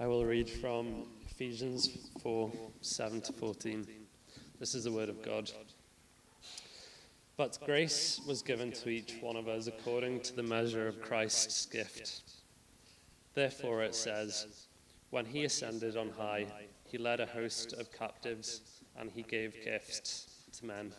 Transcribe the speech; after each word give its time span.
I 0.00 0.06
will 0.06 0.24
read 0.24 0.48
from 0.48 1.04
Ephesians 1.30 1.90
4 2.22 2.50
7 2.80 3.20
to 3.20 3.34
14. 3.34 3.86
This 4.58 4.74
is 4.74 4.84
the 4.84 4.92
word 4.92 5.10
of 5.10 5.20
God. 5.20 5.50
But 7.36 7.58
grace 7.66 8.18
was 8.26 8.40
given 8.40 8.72
to 8.72 8.88
each 8.88 9.16
one 9.20 9.36
of 9.36 9.46
us 9.46 9.66
according 9.66 10.20
to 10.20 10.34
the 10.34 10.42
measure 10.42 10.88
of 10.88 11.02
Christ's 11.02 11.66
gift. 11.66 12.22
Therefore, 13.34 13.82
it 13.82 13.94
says, 13.94 14.68
When 15.10 15.26
he 15.26 15.44
ascended 15.44 15.98
on 15.98 16.08
high, 16.08 16.46
he 16.86 16.96
led 16.96 17.20
a 17.20 17.26
host 17.26 17.74
of 17.74 17.92
captives 17.92 18.62
and 18.98 19.10
he 19.10 19.20
gave 19.20 19.62
gifts 19.62 20.28
to 20.58 20.64
men. 20.64 20.92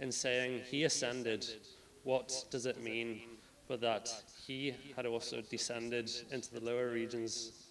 In 0.00 0.12
saying 0.12 0.62
he 0.70 0.84
ascended, 0.84 1.46
what 2.04 2.46
does 2.50 2.64
it 2.64 2.82
mean 2.82 3.20
but 3.68 3.80
that 3.80 4.10
he 4.46 4.74
had 4.96 5.06
also 5.06 5.40
descended 5.42 6.10
into 6.30 6.52
the 6.52 6.64
lower 6.64 6.90
regions 6.90 7.61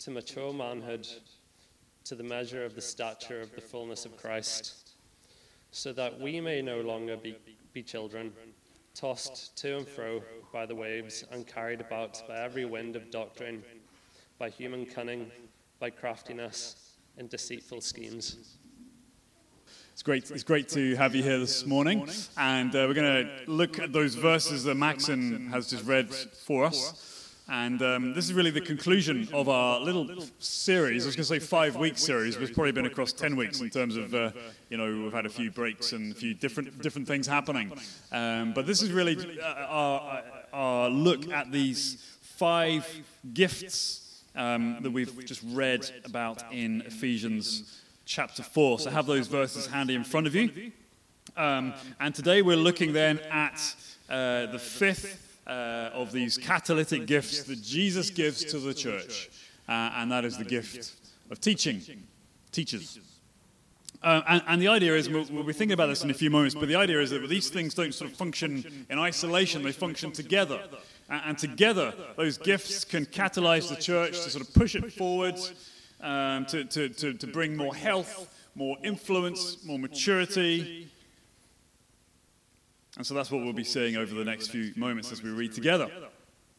to 0.00 0.10
mature 0.10 0.52
manhood, 0.52 1.06
to 2.04 2.14
the 2.14 2.22
measure 2.22 2.64
of 2.64 2.74
the 2.74 2.80
stature 2.80 3.40
of 3.40 3.54
the 3.54 3.60
fullness 3.60 4.04
of 4.04 4.16
Christ, 4.16 4.90
so 5.70 5.92
that 5.92 6.18
we 6.18 6.40
may 6.40 6.62
no 6.62 6.80
longer 6.80 7.16
be, 7.16 7.36
be 7.72 7.82
children, 7.82 8.32
tossed 8.94 9.56
to 9.58 9.76
and 9.76 9.86
fro 9.86 10.22
by 10.52 10.66
the 10.66 10.74
waves 10.74 11.24
and 11.30 11.46
carried 11.46 11.80
about 11.80 12.22
by 12.26 12.38
every 12.38 12.64
wind 12.64 12.96
of 12.96 13.10
doctrine, 13.10 13.62
by 14.38 14.48
human 14.48 14.86
cunning, 14.86 15.30
by 15.78 15.90
craftiness, 15.90 16.96
and 17.18 17.28
deceitful 17.28 17.80
schemes. 17.80 18.56
It's 19.92 20.02
great, 20.02 20.30
it's 20.30 20.44
great 20.44 20.68
to 20.70 20.96
have 20.96 21.14
you 21.14 21.22
here 21.22 21.38
this 21.38 21.66
morning. 21.66 22.08
And 22.38 22.74
uh, 22.74 22.86
we're 22.88 22.94
going 22.94 23.26
to 23.26 23.50
look 23.50 23.78
at 23.78 23.92
those 23.92 24.14
verses 24.14 24.64
that 24.64 24.76
Maxon 24.76 25.48
has 25.48 25.68
just 25.68 25.84
read 25.84 26.10
for 26.14 26.64
us. 26.64 27.09
And 27.50 27.82
um, 27.82 28.14
this 28.14 28.26
is 28.26 28.32
really 28.32 28.52
the 28.52 28.60
conclusion 28.60 29.28
of 29.32 29.48
our 29.48 29.80
little 29.80 30.08
series. 30.38 31.04
I 31.04 31.06
was 31.08 31.16
going 31.16 31.24
to 31.24 31.28
say 31.28 31.40
five 31.40 31.74
week 31.74 31.98
series, 31.98 32.36
but 32.36 32.44
it's 32.44 32.52
probably 32.52 32.70
been 32.70 32.86
across 32.86 33.12
10 33.12 33.34
weeks 33.34 33.60
in 33.60 33.68
terms 33.70 33.96
of, 33.96 34.14
uh, 34.14 34.30
you 34.68 34.76
know, 34.76 35.02
we've 35.02 35.12
had 35.12 35.26
a 35.26 35.28
few 35.28 35.50
breaks 35.50 35.90
and 35.90 36.12
a 36.12 36.14
few 36.14 36.32
different, 36.32 36.80
different 36.80 37.08
things 37.08 37.26
happening. 37.26 37.72
Um, 38.12 38.52
but 38.54 38.68
this 38.68 38.82
is 38.82 38.92
really 38.92 39.16
uh, 39.40 39.66
our, 39.66 40.22
our 40.52 40.90
look 40.90 41.28
at 41.32 41.50
these 41.50 41.96
five 42.20 42.88
gifts 43.34 44.22
um, 44.36 44.78
that 44.82 44.92
we've 44.92 45.24
just 45.24 45.42
read 45.46 45.90
about 46.04 46.44
in 46.52 46.82
Ephesians 46.82 47.80
chapter 48.04 48.44
4. 48.44 48.78
So 48.78 48.90
have 48.90 49.06
those 49.06 49.26
verses 49.26 49.66
handy 49.66 49.96
in 49.96 50.04
front 50.04 50.28
of 50.28 50.36
you. 50.36 50.70
Um, 51.36 51.74
and 51.98 52.14
today 52.14 52.42
we're 52.42 52.56
looking 52.56 52.92
then 52.92 53.18
at 53.28 53.74
uh, 54.08 54.46
the 54.46 54.58
fifth 54.60 55.29
uh, 55.50 55.90
of 55.92 56.12
these 56.12 56.38
catalytic 56.38 57.06
gifts 57.06 57.42
that 57.44 57.60
Jesus 57.60 58.08
gives 58.10 58.44
to 58.44 58.58
the 58.58 58.72
church, 58.72 59.28
uh, 59.68 59.90
and 59.96 60.12
that 60.12 60.24
is 60.24 60.38
the 60.38 60.44
gift 60.44 60.92
of 61.30 61.40
teaching, 61.40 61.82
teachers. 62.52 63.00
Uh, 64.02 64.22
and, 64.28 64.42
and, 64.46 64.62
the 64.62 64.68
idea 64.68 64.94
is, 64.94 65.10
we'll, 65.10 65.26
we'll, 65.30 65.44
be 65.44 65.52
thinking 65.52 65.74
about 65.74 65.88
this 65.88 66.02
in 66.02 66.10
a 66.10 66.14
few 66.14 66.30
moments, 66.30 66.54
but 66.54 66.68
the 66.68 66.76
idea 66.76 67.00
is 67.00 67.10
that 67.10 67.28
these 67.28 67.50
things 67.50 67.74
don't 67.74 67.92
sort 67.92 68.10
of 68.10 68.16
function 68.16 68.86
in 68.88 68.98
isolation, 68.98 69.62
they 69.62 69.72
function 69.72 70.10
together. 70.10 70.58
And, 71.10 71.22
and 71.26 71.38
together, 71.38 71.92
those 72.16 72.38
gifts 72.38 72.84
can 72.84 73.04
catalyze 73.04 73.68
the 73.68 73.76
church 73.76 74.12
to 74.12 74.30
sort 74.30 74.46
of 74.46 74.54
push 74.54 74.74
it 74.74 74.90
forward 74.92 75.34
um, 76.00 76.46
to, 76.46 76.64
to, 76.64 76.88
to, 76.88 77.12
to 77.12 77.26
bring 77.26 77.56
more 77.56 77.74
health, 77.74 78.34
more 78.54 78.78
influence, 78.82 79.62
more 79.66 79.78
maturity. 79.78 80.89
And 83.00 83.06
so 83.06 83.14
that's 83.14 83.30
what 83.30 83.42
we'll 83.42 83.54
be 83.54 83.64
seeing 83.64 83.96
over 83.96 84.14
the 84.14 84.26
next 84.26 84.48
few 84.48 84.74
moments 84.76 85.10
as 85.10 85.22
we 85.22 85.30
read 85.30 85.54
together. 85.54 85.90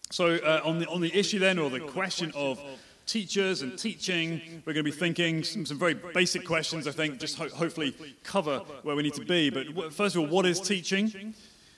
So, 0.09 0.38
uh, 0.38 0.62
on, 0.66 0.79
the, 0.79 0.88
on 0.88 1.00
the 1.00 1.16
issue 1.16 1.38
then, 1.38 1.59
or 1.59 1.69
the 1.69 1.81
question 1.81 2.31
of 2.34 2.59
teachers 3.06 3.62
and 3.62 3.78
teaching, 3.78 4.63
we're 4.66 4.74
going 4.74 4.84
to 4.84 4.91
be 4.91 4.97
thinking 4.97 5.44
some, 5.44 5.68
some 5.68 5.78
very 5.78 5.94
basic 5.94 6.44
questions, 6.44 6.88
I 6.88 6.94
think, 6.94 7.19
just 7.19 7.38
ho- 7.38 7.50
hopefully 7.50 7.96
cover 8.24 8.57
where 8.81 8.96
we 8.96 9.03
need 9.03 9.13
to 9.13 9.24
be. 9.24 9.52
But 9.52 9.94
first 9.94 10.16
of 10.16 10.22
all, 10.22 10.28
what 10.29 10.47
is 10.47 10.59
teaching? 10.59 11.35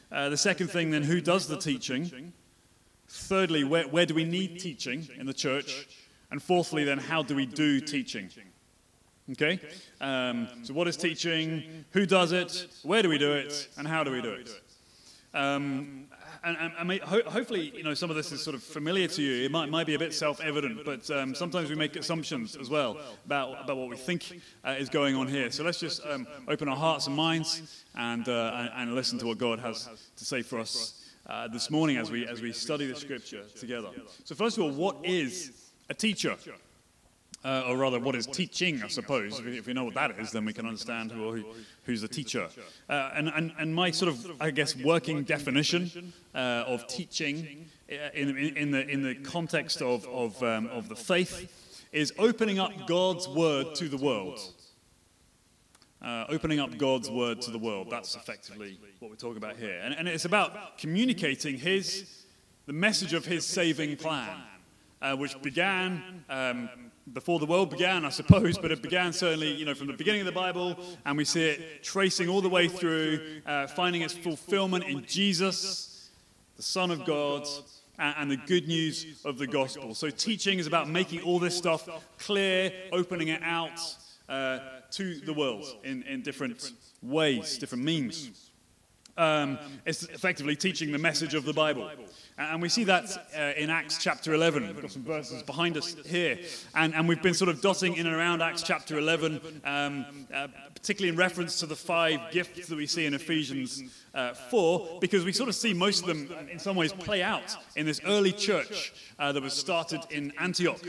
Uh, 0.09 0.29
the 0.29 0.37
second 0.37 0.69
thing, 0.69 0.91
then, 0.91 1.03
who 1.03 1.19
does 1.19 1.45
the 1.45 1.57
teaching? 1.57 2.31
Thirdly, 3.09 3.65
where, 3.65 3.89
where 3.89 4.05
do 4.05 4.13
we 4.13 4.23
need 4.23 4.61
teaching 4.61 5.09
in 5.19 5.25
the 5.25 5.33
church? 5.33 5.89
And 6.31 6.41
fourthly, 6.41 6.85
then, 6.85 6.99
how 6.99 7.21
do 7.21 7.35
we 7.35 7.45
do 7.45 7.81
teaching? 7.81 8.29
Okay? 9.31 9.59
Um, 10.01 10.47
so, 10.63 10.73
what 10.73 10.87
is 10.87 10.97
teaching? 10.97 11.85
Who 11.91 12.05
does 12.05 12.31
it? 12.31 12.67
Where 12.83 13.01
do 13.01 13.09
we 13.09 13.17
do 13.17 13.33
it? 13.33 13.69
And 13.77 13.87
how 13.87 14.03
do 14.03 14.11
we 14.11 14.21
do 14.21 14.31
it? 14.33 14.49
Um, 15.33 16.07
and, 16.43 16.57
and, 16.57 16.91
and 16.91 17.01
ho- 17.01 17.29
hopefully, 17.29 17.71
you 17.75 17.83
know, 17.83 17.93
some 17.93 18.09
of 18.09 18.15
this 18.15 18.31
is 18.31 18.43
sort 18.43 18.55
of 18.55 18.61
familiar 18.61 19.07
to 19.07 19.21
you. 19.21 19.45
It 19.45 19.51
might, 19.51 19.69
might 19.69 19.87
be 19.87 19.95
a 19.95 19.99
bit 19.99 20.13
self-evident, 20.13 20.83
but 20.83 21.09
um, 21.09 21.33
sometimes 21.33 21.69
we 21.69 21.75
make 21.75 21.95
assumptions 21.95 22.57
as 22.57 22.69
well 22.69 22.97
about, 23.25 23.63
about 23.63 23.77
what 23.77 23.89
we 23.89 23.95
think 23.95 24.41
uh, 24.65 24.75
is 24.77 24.89
going 24.89 25.15
on 25.15 25.27
here. 25.27 25.49
So 25.51 25.63
let's 25.63 25.79
just 25.79 26.05
um, 26.05 26.27
open 26.47 26.67
our 26.67 26.75
hearts 26.75 27.07
and 27.07 27.15
minds 27.15 27.83
and, 27.95 28.27
uh, 28.27 28.69
and, 28.75 28.93
listen 28.93 29.17
to 29.19 29.25
what 29.25 29.37
God 29.37 29.59
has 29.59 29.89
to 30.17 30.25
say 30.25 30.41
for 30.41 30.59
us 30.59 31.09
uh, 31.27 31.47
this 31.47 31.71
morning 31.71 31.97
as 31.97 32.11
we, 32.11 32.27
as 32.27 32.41
we 32.41 32.51
study 32.51 32.85
the 32.85 32.95
Scripture 32.95 33.43
together. 33.57 33.89
So 34.25 34.35
first 34.35 34.57
of 34.57 34.63
all, 34.63 34.71
what 34.71 34.97
is 35.03 35.51
a 35.89 35.93
teacher. 35.93 36.35
Uh, 37.45 37.63
or 37.67 37.77
rather, 37.77 37.99
what 37.99 38.15
is 38.15 38.25
teaching, 38.25 38.81
I 38.83 38.87
suppose. 38.87 39.41
If 39.45 39.67
we 39.67 39.73
know 39.73 39.83
what 39.83 39.95
that 39.95 40.17
is, 40.17 40.31
then 40.31 40.45
we 40.45 40.53
can 40.53 40.65
understand 40.65 41.11
who, 41.11 41.43
who's 41.83 42.01
the 42.01 42.07
teacher. 42.07 42.47
Uh, 42.89 43.11
and, 43.15 43.27
and, 43.27 43.51
and 43.59 43.75
my 43.75 43.91
sort 43.91 44.13
of, 44.13 44.41
I 44.41 44.49
guess, 44.49 44.77
working 44.77 45.23
definition 45.23 46.13
uh, 46.33 46.63
of 46.65 46.87
teaching 46.87 47.65
uh, 47.91 47.95
in, 48.13 48.37
in, 48.37 48.71
the, 48.71 48.87
in 48.87 49.03
the 49.03 49.15
context 49.15 49.81
of, 49.81 50.07
of, 50.07 50.41
um, 50.41 50.67
of 50.67 50.87
the 50.87 50.95
faith 50.95 51.83
is 51.91 52.13
opening 52.17 52.59
up 52.59 52.71
God's 52.87 53.27
word 53.27 53.75
to 53.75 53.89
the 53.89 53.97
world. 53.97 54.39
Uh, 56.01 56.25
opening 56.29 56.61
up 56.61 56.77
God's 56.77 57.09
word 57.09 57.41
to 57.41 57.51
the 57.51 57.57
world. 57.57 57.87
That's 57.89 58.15
effectively 58.15 58.79
what 58.99 59.09
we're 59.09 59.17
talking 59.17 59.37
about 59.37 59.57
here. 59.57 59.79
And, 59.83 59.93
and 59.93 60.07
it's 60.07 60.25
about 60.25 60.77
communicating 60.77 61.57
His, 61.57 62.23
the 62.67 62.73
message 62.73 63.13
of 63.13 63.25
His 63.25 63.45
saving 63.45 63.97
plan 63.97 64.37
uh, 65.03 65.15
which 65.15 65.39
began 65.41 66.23
um, 66.29 66.69
before 67.11 67.39
the 67.39 67.45
world 67.45 67.69
began, 67.69 68.05
I 68.05 68.09
suppose, 68.09 68.57
but 68.57 68.71
it 68.71 68.81
began 68.81 69.11
certainly, 69.11 69.53
you 69.53 69.65
know, 69.65 69.73
from 69.73 69.87
the 69.87 69.93
beginning 69.93 70.21
of 70.21 70.25
the 70.25 70.31
Bible, 70.31 70.77
and 71.05 71.17
we 71.17 71.25
see 71.25 71.49
it 71.49 71.83
tracing 71.83 72.29
all 72.29 72.41
the 72.41 72.49
way 72.49 72.67
through, 72.67 73.41
uh, 73.45 73.67
finding 73.67 74.01
its 74.03 74.13
fulfillment 74.13 74.85
in 74.85 75.03
Jesus, 75.05 76.09
the 76.55 76.63
Son 76.63 76.91
of 76.91 77.05
God, 77.05 77.45
and, 77.99 78.31
the 78.31 78.37
good 78.37 78.67
news 78.67 79.21
of 79.25 79.37
the 79.37 79.47
gospel. 79.47 79.93
So, 79.93 80.09
teaching 80.09 80.59
is 80.59 80.67
about 80.67 80.89
making 80.89 81.21
all 81.21 81.39
this 81.39 81.57
stuff 81.57 81.87
clear, 82.17 82.71
opening 82.91 83.27
it 83.27 83.41
out 83.43 83.79
uh, 84.29 84.59
to 84.91 85.19
the 85.19 85.33
world 85.33 85.65
in, 85.83 86.03
in 86.03 86.21
different 86.21 86.71
ways, 87.01 87.57
different 87.57 87.83
means. 87.83 88.51
Um, 89.15 89.59
it's 89.85 90.03
effectively 90.03 90.55
teaching 90.55 90.91
the 90.91 90.97
message 90.97 91.35
of 91.35 91.45
the 91.45 91.53
Bible. 91.53 91.89
And 92.37 92.61
we 92.61 92.69
see 92.69 92.83
that 92.85 93.05
uh, 93.37 93.51
in 93.55 93.69
Acts 93.69 93.99
chapter 93.99 94.33
11. 94.33 94.65
We've 94.67 94.81
got 94.81 94.91
some 94.91 95.03
verses 95.03 95.43
behind 95.43 95.77
us 95.77 95.95
here. 96.05 96.39
And, 96.73 96.95
and 96.95 97.07
we've 97.07 97.21
been 97.21 97.35
sort 97.35 97.49
of 97.49 97.61
dotting 97.61 97.95
in 97.95 98.07
and 98.07 98.15
around 98.15 98.41
Acts 98.41 98.63
chapter 98.63 98.97
11, 98.97 99.61
um, 99.63 100.05
uh, 100.33 100.47
particularly 100.73 101.09
in 101.09 101.15
reference 101.15 101.59
to 101.59 101.67
the 101.67 101.75
five 101.75 102.19
gifts 102.31 102.67
that 102.67 102.75
we 102.75 102.87
see 102.87 103.05
in 103.05 103.13
Ephesians 103.13 103.83
uh, 104.15 104.33
4, 104.33 104.97
because 104.99 105.23
we 105.23 105.31
sort 105.31 105.49
of 105.49 105.55
see 105.55 105.73
most 105.73 106.01
of 106.01 106.07
them 106.07 106.35
in 106.51 106.57
some 106.57 106.75
ways 106.75 106.91
play 106.91 107.21
out 107.21 107.55
in 107.75 107.85
this 107.85 108.01
early 108.05 108.31
church 108.31 108.93
uh, 109.19 109.31
that 109.31 109.43
was 109.43 109.53
started 109.53 110.01
in 110.09 110.33
Antioch. 110.39 110.81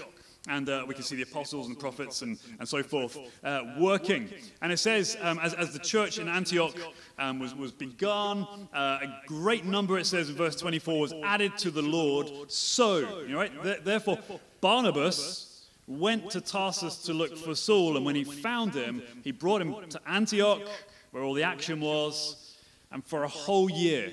And 0.47 0.69
uh, 0.69 0.85
we 0.87 0.95
can 0.95 1.03
see 1.03 1.17
the 1.17 1.23
apostles 1.23 1.69
and 1.69 1.79
prophets 1.79 2.21
and, 2.21 2.39
and 2.59 2.69
so 2.69 2.83
forth 2.83 3.17
uh, 3.43 3.63
working. 3.79 4.29
And 4.61 4.71
it 4.71 4.77
says, 4.77 5.17
um, 5.23 5.39
as, 5.43 5.55
as 5.55 5.73
the 5.73 5.79
church 5.79 6.19
in 6.19 6.29
Antioch 6.29 6.77
um, 7.19 7.39
was, 7.39 7.55
was 7.55 7.73
begun, 7.73 8.47
uh, 8.75 8.99
a 9.03 9.23
great 9.27 9.65
number, 9.65 9.99
it 9.99 10.05
says 10.05 10.29
in 10.29 10.37
verse 10.37 10.57
24, 10.57 11.01
was 11.01 11.15
added 11.25 11.57
to 11.59 11.71
the 11.71 11.81
Lord. 11.81 12.31
So, 12.51 13.23
you 13.27 13.37
right? 13.37 13.63
Th- 13.63 13.81
therefore, 13.83 14.19
Barnabas 14.61 15.55
went 15.87 16.31
to 16.31 16.41
Tarsus 16.41 16.99
to 17.05 17.15
look 17.15 17.37
for 17.37 17.55
Saul. 17.55 17.97
And 17.97 18.05
when 18.05 18.15
he 18.15 18.25
found 18.25 18.75
him, 18.75 19.03
he 19.23 19.33
brought 19.33 19.63
him 19.63 19.75
to 19.89 20.01
Antioch, 20.07 20.63
where 21.11 21.23
all 21.23 21.35
the 21.35 21.43
action 21.43 21.81
was. 21.81 22.57
And 22.93 23.05
for 23.05 23.25
a 23.25 23.29
whole 23.29 23.71
year, 23.71 24.13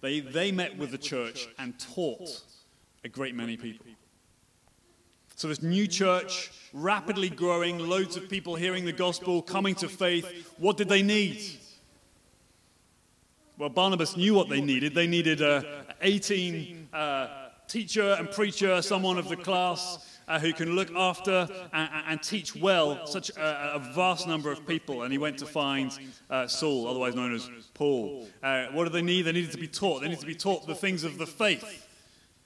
they, 0.00 0.20
they 0.20 0.50
met 0.50 0.76
with 0.78 0.90
the 0.92 0.98
church 0.98 1.48
and 1.58 1.78
taught 1.78 2.42
a 3.04 3.08
great 3.08 3.34
many 3.34 3.56
people. 3.56 3.86
So, 5.38 5.46
this 5.46 5.62
new 5.62 5.86
church 5.86 6.50
rapidly 6.72 7.30
growing, 7.30 7.78
loads 7.78 8.16
of 8.16 8.28
people 8.28 8.56
hearing 8.56 8.84
the 8.84 8.92
gospel, 8.92 9.40
coming 9.40 9.76
to 9.76 9.88
faith. 9.88 10.52
What 10.58 10.76
did 10.76 10.88
they 10.88 11.00
need? 11.00 11.40
Well, 13.56 13.68
Barnabas 13.68 14.16
knew 14.16 14.34
what 14.34 14.48
they 14.48 14.60
needed. 14.60 14.96
They 14.96 15.06
needed 15.06 15.40
a 15.40 15.84
18 16.02 16.88
uh, 16.92 17.28
teacher 17.68 18.16
and 18.18 18.28
preacher, 18.32 18.82
someone 18.82 19.16
of 19.16 19.28
the 19.28 19.36
class 19.36 20.18
uh, 20.26 20.40
who 20.40 20.52
can 20.52 20.74
look 20.74 20.90
after 20.96 21.48
and, 21.72 21.88
and 22.08 22.20
teach 22.20 22.56
well 22.56 23.06
such 23.06 23.30
a, 23.30 23.74
a, 23.76 23.78
vast 23.94 24.26
number 24.26 24.50
of 24.50 24.66
people. 24.66 25.02
And 25.02 25.12
he 25.12 25.18
went 25.18 25.38
to 25.38 25.46
find 25.46 25.96
uh, 26.28 26.48
Saul, 26.48 26.88
otherwise 26.88 27.14
known 27.14 27.32
as 27.32 27.48
Paul. 27.74 28.26
Uh, 28.42 28.66
what 28.72 28.86
do 28.86 28.90
they 28.90 29.02
need? 29.02 29.22
They 29.22 29.32
needed 29.32 29.52
to 29.52 29.58
be 29.58 29.68
taught. 29.68 30.00
They 30.00 30.08
needed 30.08 30.20
to 30.20 30.26
be 30.26 30.34
taught 30.34 30.66
the 30.66 30.74
things 30.74 31.04
of 31.04 31.16
the 31.16 31.28
faith. 31.28 31.84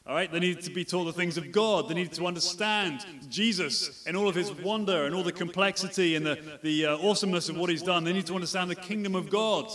All 0.05 0.15
right, 0.17 0.31
they 0.31 0.41
needed 0.41 0.65
to 0.65 0.71
be 0.71 0.85
taught 0.85 1.05
the 1.05 1.13
things 1.13 1.37
of 1.37 1.53
God. 1.53 1.89
They 1.89 1.95
needed 1.95 2.13
to 2.15 2.27
understand 2.27 3.07
Jesus 3.29 4.05
and 4.05 4.17
all 4.17 4.29
of 4.29 4.35
his 4.35 4.51
wonder 4.51 5.07
and 5.07 5.15
all 5.15 5.23
the 5.23 5.31
complexity 5.31 6.17
and 6.17 6.27
the, 6.27 6.59
the 6.63 6.87
uh, 6.87 6.99
awesomeness 6.99 7.49
of 7.49 7.57
what 7.57 7.71
he's 7.71 7.83
done. 7.83 8.03
They 8.03 8.13
need 8.13 8.27
to 8.27 8.35
understand 8.35 8.69
the 8.69 8.75
kingdom 8.75 9.15
of 9.15 9.31
God. 9.31 9.71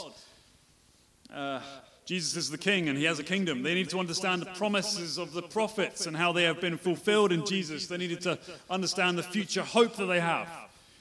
Uh, 1.34 1.62
Jesus 2.06 2.36
is 2.36 2.50
the 2.50 2.58
king 2.58 2.90
and 2.90 2.98
he 2.98 3.06
has 3.06 3.20
a 3.20 3.24
kingdom. 3.24 3.64
They 3.64 3.74
needed 3.74 3.90
to 3.92 4.00
understand 4.00 4.42
the 4.42 4.48
promises 4.48 5.18
of 5.18 5.32
the 5.32 5.42
prophets 5.42 6.08
and 6.08 6.16
how 6.16 6.34
they 6.34 6.44
have 6.44 6.60
been 6.60 6.78
fulfilled 6.78 7.32
in 7.32 7.46
Jesus. 7.46 7.88
They 7.88 7.98
needed 7.98 8.20
to 8.22 8.38
understand 8.70 9.18
the 9.18 9.24
future 9.24 9.64
hope 9.64 9.96
that 9.96 10.08
they 10.08 10.20
have. 10.20 10.50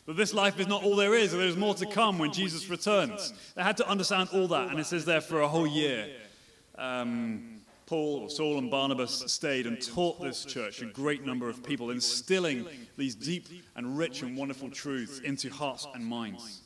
That 0.07 0.17
this 0.17 0.35
life 0.35 0.61
is 0.61 0.69
not 0.69 0.85
all 0.85 0.95
there 0.95 1.15
is, 1.15 1.33
there's 1.33 1.57
more 1.57 1.75
to 1.75 1.87
come 1.87 2.19
when 2.19 2.33
Jesus 2.33 2.69
returns. 2.69 3.33
They 3.57 3.63
had 3.63 3.77
to 3.79 3.89
understand 3.89 4.29
all 4.33 4.47
that, 4.49 4.71
and 4.71 4.79
it 4.79 4.87
says 4.87 5.05
there 5.05 5.21
for 5.21 5.41
a 5.41 5.49
whole 5.49 5.67
year. 5.67 6.09
Um, 6.79 7.56
Paul, 7.87 8.19
or 8.23 8.31
Saul, 8.31 8.59
and 8.59 8.69
Barnabas 8.69 9.23
stayed 9.33 9.67
and 9.67 9.81
taught 9.81 10.21
this 10.21 10.45
church, 10.45 10.83
a 10.83 10.87
great 10.87 11.25
number 11.25 11.49
of 11.49 11.63
people, 11.63 11.91
instilling 11.91 12.67
these 12.97 13.15
deep 13.15 13.47
and 13.77 13.97
rich 13.97 14.23
and 14.23 14.37
wonderful 14.37 14.71
truths 14.71 15.21
into 15.21 15.49
hearts 15.51 15.87
and 15.95 16.05
minds. 16.05 16.63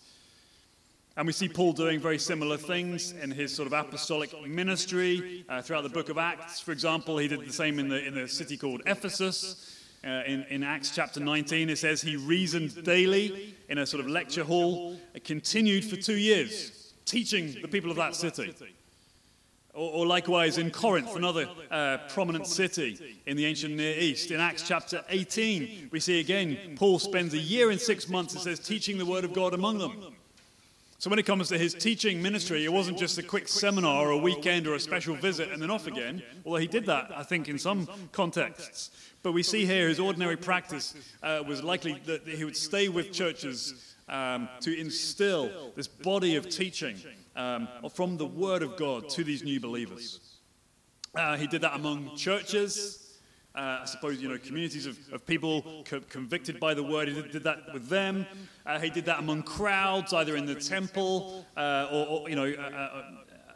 And 1.19 1.27
we 1.27 1.35
see 1.35 1.49
Paul 1.49 1.75
doing 1.75 2.01
very 2.01 2.19
similar 2.19 2.57
things 2.57 3.13
in 3.13 3.31
his 3.31 3.55
sort 3.55 3.67
of 3.67 3.75
apostolic 3.75 4.33
ministry 4.49 5.45
uh, 5.51 5.61
throughout 5.61 5.83
the 5.83 5.91
book 5.91 6.09
of 6.09 6.17
Acts. 6.17 6.61
For 6.61 6.73
example, 6.73 7.19
he 7.19 7.29
did 7.29 7.47
the 7.47 7.53
same 7.53 7.79
in 7.79 7.91
the, 7.91 8.03
in 8.03 8.15
the 8.15 8.27
city 8.27 8.57
called 8.57 8.81
Ephesus. 8.87 9.77
Uh, 10.03 10.23
in, 10.27 10.47
in 10.49 10.63
Acts 10.63 10.95
chapter 10.95 11.21
19, 11.21 11.69
it 11.69 11.77
says 11.77 12.01
he 12.01 12.17
reasoned 12.17 12.83
daily 12.85 13.55
in 13.69 13.77
a 13.77 13.87
sort 13.87 14.03
of 14.03 14.09
lecture 14.09 14.45
hall, 14.45 14.99
it 15.13 15.25
continued 15.25 15.85
for 15.85 15.97
two 15.97 16.17
years, 16.17 16.95
teaching 17.05 17.55
the 17.61 17.69
people 17.69 17.91
of 17.91 17.99
that 17.99 18.17
city. 18.17 18.55
Or, 19.73 19.93
or 19.93 20.07
likewise 20.07 20.59
in 20.59 20.71
Corinth, 20.71 21.15
another 21.15 21.49
uh, 21.71 21.99
prominent 22.09 22.47
city 22.47 23.21
in 23.27 23.37
the 23.37 23.47
ancient 23.47 23.77
Near 23.77 23.97
East. 23.97 24.31
In 24.31 24.41
Acts 24.41 24.67
chapter 24.67 25.05
18, 25.09 25.91
we 25.93 26.01
see 26.01 26.19
again 26.19 26.75
Paul 26.77 26.99
spends 26.99 27.35
a 27.35 27.39
year 27.39 27.71
and 27.71 27.81
six 27.81 28.09
months, 28.09 28.35
it 28.35 28.41
says, 28.41 28.59
teaching 28.59 28.99
the 28.99 29.07
word 29.07 29.25
of 29.25 29.33
God 29.33 29.55
among 29.55 29.79
them. 29.79 30.15
So 31.01 31.09
when 31.09 31.19
it 31.19 31.25
comes 31.25 31.49
to 31.49 31.57
his 31.57 31.73
teaching 31.73 32.21
ministry, 32.21 32.63
it 32.63 32.71
wasn't 32.71 32.99
just 32.99 33.17
a 33.17 33.23
quick 33.23 33.49
seminar 33.49 34.09
or 34.09 34.11
a 34.11 34.19
weekend 34.19 34.67
or 34.67 34.75
a 34.75 34.81
special 34.81 35.15
visit 35.15 35.51
and 35.51 35.63
then 35.63 35.71
off 35.71 35.87
again, 35.87 36.23
although 36.45 36.59
he 36.59 36.67
did 36.67 36.85
that, 36.87 37.11
I 37.17 37.23
think, 37.23 37.49
in 37.49 37.59
some 37.59 37.89
contexts. 38.13 38.91
But 39.23 39.33
we 39.33 39.43
see 39.43 39.65
here 39.65 39.89
his 39.89 39.99
ordinary 39.99 40.37
practice 40.37 40.95
uh, 41.23 41.43
was 41.47 41.63
likely 41.63 42.03
that 42.05 42.29
he 42.29 42.45
would 42.45 42.57
stay 42.57 42.91
with 42.91 43.13
churches 43.13 43.95
um, 44.11 44.47
to 44.61 44.79
instill 44.79 45.73
this 45.75 45.89
body 45.89 46.37
of 46.37 46.51
teaching 46.51 46.99
um, 47.37 47.69
from 47.93 48.17
the 48.17 48.27
Word 48.27 48.63
of 48.63 48.77
God 48.77 49.09
to 49.11 49.25
these 49.25 49.43
new 49.43 49.61
believers. 49.61 50.21
Uh, 51.15 51.37
he 51.37 51.47
did 51.47 51.63
that 51.63 51.75
among 51.75 52.17
churches. 52.17 53.19
Uh, 53.53 53.81
I 53.83 53.85
suppose, 53.85 54.23
you 54.23 54.29
know, 54.29 54.39
communities 54.39 54.87
of, 54.87 54.97
of 55.13 55.27
people 55.27 55.85
co- 55.85 56.01
convicted 56.09 56.61
by 56.61 56.73
the 56.73 56.85
word. 56.85 57.09
He 57.09 57.15
did, 57.15 57.33
did 57.33 57.45
that 57.45 57.73
with 57.73 57.89
them. 57.89 58.25
Uh, 58.65 58.79
he 58.79 58.91
did 58.91 59.07
that 59.07 59.19
among 59.19 59.43
crowds, 59.43 60.13
either 60.13 60.37
in 60.37 60.47
the 60.47 60.55
temple 60.55 61.45
uh, 61.57 61.89
or, 61.91 62.07
or, 62.07 62.31
you 62.31 62.37
know, 62.37 62.45
uh, 62.45 63.03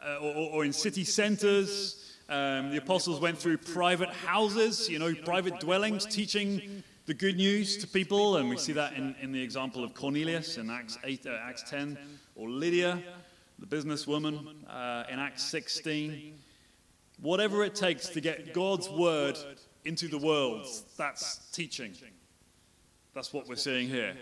uh, 0.05 0.17
or, 0.17 0.49
or, 0.51 0.65
in 0.65 0.73
city 0.73 1.05
centers. 1.05 2.17
Um, 2.27 2.71
the 2.71 2.77
apostles 2.77 3.21
went 3.21 3.37
through 3.37 3.57
private 3.59 4.09
houses, 4.09 4.89
you 4.89 4.99
know, 4.99 5.13
private 5.23 5.61
dwellings, 5.61 6.05
teaching 6.05 6.83
the 7.05 7.13
good 7.13 7.37
news 7.37 7.77
to 7.77 7.87
people. 7.87 8.35
And 8.35 8.49
we 8.49 8.57
see 8.57 8.73
that 8.73 8.93
in, 8.93 9.15
in 9.21 9.31
the 9.31 9.41
example 9.41 9.83
of 9.83 9.93
Cornelius 9.93 10.57
in 10.57 10.69
Acts, 10.69 10.97
8, 11.05 11.25
uh, 11.25 11.37
Acts 11.41 11.63
10, 11.69 11.97
or 12.35 12.49
Lydia, 12.49 13.01
the 13.59 13.65
businesswoman 13.65 14.55
uh, 14.69 15.03
in 15.09 15.19
Acts 15.19 15.43
16. 15.43 16.33
Whatever 17.21 17.63
it 17.63 17.75
takes 17.75 18.09
to 18.09 18.21
get 18.21 18.53
God's 18.53 18.89
word 18.89 19.37
into 19.85 20.07
the 20.07 20.17
world. 20.17 20.67
That's 20.97 21.37
teaching. 21.51 21.93
That's 23.13 23.31
what 23.31 23.47
we're 23.47 23.55
seeing 23.55 23.87
here. 23.87 24.15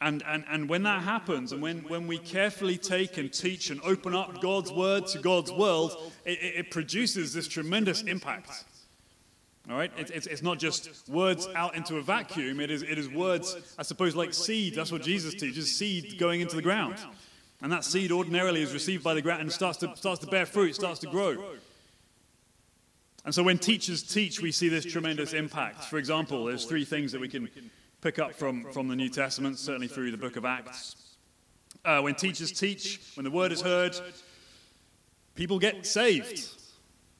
And, 0.00 0.22
and, 0.26 0.44
and 0.48 0.68
when 0.68 0.84
that 0.84 1.02
happens, 1.02 1.52
and 1.52 1.60
when, 1.60 1.80
when 1.80 2.06
we 2.06 2.18
carefully 2.18 2.78
take 2.78 3.18
and 3.18 3.32
teach 3.32 3.70
and 3.70 3.80
open 3.82 4.14
up 4.14 4.40
God's 4.40 4.70
word 4.70 5.06
to 5.08 5.18
God's 5.18 5.50
world, 5.50 6.12
it, 6.24 6.38
it 6.40 6.70
produces 6.70 7.34
this 7.34 7.48
tremendous 7.48 8.02
impact. 8.02 8.64
All 9.68 9.76
right? 9.76 9.90
It, 9.98 10.10
it's, 10.10 10.26
it's 10.28 10.42
not 10.42 10.58
just 10.58 11.08
words 11.08 11.48
out 11.54 11.74
into 11.74 11.96
a 11.96 12.02
vacuum, 12.02 12.60
it 12.60 12.70
is, 12.70 12.82
it 12.82 12.96
is 12.96 13.08
words, 13.08 13.56
I 13.76 13.82
suppose, 13.82 14.14
like 14.14 14.32
seed. 14.32 14.76
That's 14.76 14.92
what 14.92 15.02
Jesus 15.02 15.34
teaches 15.34 15.76
seed 15.76 16.16
going 16.18 16.40
into 16.40 16.54
the 16.54 16.62
ground. 16.62 16.96
And 17.60 17.72
that 17.72 17.84
seed 17.84 18.12
ordinarily 18.12 18.62
is 18.62 18.72
received 18.72 19.02
by 19.02 19.14
the 19.14 19.22
ground 19.22 19.42
and 19.42 19.52
starts 19.52 19.78
to, 19.78 19.96
starts 19.96 20.20
to 20.20 20.26
bear 20.26 20.46
fruit, 20.46 20.74
starts 20.74 21.00
to 21.00 21.08
grow. 21.08 21.56
And 23.24 23.34
so 23.34 23.42
when 23.42 23.58
teachers 23.58 24.02
teach, 24.02 24.40
we 24.40 24.52
see 24.52 24.68
this 24.68 24.84
tremendous 24.84 25.32
impact. 25.32 25.84
For 25.84 25.98
example, 25.98 26.44
there's 26.44 26.64
three 26.64 26.84
things 26.84 27.12
that 27.12 27.20
we 27.20 27.28
can 27.28 27.50
pick 28.00 28.18
up 28.18 28.34
from, 28.34 28.72
from 28.72 28.88
the 28.88 28.96
New 28.96 29.08
Testament, 29.08 29.58
certainly 29.58 29.88
through 29.88 30.12
the 30.12 30.16
book 30.16 30.36
of 30.36 30.44
Acts. 30.44 30.96
Uh, 31.84 32.00
when 32.00 32.14
teachers 32.14 32.52
teach, 32.52 33.00
when 33.14 33.24
the 33.24 33.30
word 33.30 33.52
is 33.52 33.60
heard, 33.60 33.98
people 35.34 35.58
get 35.58 35.84
saved, 35.84 36.58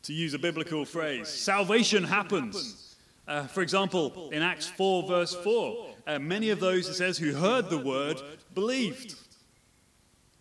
to 0.04 0.14
use 0.14 0.32
a 0.32 0.38
biblical 0.38 0.84
phrase. 0.84 1.28
Salvation 1.28 2.04
happens. 2.04 2.96
Uh, 3.26 3.46
for 3.46 3.60
example, 3.60 4.30
in 4.30 4.42
Acts 4.42 4.66
4, 4.66 5.06
verse 5.06 5.34
4, 5.34 5.86
uh, 6.06 6.18
many 6.18 6.48
of 6.48 6.60
those, 6.60 6.88
it 6.88 6.94
says, 6.94 7.18
who 7.18 7.34
heard 7.34 7.68
the 7.68 7.76
word 7.76 8.20
believed. 8.54 9.16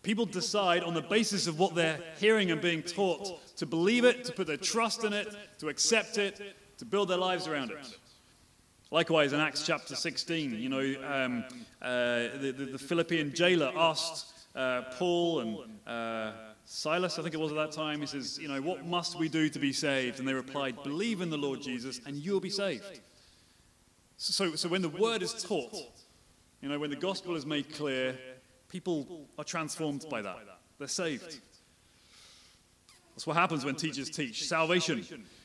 People 0.02 0.26
decide 0.26 0.84
on 0.84 0.94
the 0.94 1.02
basis 1.02 1.46
of 1.46 1.58
what 1.58 1.74
they're 1.74 2.00
hearing 2.18 2.50
and 2.50 2.60
being 2.60 2.82
taught 2.82 3.56
to 3.56 3.66
believe 3.66 4.04
it, 4.04 4.24
to 4.24 4.32
put 4.32 4.46
their 4.46 4.56
trust 4.56 5.04
in 5.04 5.12
it, 5.12 5.34
to 5.58 5.68
accept 5.68 6.18
it, 6.18 6.40
to 6.78 6.84
build 6.84 7.08
their 7.08 7.18
lives 7.18 7.46
around 7.46 7.72
it. 7.72 7.98
Likewise, 8.90 9.32
in 9.32 9.40
Acts 9.40 9.66
chapter 9.66 9.94
16, 9.94 10.58
you 10.58 10.68
know, 10.68 10.94
um, 11.06 11.44
uh, 11.82 12.38
the, 12.40 12.54
the, 12.56 12.64
the, 12.72 12.78
Philippian 12.78 13.34
jailer 13.34 13.70
asked 13.76 14.32
uh, 14.56 14.82
Paul 14.92 15.40
and 15.40 15.58
uh, 15.86 16.32
Silas, 16.64 17.18
I 17.18 17.22
think 17.22 17.34
it 17.34 17.40
was 17.40 17.50
at 17.50 17.56
that 17.56 17.72
time, 17.72 18.00
he 18.00 18.06
says, 18.06 18.38
you 18.38 18.48
know, 18.48 18.62
what 18.62 18.86
must 18.86 19.18
we 19.18 19.28
do 19.28 19.50
to 19.50 19.58
be 19.58 19.72
saved? 19.72 20.20
And 20.20 20.28
they 20.28 20.32
replied, 20.32 20.82
believe 20.82 21.20
in 21.20 21.28
the 21.28 21.36
Lord 21.36 21.60
Jesus 21.60 22.00
and 22.06 22.16
you'll 22.16 22.40
be 22.40 22.50
saved. 22.50 23.00
So, 24.16 24.54
so 24.54 24.68
when 24.68 24.82
the 24.82 24.88
word 24.88 25.22
is 25.22 25.34
taught, 25.34 25.74
you 26.62 26.68
know, 26.68 26.78
when 26.78 26.90
the 26.90 26.96
gospel 26.96 27.36
is 27.36 27.44
made 27.44 27.72
clear, 27.74 28.18
People 28.68 29.26
are 29.38 29.44
transformed 29.44 30.04
by 30.10 30.22
that. 30.22 30.38
They're 30.78 30.88
saved. 30.88 31.40
That's 33.14 33.26
what 33.26 33.36
happens 33.36 33.64
when 33.64 33.74
teachers 33.74 34.10
teach 34.10 34.46
salvation. 34.46 35.04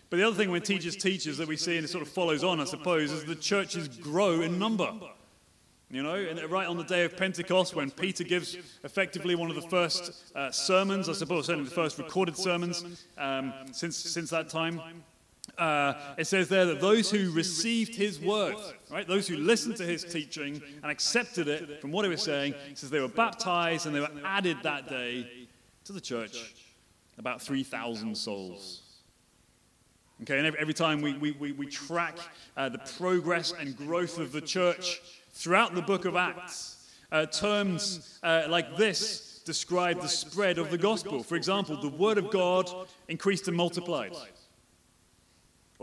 But 0.09 0.17
the 0.17 0.27
other 0.27 0.35
thing 0.35 0.51
when 0.51 0.61
teachers 0.61 0.95
teach 0.95 1.25
is 1.25 1.39
that 1.39 1.47
we 1.47 1.57
see, 1.57 1.75
and 1.75 1.85
it 1.85 1.87
sort 1.87 2.03
of 2.03 2.07
follows 2.07 2.43
on, 2.43 2.59
I 2.59 2.65
suppose, 2.65 3.11
is 3.11 3.25
the 3.25 3.35
churches 3.35 3.87
grow 3.87 4.41
in 4.41 4.59
number. 4.59 4.91
You 5.89 6.03
know, 6.03 6.15
and 6.15 6.39
right 6.51 6.67
on 6.67 6.77
the 6.77 6.83
day 6.83 7.03
of 7.03 7.15
Pentecost, 7.17 7.75
when 7.75 7.91
Peter 7.91 8.23
gives 8.23 8.57
effectively 8.83 9.35
one 9.35 9.49
of 9.49 9.55
the 9.55 9.61
first 9.69 10.31
uh, 10.35 10.51
sermons, 10.51 11.07
I 11.07 11.13
suppose, 11.13 11.47
certainly 11.47 11.69
the 11.69 11.75
first 11.75 11.97
recorded 11.97 12.35
sermons 12.35 13.05
um, 13.17 13.53
since, 13.71 13.95
since 13.95 14.29
that 14.31 14.49
time, 14.49 14.81
uh, 15.57 15.93
it 16.17 16.25
says 16.25 16.49
there 16.49 16.65
that 16.65 16.81
those 16.81 17.11
who 17.11 17.31
received 17.31 17.95
his 17.95 18.19
word, 18.19 18.55
right, 18.89 19.07
those 19.07 19.27
who 19.27 19.37
listened 19.37 19.77
to 19.77 19.83
his 19.83 20.03
teaching 20.03 20.61
and 20.81 20.91
accepted 20.91 21.47
it 21.47 21.81
from 21.81 21.91
what 21.91 22.05
he 22.05 22.09
was 22.09 22.23
saying, 22.23 22.55
says 22.73 22.89
they 22.89 22.99
were 22.99 23.07
baptized 23.07 23.85
and 23.85 23.95
they 23.95 23.99
were 23.99 24.11
added 24.25 24.57
that 24.63 24.89
day 24.89 25.47
to 25.85 25.93
the 25.93 26.01
church, 26.01 26.53
about 27.17 27.41
3,000 27.41 28.15
souls. 28.15 28.81
Okay, 30.21 30.37
and 30.37 30.47
every, 30.47 30.59
every 30.59 30.73
time 30.73 31.01
we, 31.01 31.17
we, 31.17 31.31
we, 31.31 31.51
we 31.51 31.65
track 31.65 32.17
uh, 32.55 32.69
the 32.69 32.79
progress 32.97 33.53
and 33.59 33.75
growth 33.75 34.17
of 34.19 34.31
the 34.31 34.41
church 34.41 35.01
throughout 35.33 35.75
the 35.75 35.81
book 35.81 36.05
of 36.05 36.15
Acts, 36.15 36.91
uh, 37.11 37.25
terms 37.25 38.19
uh, 38.23 38.43
like 38.47 38.75
this 38.77 39.41
describe 39.45 40.01
the 40.01 40.07
spread 40.07 40.57
of 40.57 40.71
the 40.71 40.77
gospel. 40.77 41.21
For 41.21 41.35
example, 41.35 41.79
the 41.79 41.89
word 41.89 42.17
of 42.17 42.31
God 42.31 42.69
increased 43.07 43.47
and 43.47 43.57
multiplied. 43.57 44.15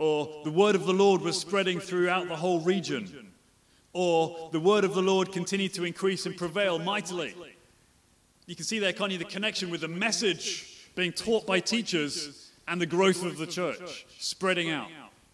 Or 0.01 0.41
the 0.43 0.49
word 0.49 0.73
of 0.73 0.87
the 0.87 0.93
Lord 0.93 1.21
was 1.21 1.39
spreading 1.39 1.79
throughout 1.79 2.27
the 2.27 2.35
whole 2.35 2.59
region. 2.59 3.31
Or 3.93 4.49
the 4.51 4.59
word 4.59 4.83
of 4.83 4.95
the 4.95 5.01
Lord 5.03 5.31
continued 5.31 5.75
to 5.75 5.83
increase 5.83 6.25
and 6.25 6.35
prevail 6.35 6.79
mightily. 6.79 7.35
You 8.47 8.55
can 8.55 8.65
see 8.65 8.79
there, 8.79 8.93
can't 8.93 9.11
the 9.11 9.25
connection 9.25 9.69
with 9.69 9.81
the 9.81 9.87
message 9.87 10.87
being 10.95 11.11
taught 11.11 11.45
by 11.45 11.59
teachers 11.59 12.49
and 12.67 12.81
the 12.81 12.87
growth 12.87 13.23
of 13.23 13.37
the 13.37 13.45
church 13.45 14.07
spreading 14.17 14.71
out 14.71 14.89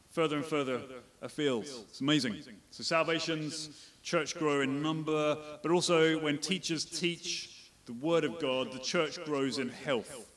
further 0.10 0.36
and 0.36 0.46
further 0.46 0.82
afield. 1.22 1.64
It's 1.64 2.02
amazing. 2.02 2.36
So 2.72 2.84
salvations, 2.84 3.88
church 4.04 4.38
grow 4.38 4.60
in 4.60 4.82
number, 4.82 5.38
but 5.64 5.72
also 5.72 6.20
when 6.20 6.40
teachers 6.40 6.84
teach 6.84 7.72
the 7.86 7.94
word 7.94 8.26
of 8.26 8.38
God, 8.38 8.74
the 8.74 8.80
church 8.80 9.24
grows 9.24 9.60
in 9.60 9.70
health. 9.70 10.30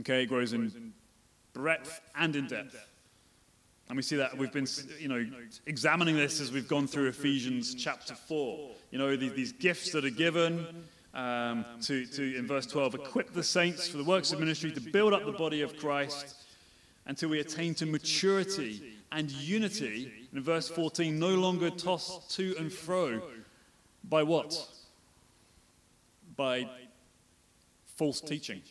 Okay, 0.00 0.24
it 0.24 0.26
grows 0.26 0.54
in 0.54 0.92
breadth 1.52 2.00
and 2.16 2.34
in 2.34 2.48
depth. 2.48 2.88
And 3.88 3.96
we 3.96 4.02
see 4.02 4.16
that 4.16 4.36
we've 4.38 4.52
been, 4.52 4.66
you 4.98 5.08
know, 5.08 5.24
examining 5.66 6.16
this 6.16 6.40
as 6.40 6.50
we've 6.50 6.68
gone 6.68 6.86
through 6.86 7.08
Ephesians 7.08 7.74
chapter 7.74 8.14
4. 8.14 8.70
You 8.90 8.98
know, 8.98 9.16
these, 9.16 9.32
these 9.32 9.52
gifts 9.52 9.92
that 9.92 10.04
are 10.04 10.10
given 10.10 10.66
um, 11.14 11.64
to, 11.82 12.06
to, 12.06 12.36
in 12.36 12.46
verse 12.46 12.66
12, 12.66 12.94
equip 12.94 13.32
the 13.32 13.42
saints 13.42 13.88
for 13.88 13.98
the 13.98 14.04
works 14.04 14.32
of 14.32 14.40
ministry 14.40 14.72
to 14.72 14.80
build 14.80 15.12
up 15.12 15.26
the 15.26 15.32
body 15.32 15.60
of 15.62 15.76
Christ 15.76 16.36
until 17.06 17.28
we 17.28 17.40
attain 17.40 17.74
to 17.74 17.86
maturity 17.86 18.98
and 19.10 19.30
unity. 19.30 20.10
And 20.30 20.38
in 20.38 20.42
verse 20.42 20.68
14, 20.68 21.18
no 21.18 21.34
longer 21.34 21.68
tossed 21.68 22.30
to 22.36 22.54
and 22.58 22.72
fro 22.72 23.20
by 24.04 24.22
what? 24.22 24.68
By 26.36 26.68
false 27.96 28.20
teaching 28.20 28.62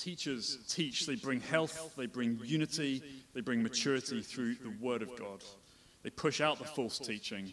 teachers 0.00 0.58
teach, 0.68 1.06
they 1.06 1.14
bring 1.14 1.40
health, 1.40 1.94
they 1.96 2.06
bring 2.06 2.38
unity, 2.42 3.02
they 3.34 3.40
bring 3.40 3.62
maturity 3.62 4.22
through 4.22 4.54
the 4.54 4.72
Word 4.80 5.02
of 5.02 5.14
God. 5.16 5.42
They 6.02 6.10
push 6.10 6.40
out 6.40 6.58
the 6.58 6.64
false 6.64 6.98
teaching. 6.98 7.52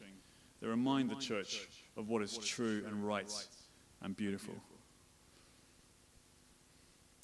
They 0.61 0.67
remind 0.67 1.09
the 1.09 1.15
church 1.15 1.67
of 1.97 2.09
what 2.09 2.21
is 2.21 2.37
true 2.37 2.83
and 2.87 3.05
right 3.05 3.31
and 4.01 4.15
beautiful. 4.15 4.55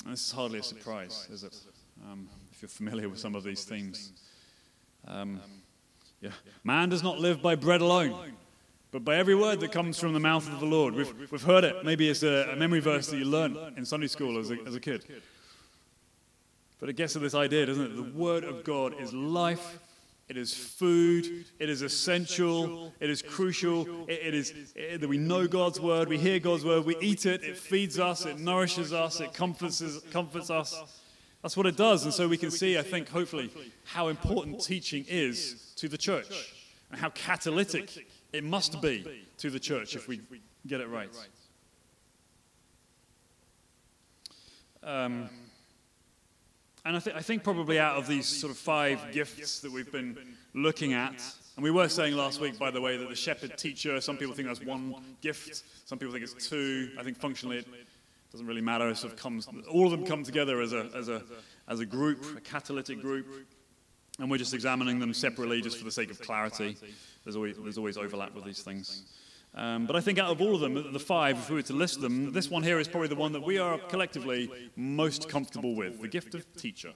And 0.03 0.13
this 0.13 0.25
is 0.25 0.31
hardly 0.31 0.59
a 0.59 0.63
surprise, 0.63 1.27
is 1.31 1.43
it? 1.43 1.55
Um, 2.03 2.27
if 2.51 2.61
you're 2.61 2.69
familiar 2.69 3.07
with 3.07 3.19
some 3.19 3.35
of 3.35 3.43
these 3.43 3.63
themes. 3.63 4.11
Um, 5.07 5.39
yeah. 6.19 6.31
Man 6.63 6.89
does 6.89 7.03
not 7.03 7.19
live 7.19 7.41
by 7.41 7.55
bread 7.55 7.81
alone, 7.81 8.33
but 8.93 9.03
by 9.03 9.15
every 9.15 9.33
word 9.33 9.59
that 9.61 9.71
comes 9.71 9.99
from 9.99 10.13
the 10.13 10.19
mouth 10.19 10.47
of 10.47 10.59
the 10.59 10.67
Lord. 10.67 10.93
We've, 10.93 11.31
we've 11.31 11.41
heard 11.41 11.63
it. 11.63 11.83
Maybe 11.83 12.07
it's 12.07 12.21
a, 12.21 12.51
a 12.51 12.55
memory 12.55 12.79
verse 12.79 13.07
that 13.07 13.17
you 13.17 13.25
learned 13.25 13.57
in 13.75 13.85
Sunday 13.85 14.05
school 14.05 14.37
as 14.37 14.51
a, 14.51 14.57
as 14.67 14.75
a 14.75 14.79
kid. 14.79 15.03
But 16.79 16.89
it 16.89 16.93
gets 16.93 17.13
to 17.13 17.19
this 17.19 17.33
idea, 17.33 17.65
doesn't 17.65 17.83
it? 17.83 17.95
The 17.95 18.03
Word 18.03 18.43
of 18.43 18.63
God 18.63 18.93
is 19.01 19.11
life, 19.11 19.79
it 20.29 20.37
is 20.37 20.53
food, 20.53 21.45
it 21.57 21.71
is 21.71 21.81
essential, 21.81 22.93
it 22.99 23.09
is 23.09 23.23
crucial, 23.23 24.05
it, 24.07 24.19
it 24.27 24.33
is 24.35 24.53
it, 24.75 25.01
that 25.01 25.07
we 25.07 25.17
know 25.17 25.47
God's 25.47 25.79
Word, 25.79 26.07
we 26.07 26.19
hear 26.19 26.37
God's 26.37 26.63
Word, 26.63 26.85
we 26.85 26.95
eat 26.97 27.25
it, 27.25 27.43
it 27.43 27.57
feeds 27.57 27.97
us, 27.97 28.27
it 28.27 28.37
nourishes 28.37 28.93
us, 28.93 29.19
it 29.21 29.33
comforts, 29.33 29.81
comforts 30.11 30.51
us. 30.51 31.01
That's 31.41 31.57
what 31.57 31.65
it 31.65 31.77
does. 31.77 32.03
And 32.03 32.13
so 32.13 32.27
we 32.27 32.37
can 32.37 32.51
see, 32.51 32.77
I 32.77 32.83
think, 32.83 33.09
hopefully, 33.09 33.49
how 33.85 34.09
important 34.09 34.63
teaching 34.63 35.03
is 35.09 35.73
to 35.77 35.87
the 35.87 35.97
church 35.97 36.53
and 36.91 36.99
how 37.01 37.09
catalytic 37.09 38.05
it 38.33 38.43
must 38.43 38.81
be 38.81 39.25
to 39.37 39.49
the 39.49 39.59
church 39.59 39.95
if 39.95 40.07
we 40.07 40.19
get 40.67 40.81
it 40.81 40.89
right. 40.89 41.09
Um, 44.81 45.29
and 46.83 46.97
I, 46.97 46.99
th- 46.99 47.15
I, 47.15 47.21
think 47.21 47.43
probably 47.43 47.79
out 47.79 47.95
of 47.95 48.05
these 48.07 48.27
sort 48.27 48.51
of 48.51 48.57
five 48.57 49.13
gifts 49.13 49.61
that 49.61 49.71
we've 49.71 49.89
been 49.91 50.17
looking 50.53 50.91
at, 50.91 51.23
and 51.55 51.63
we 51.63 51.71
were 51.71 51.87
saying 51.87 52.17
last 52.17 52.41
week, 52.41 52.59
by 52.59 52.69
the 52.69 52.81
way, 52.81 52.97
that 52.97 53.07
the 53.07 53.15
shepherd 53.15 53.57
teacher, 53.57 54.01
some 54.01 54.17
people 54.17 54.33
think 54.33 54.49
that's 54.49 54.61
one 54.61 54.95
gift, 55.21 55.63
some 55.85 55.97
people 55.97 56.11
think 56.11 56.25
it's 56.25 56.49
two. 56.49 56.89
I 56.99 57.03
think 57.03 57.17
functionally 57.17 57.59
it 57.59 57.67
doesn't 58.33 58.47
really 58.47 58.61
matter. 58.61 58.89
It 58.89 58.97
sort 58.97 59.13
of 59.13 59.19
comes, 59.19 59.47
all 59.71 59.85
of 59.85 59.91
them 59.91 60.05
come 60.05 60.23
together 60.23 60.61
as 60.61 60.73
a, 60.73 60.89
as 60.93 61.07
a, 61.07 61.21
as 61.69 61.79
a 61.79 61.85
group, 61.85 62.25
a 62.35 62.41
catalytic 62.41 62.99
group, 62.99 63.27
and 64.19 64.29
we're 64.29 64.37
just 64.37 64.53
examining 64.53 64.99
them 64.99 65.13
separately 65.13 65.61
just 65.61 65.77
for 65.77 65.85
the 65.85 65.91
sake 65.91 66.11
of 66.11 66.19
clarity. 66.19 66.75
There's 67.23 67.35
always, 67.35 67.55
there's 67.57 67.77
always 67.77 67.97
overlap 67.97 68.33
with 68.35 68.45
these 68.45 68.61
things. 68.61 69.03
Um, 69.55 69.85
but 69.85 69.95
I 69.95 70.01
think 70.01 70.17
out 70.17 70.31
of 70.31 70.41
all 70.41 70.55
of 70.55 70.61
them, 70.61 70.91
the 70.91 70.99
five, 70.99 71.37
if 71.37 71.49
we 71.49 71.57
were 71.57 71.61
to 71.63 71.73
list 71.73 72.01
them, 72.01 72.31
this 72.31 72.49
one 72.49 72.63
here 72.63 72.79
is 72.79 72.87
probably 72.87 73.09
the 73.09 73.15
one 73.15 73.33
that 73.33 73.43
we 73.43 73.59
are 73.59 73.77
collectively 73.77 74.49
most 74.75 75.29
comfortable 75.29 75.75
with 75.75 76.01
the 76.01 76.07
gift 76.07 76.33
of 76.33 76.51
teacher. 76.55 76.91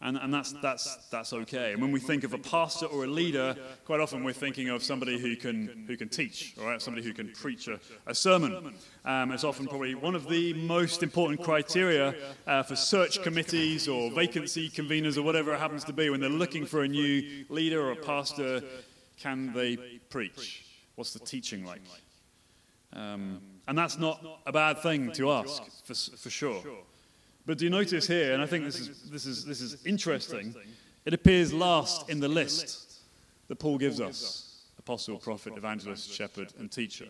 And, 0.00 0.18
and 0.18 0.32
that's, 0.34 0.52
that's, 0.52 0.96
that's 1.10 1.32
okay. 1.32 1.72
And 1.72 1.80
when 1.80 1.90
we 1.90 1.98
think 1.98 2.24
of 2.24 2.34
a 2.34 2.38
pastor 2.38 2.84
or 2.86 3.04
a 3.04 3.06
leader, 3.06 3.56
quite 3.86 4.00
often 4.00 4.22
we're 4.22 4.34
thinking 4.34 4.68
of 4.68 4.84
somebody 4.84 5.18
who 5.18 5.34
can, 5.34 5.84
who 5.86 5.96
can 5.96 6.10
teach, 6.10 6.54
all 6.60 6.66
right? 6.66 6.82
somebody 6.82 7.04
who 7.06 7.14
can 7.14 7.28
preach 7.32 7.68
a, 7.68 7.80
a 8.06 8.14
sermon. 8.14 8.74
Um, 9.06 9.32
it's 9.32 9.44
often 9.44 9.66
probably 9.66 9.94
one 9.94 10.14
of 10.14 10.28
the 10.28 10.52
most 10.52 11.02
important 11.02 11.42
criteria 11.42 12.14
uh, 12.46 12.62
for 12.62 12.76
search 12.76 13.22
committees 13.22 13.88
or 13.88 14.10
vacancy 14.10 14.68
conveners 14.68 15.16
or 15.16 15.22
whatever 15.22 15.54
it 15.54 15.58
happens 15.58 15.84
to 15.84 15.92
be 15.92 16.10
when 16.10 16.20
they're 16.20 16.28
looking 16.28 16.66
for 16.66 16.82
a 16.82 16.88
new 16.88 17.46
leader 17.48 17.80
or 17.80 17.92
a 17.92 17.96
pastor 17.96 18.62
can 19.18 19.52
they 19.52 19.76
preach? 20.08 20.64
What's 20.94 21.12
the 21.12 21.18
teaching 21.20 21.64
like? 21.64 21.80
Um, 22.92 23.40
and 23.66 23.76
that's 23.76 23.98
not 23.98 24.24
a 24.46 24.52
bad 24.52 24.80
thing 24.80 25.10
to 25.12 25.30
ask, 25.32 25.62
for, 25.84 25.94
for 25.94 26.30
sure. 26.30 26.62
But 27.46 27.58
do 27.58 27.64
you 27.64 27.70
notice 27.70 28.06
here, 28.06 28.32
and 28.32 28.42
I 28.42 28.46
think 28.46 28.64
this 28.64 28.80
is, 28.80 29.10
this, 29.10 29.26
is, 29.26 29.44
this 29.44 29.60
is 29.60 29.84
interesting, 29.84 30.54
it 31.04 31.12
appears 31.12 31.52
last 31.52 32.08
in 32.08 32.20
the 32.20 32.28
list 32.28 33.00
that 33.48 33.56
Paul 33.56 33.78
gives 33.78 34.00
us 34.00 34.62
apostle, 34.78 35.18
prophet, 35.18 35.54
evangelist, 35.56 36.10
shepherd, 36.12 36.52
and 36.58 36.70
teacher. 36.70 37.06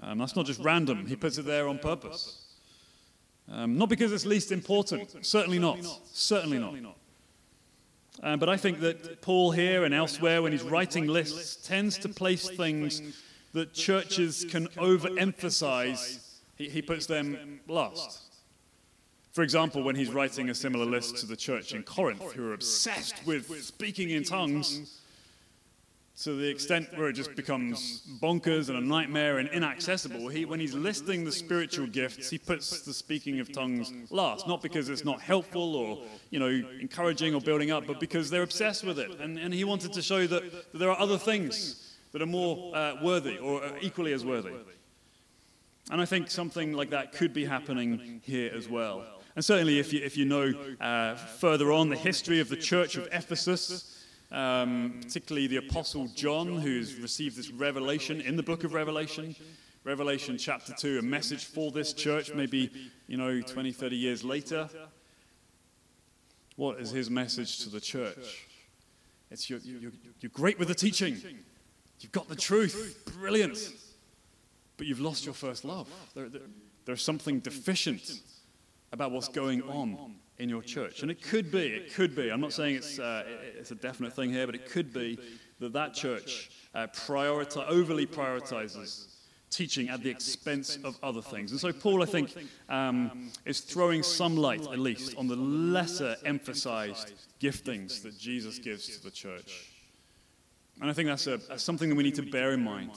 Um, 0.00 0.18
that's 0.18 0.36
not 0.36 0.46
just 0.46 0.60
random, 0.60 1.06
he 1.06 1.16
puts 1.16 1.38
it 1.38 1.46
there 1.46 1.68
on 1.68 1.78
purpose. 1.78 2.42
Um, 3.50 3.78
not 3.78 3.88
because 3.88 4.12
it's 4.12 4.26
least 4.26 4.52
important, 4.52 5.24
certainly 5.24 5.58
not. 5.58 5.78
Certainly 6.12 6.58
not. 6.58 6.96
Um, 8.22 8.38
but 8.38 8.48
I 8.48 8.56
think 8.56 8.80
that 8.80 9.20
Paul 9.20 9.50
here 9.50 9.84
and 9.84 9.94
elsewhere, 9.94 10.42
when 10.42 10.52
he's 10.52 10.62
writing 10.62 11.06
lists, 11.06 11.66
tends 11.66 11.98
to 11.98 12.08
place 12.08 12.48
things 12.48 13.02
that 13.52 13.74
churches 13.74 14.46
can 14.50 14.68
overemphasize. 14.68 16.38
He, 16.56 16.68
he 16.68 16.82
puts 16.82 17.06
them 17.06 17.60
last. 17.68 18.22
For 19.32 19.42
example, 19.42 19.82
when 19.82 19.96
he's 19.96 20.10
writing 20.10 20.48
a 20.48 20.54
similar 20.54 20.86
list 20.86 21.18
to 21.18 21.26
the 21.26 21.36
church 21.36 21.74
in 21.74 21.82
Corinth, 21.82 22.32
who 22.32 22.48
are 22.48 22.54
obsessed 22.54 23.26
with 23.26 23.62
speaking 23.62 24.10
in 24.10 24.24
tongues, 24.24 25.02
to 26.22 26.34
the 26.34 26.48
extent 26.48 26.88
where 26.96 27.08
it 27.08 27.12
just 27.12 27.34
becomes 27.34 28.02
bonkers 28.22 28.70
and 28.70 28.78
a 28.78 28.80
nightmare 28.80 29.38
and 29.38 29.48
inaccessible. 29.50 30.28
He, 30.28 30.46
when 30.46 30.58
he's 30.58 30.72
listing 30.72 31.24
the 31.24 31.32
spiritual 31.32 31.86
gifts, 31.86 32.30
he 32.30 32.38
puts 32.38 32.80
the 32.82 32.94
speaking 32.94 33.38
of 33.38 33.52
tongues 33.52 33.92
last, 34.10 34.48
not 34.48 34.62
because 34.62 34.88
it's 34.88 35.04
not 35.04 35.20
helpful 35.20 35.76
or 35.76 35.98
you 36.30 36.38
know 36.38 36.48
encouraging 36.80 37.34
or 37.34 37.40
building 37.40 37.70
up, 37.70 37.86
but 37.86 38.00
because 38.00 38.30
they're 38.30 38.42
obsessed 38.42 38.82
with 38.82 38.98
it. 38.98 39.20
And, 39.20 39.38
and 39.38 39.52
he 39.52 39.64
wanted 39.64 39.92
to 39.92 40.02
show 40.02 40.26
that, 40.26 40.52
that 40.72 40.78
there 40.78 40.90
are 40.90 40.98
other 40.98 41.18
things 41.18 41.96
that 42.12 42.22
are 42.22 42.26
more 42.26 42.74
uh, 42.74 42.94
worthy 43.02 43.36
or 43.36 43.62
equally 43.82 44.14
as 44.14 44.24
worthy. 44.24 44.52
And 45.90 46.00
I 46.00 46.06
think 46.06 46.30
something 46.30 46.72
like 46.72 46.90
that 46.90 47.12
could 47.12 47.34
be 47.34 47.44
happening 47.44 48.20
here 48.24 48.50
as 48.54 48.68
well. 48.68 49.04
And 49.36 49.44
certainly, 49.44 49.78
if 49.78 49.92
you, 49.92 50.02
if 50.02 50.16
you 50.16 50.24
know 50.24 50.52
uh, 50.80 51.14
further 51.14 51.70
on 51.72 51.90
the 51.90 51.96
history 51.96 52.40
of 52.40 52.48
the 52.48 52.56
church 52.56 52.96
of 52.96 53.06
Ephesus, 53.12 53.95
um, 54.32 55.00
particularly 55.02 55.46
the 55.46 55.56
Apostle 55.56 56.08
John, 56.08 56.58
who's 56.58 56.96
received 56.96 57.36
this 57.36 57.50
revelation 57.50 58.20
in 58.20 58.36
the 58.36 58.42
book 58.42 58.64
of 58.64 58.74
Revelation. 58.74 59.36
Revelation 59.84 60.36
chapter 60.36 60.72
2, 60.72 60.98
a 60.98 61.02
message 61.02 61.44
for 61.44 61.70
this 61.70 61.92
church, 61.92 62.34
maybe, 62.34 62.72
you 63.06 63.16
know, 63.16 63.40
20, 63.40 63.70
30 63.70 63.96
years 63.96 64.24
later. 64.24 64.68
What 66.56 66.80
is 66.80 66.90
his 66.90 67.08
message 67.08 67.60
to 67.60 67.70
the 67.70 67.80
church? 67.80 68.48
It's 69.30 69.48
you're, 69.48 69.60
you're, 69.60 69.92
you're 70.20 70.30
great 70.30 70.58
with 70.58 70.68
the 70.68 70.74
teaching, 70.74 71.20
you've 72.00 72.12
got 72.12 72.28
the 72.28 72.34
truth, 72.34 73.08
brilliant, 73.16 73.58
but 74.76 74.88
you've 74.88 75.00
lost 75.00 75.24
your 75.24 75.34
first 75.34 75.64
love. 75.64 75.88
There, 76.14 76.28
there, 76.28 76.42
there's 76.84 77.02
something 77.02 77.38
deficient 77.38 78.22
about 78.92 79.12
what's 79.12 79.28
going 79.28 79.62
on 79.62 80.16
in 80.38 80.48
your 80.48 80.62
church. 80.62 81.02
And 81.02 81.10
it 81.10 81.22
could 81.22 81.50
be, 81.50 81.66
it 81.68 81.94
could 81.94 82.14
be, 82.14 82.30
I'm 82.30 82.40
not 82.40 82.52
saying 82.52 82.76
it's, 82.76 82.98
uh, 82.98 83.24
it's 83.58 83.70
a 83.70 83.74
definite 83.74 84.12
thing 84.12 84.30
here, 84.30 84.46
but 84.46 84.54
it 84.54 84.68
could 84.68 84.92
be 84.92 85.18
that 85.60 85.72
that 85.72 85.94
church 85.94 86.50
uh, 86.74 86.86
overly 87.08 88.06
prioritizes 88.06 89.06
teaching 89.50 89.88
at 89.88 90.02
the 90.02 90.10
expense 90.10 90.78
of 90.84 90.98
other 91.02 91.22
things. 91.22 91.50
And 91.52 91.60
so 91.60 91.72
Paul, 91.72 92.02
I 92.02 92.06
think, 92.06 92.34
um, 92.68 93.30
is 93.44 93.60
throwing 93.60 94.02
some 94.02 94.36
light, 94.36 94.60
at 94.60 94.78
least, 94.78 95.16
on 95.16 95.28
the 95.28 95.36
lesser 95.36 96.16
emphasized 96.24 97.12
giftings 97.40 98.02
that 98.02 98.18
Jesus 98.18 98.58
gives 98.58 98.86
to 98.96 99.02
the 99.02 99.10
church. 99.10 99.70
And 100.80 100.90
I 100.90 100.92
think 100.92 101.08
that's 101.08 101.26
a, 101.26 101.58
something 101.58 101.88
that 101.88 101.94
we 101.94 102.02
need 102.02 102.16
to 102.16 102.22
bear 102.22 102.52
in 102.52 102.62
mind. 102.62 102.90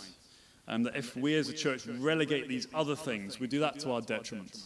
Um, 0.68 0.84
that 0.84 0.96
if 0.96 1.16
we 1.16 1.36
as 1.36 1.50
a 1.50 1.54
church 1.54 1.88
relegate 1.88 2.48
these 2.48 2.68
other 2.76 2.96
things, 2.96 3.40
we 3.40 3.48
do 3.48 3.60
that 3.60 3.80
to 3.80 3.92
our 3.92 4.02
detriment. 4.02 4.60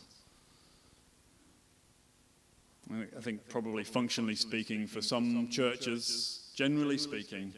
I 3.18 3.22
think, 3.22 3.48
probably 3.50 3.84
functionally 3.84 4.36
speaking, 4.36 4.88
for 4.88 5.02
some 5.02 5.50
churches, 5.50 6.50
generally 6.56 6.98
speaking, 6.98 7.54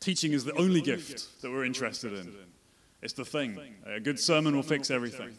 teaching 0.00 0.32
is 0.32 0.44
the 0.44 0.54
only 0.54 0.80
gift 0.80 1.42
that 1.42 1.50
we're 1.50 1.64
interested 1.64 2.12
in. 2.12 2.34
It's 3.02 3.12
the 3.12 3.24
thing. 3.24 3.58
A 3.86 4.00
good 4.00 4.18
sermon 4.18 4.54
will 4.54 4.62
fix 4.62 4.90
everything. 4.90 5.36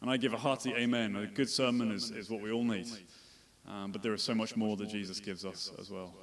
And 0.00 0.10
I 0.10 0.16
give 0.16 0.32
a 0.32 0.36
hearty 0.36 0.72
amen. 0.74 1.16
A 1.16 1.26
good 1.26 1.48
sermon 1.48 1.90
is, 1.90 2.10
is 2.10 2.30
what 2.30 2.40
we 2.40 2.52
all 2.52 2.64
need. 2.64 2.86
Um, 3.66 3.92
but 3.92 4.02
there 4.02 4.14
is 4.14 4.22
so 4.22 4.34
much 4.34 4.56
more 4.56 4.76
that 4.76 4.88
Jesus 4.88 5.20
gives 5.20 5.44
us 5.44 5.72
as 5.78 5.90
well. 5.90 6.14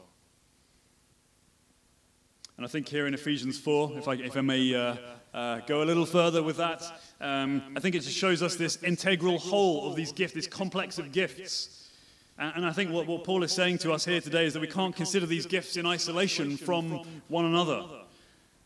And 2.57 2.65
I 2.65 2.69
think 2.69 2.87
here 2.87 3.05
in 3.05 3.13
Ephesians 3.13 3.59
4, 3.59 3.97
if 3.97 4.07
I, 4.07 4.13
if 4.13 4.37
I 4.37 4.41
may 4.41 4.73
uh, 4.73 4.95
uh, 5.33 5.59
go 5.67 5.83
a 5.83 5.85
little 5.85 6.05
further 6.05 6.41
with 6.41 6.55
that, 6.57 6.81
um, 7.19 7.61
I 7.75 7.81
think 7.81 7.95
it 7.95 7.99
just 7.99 8.15
shows 8.15 8.41
us 8.41 8.55
this 8.55 8.81
integral 8.81 9.37
whole 9.37 9.89
of 9.89 9.95
these 9.95 10.13
gifts, 10.13 10.33
this 10.33 10.47
complex 10.47 10.97
of 10.97 11.11
gifts. 11.11 11.84
And, 12.37 12.65
I 12.65 12.71
think 12.73 12.91
what, 12.91 13.07
what 13.07 13.23
Paul 13.23 13.43
is 13.43 13.53
saying 13.53 13.77
to 13.79 13.93
us 13.93 14.03
here 14.03 14.19
today 14.19 14.45
is 14.45 14.53
that 14.53 14.59
we 14.59 14.67
can't 14.67 14.95
consider 14.95 15.25
these 15.25 15.45
gifts 15.45 15.77
in 15.77 15.85
isolation 15.85 16.57
from 16.57 17.01
one 17.29 17.45
another. 17.45 17.85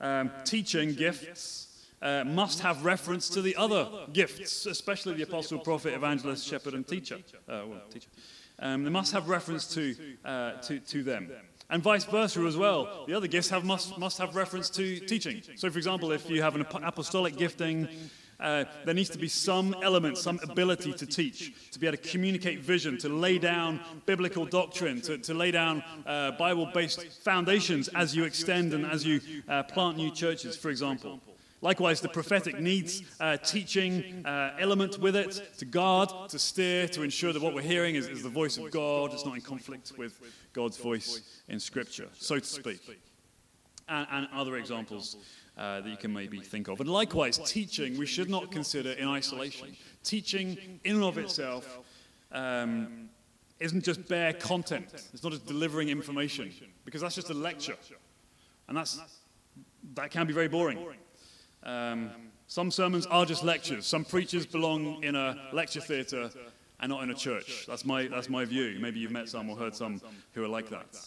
Um, 0.02 0.32
teaching 0.44 0.96
gifts 0.96 1.86
uh, 2.02 2.24
must 2.24 2.62
have 2.62 2.84
reference 2.84 3.30
to 3.30 3.42
the 3.42 3.56
other 3.56 3.88
gifts, 4.12 4.66
especially 4.66 5.14
the 5.14 5.24
apostle, 5.24 5.60
prophet, 5.60 5.94
evangelist, 5.94 6.48
shepherd, 6.48 6.74
and 6.74 6.88
teacher. 6.88 7.18
Uh, 7.48 7.62
well, 7.68 7.82
teacher. 7.92 8.08
Um, 8.58 8.84
they 8.84 8.90
must 8.90 9.14
have 9.14 9.30
reference 9.30 9.68
to, 9.76 9.96
uh, 10.26 10.54
to, 10.62 10.80
to 10.80 11.04
them. 11.04 11.32
And 11.70 11.84
vice 11.84 12.06
versa 12.06 12.40
as 12.42 12.58
well. 12.58 13.06
The 13.08 13.14
other 13.14 13.28
gifts 13.28 13.50
have, 13.50 13.64
must, 13.64 13.98
must 14.00 14.18
have 14.18 14.36
reference 14.36 14.72
to 14.72 15.00
teaching. 15.00 15.44
So, 15.56 15.70
for 15.70 15.78
example, 15.78 16.12
if 16.12 16.28
you 16.28 16.42
have 16.42 16.56
an 16.56 16.66
apostolic 16.84 17.38
gifting, 17.38 17.88
uh, 18.40 18.66
there 18.86 18.94
needs 18.94 19.10
to 19.10 19.18
be 19.18 19.28
some 19.28 19.76
element, 19.84 20.18
some 20.18 20.40
ability 20.44 20.94
to 20.94 21.06
teach, 21.06 21.72
to 21.72 21.80
be 21.80 21.88
able 21.88 21.98
to 21.98 22.10
communicate 22.10 22.60
vision, 22.60 22.98
to 22.98 23.10
lay 23.10 23.38
down 23.38 23.80
biblical 24.06 24.46
doctrine, 24.46 25.02
to, 25.02 25.18
to 25.18 25.34
lay 25.34 25.52
down 25.52 25.84
uh, 26.06 26.32
Bible 26.32 26.70
based 26.74 27.06
foundations 27.22 27.88
as 27.90 28.16
you 28.16 28.24
extend 28.24 28.74
and 28.74 28.86
as 28.86 29.06
you 29.06 29.20
uh, 29.48 29.64
plant 29.64 29.98
new 29.98 30.12
churches, 30.12 30.56
for 30.56 30.70
example. 30.70 31.20
Likewise, 31.62 32.00
the 32.00 32.08
prophetic 32.08 32.60
needs 32.60 33.04
uh, 33.20 33.36
teaching 33.36 34.26
uh, 34.26 34.56
element 34.60 34.98
with 35.00 35.18
it 35.18 35.42
to 35.58 35.66
guard, 35.66 36.10
to 36.30 36.40
steer, 36.40 36.88
to 36.88 37.02
ensure 37.02 37.34
that 37.34 37.42
what 37.42 37.54
we're 37.54 37.62
hearing 37.62 37.96
is, 37.96 38.08
is, 38.08 38.24
the 38.24 38.30
voice 38.30 38.58
of 38.58 38.72
God. 38.72 39.12
It's 39.14 39.26
not 39.26 39.36
in 39.36 39.42
conflict 39.42 39.92
with 39.98 40.22
God's 40.54 40.78
voice 40.78 41.42
in 41.50 41.60
Scripture, 41.60 42.08
so 42.14 42.40
to 42.40 42.46
speak. 42.46 42.80
And, 43.90 44.08
and 44.10 44.28
other 44.34 44.56
examples 44.56 45.18
uh, 45.60 45.82
that 45.82 45.90
you 45.90 45.98
can 45.98 46.14
maybe 46.14 46.40
think 46.40 46.70
of. 46.70 46.80
And 46.80 46.90
likewise, 46.90 47.38
teaching 47.38 47.98
we 47.98 48.06
should 48.06 48.30
not 48.30 48.50
consider 48.50 48.92
in 48.92 49.08
isolation. 49.08 49.76
Teaching, 50.04 50.80
in 50.86 50.96
and 50.96 51.04
of 51.04 51.18
itself, 51.18 51.80
um, 52.32 53.10
isn't 53.60 53.84
just 53.84 54.08
bare 54.08 54.32
content. 54.32 54.88
It's 55.14 55.22
not 55.22 55.34
just 55.34 55.46
delivering 55.46 55.90
information, 55.90 56.54
because 56.86 57.02
that's 57.02 57.16
just 57.16 57.30
a 57.30 57.34
lecture. 57.34 57.76
And 58.70 58.78
that's, 58.78 59.02
that 59.96 60.12
can 60.12 60.28
be 60.28 60.34
very 60.34 60.48
boring. 60.48 60.80
Um, 61.64 62.12
some 62.48 62.72
sermons 62.72 63.06
are 63.08 63.26
just 63.26 63.44
lectures. 63.44 63.86
Some 63.86 64.06
preachers 64.06 64.46
belong 64.46 65.04
in 65.04 65.16
a 65.16 65.50
lecture 65.52 65.82
theatre 65.82 66.30
and 66.80 66.90
not 66.90 67.04
in 67.04 67.10
a 67.10 67.16
church. 67.16 67.66
That's 67.68 67.84
my, 67.84 68.08
that's 68.08 68.30
my 68.30 68.46
view. 68.46 68.78
Maybe 68.80 69.02
you've 69.02 69.12
met 69.12 69.28
some 69.28 69.50
or 69.50 69.58
heard 69.58 69.76
some 69.76 70.00
who 70.32 70.44
are 70.44 70.48
like 70.48 70.70
that. 70.70 70.98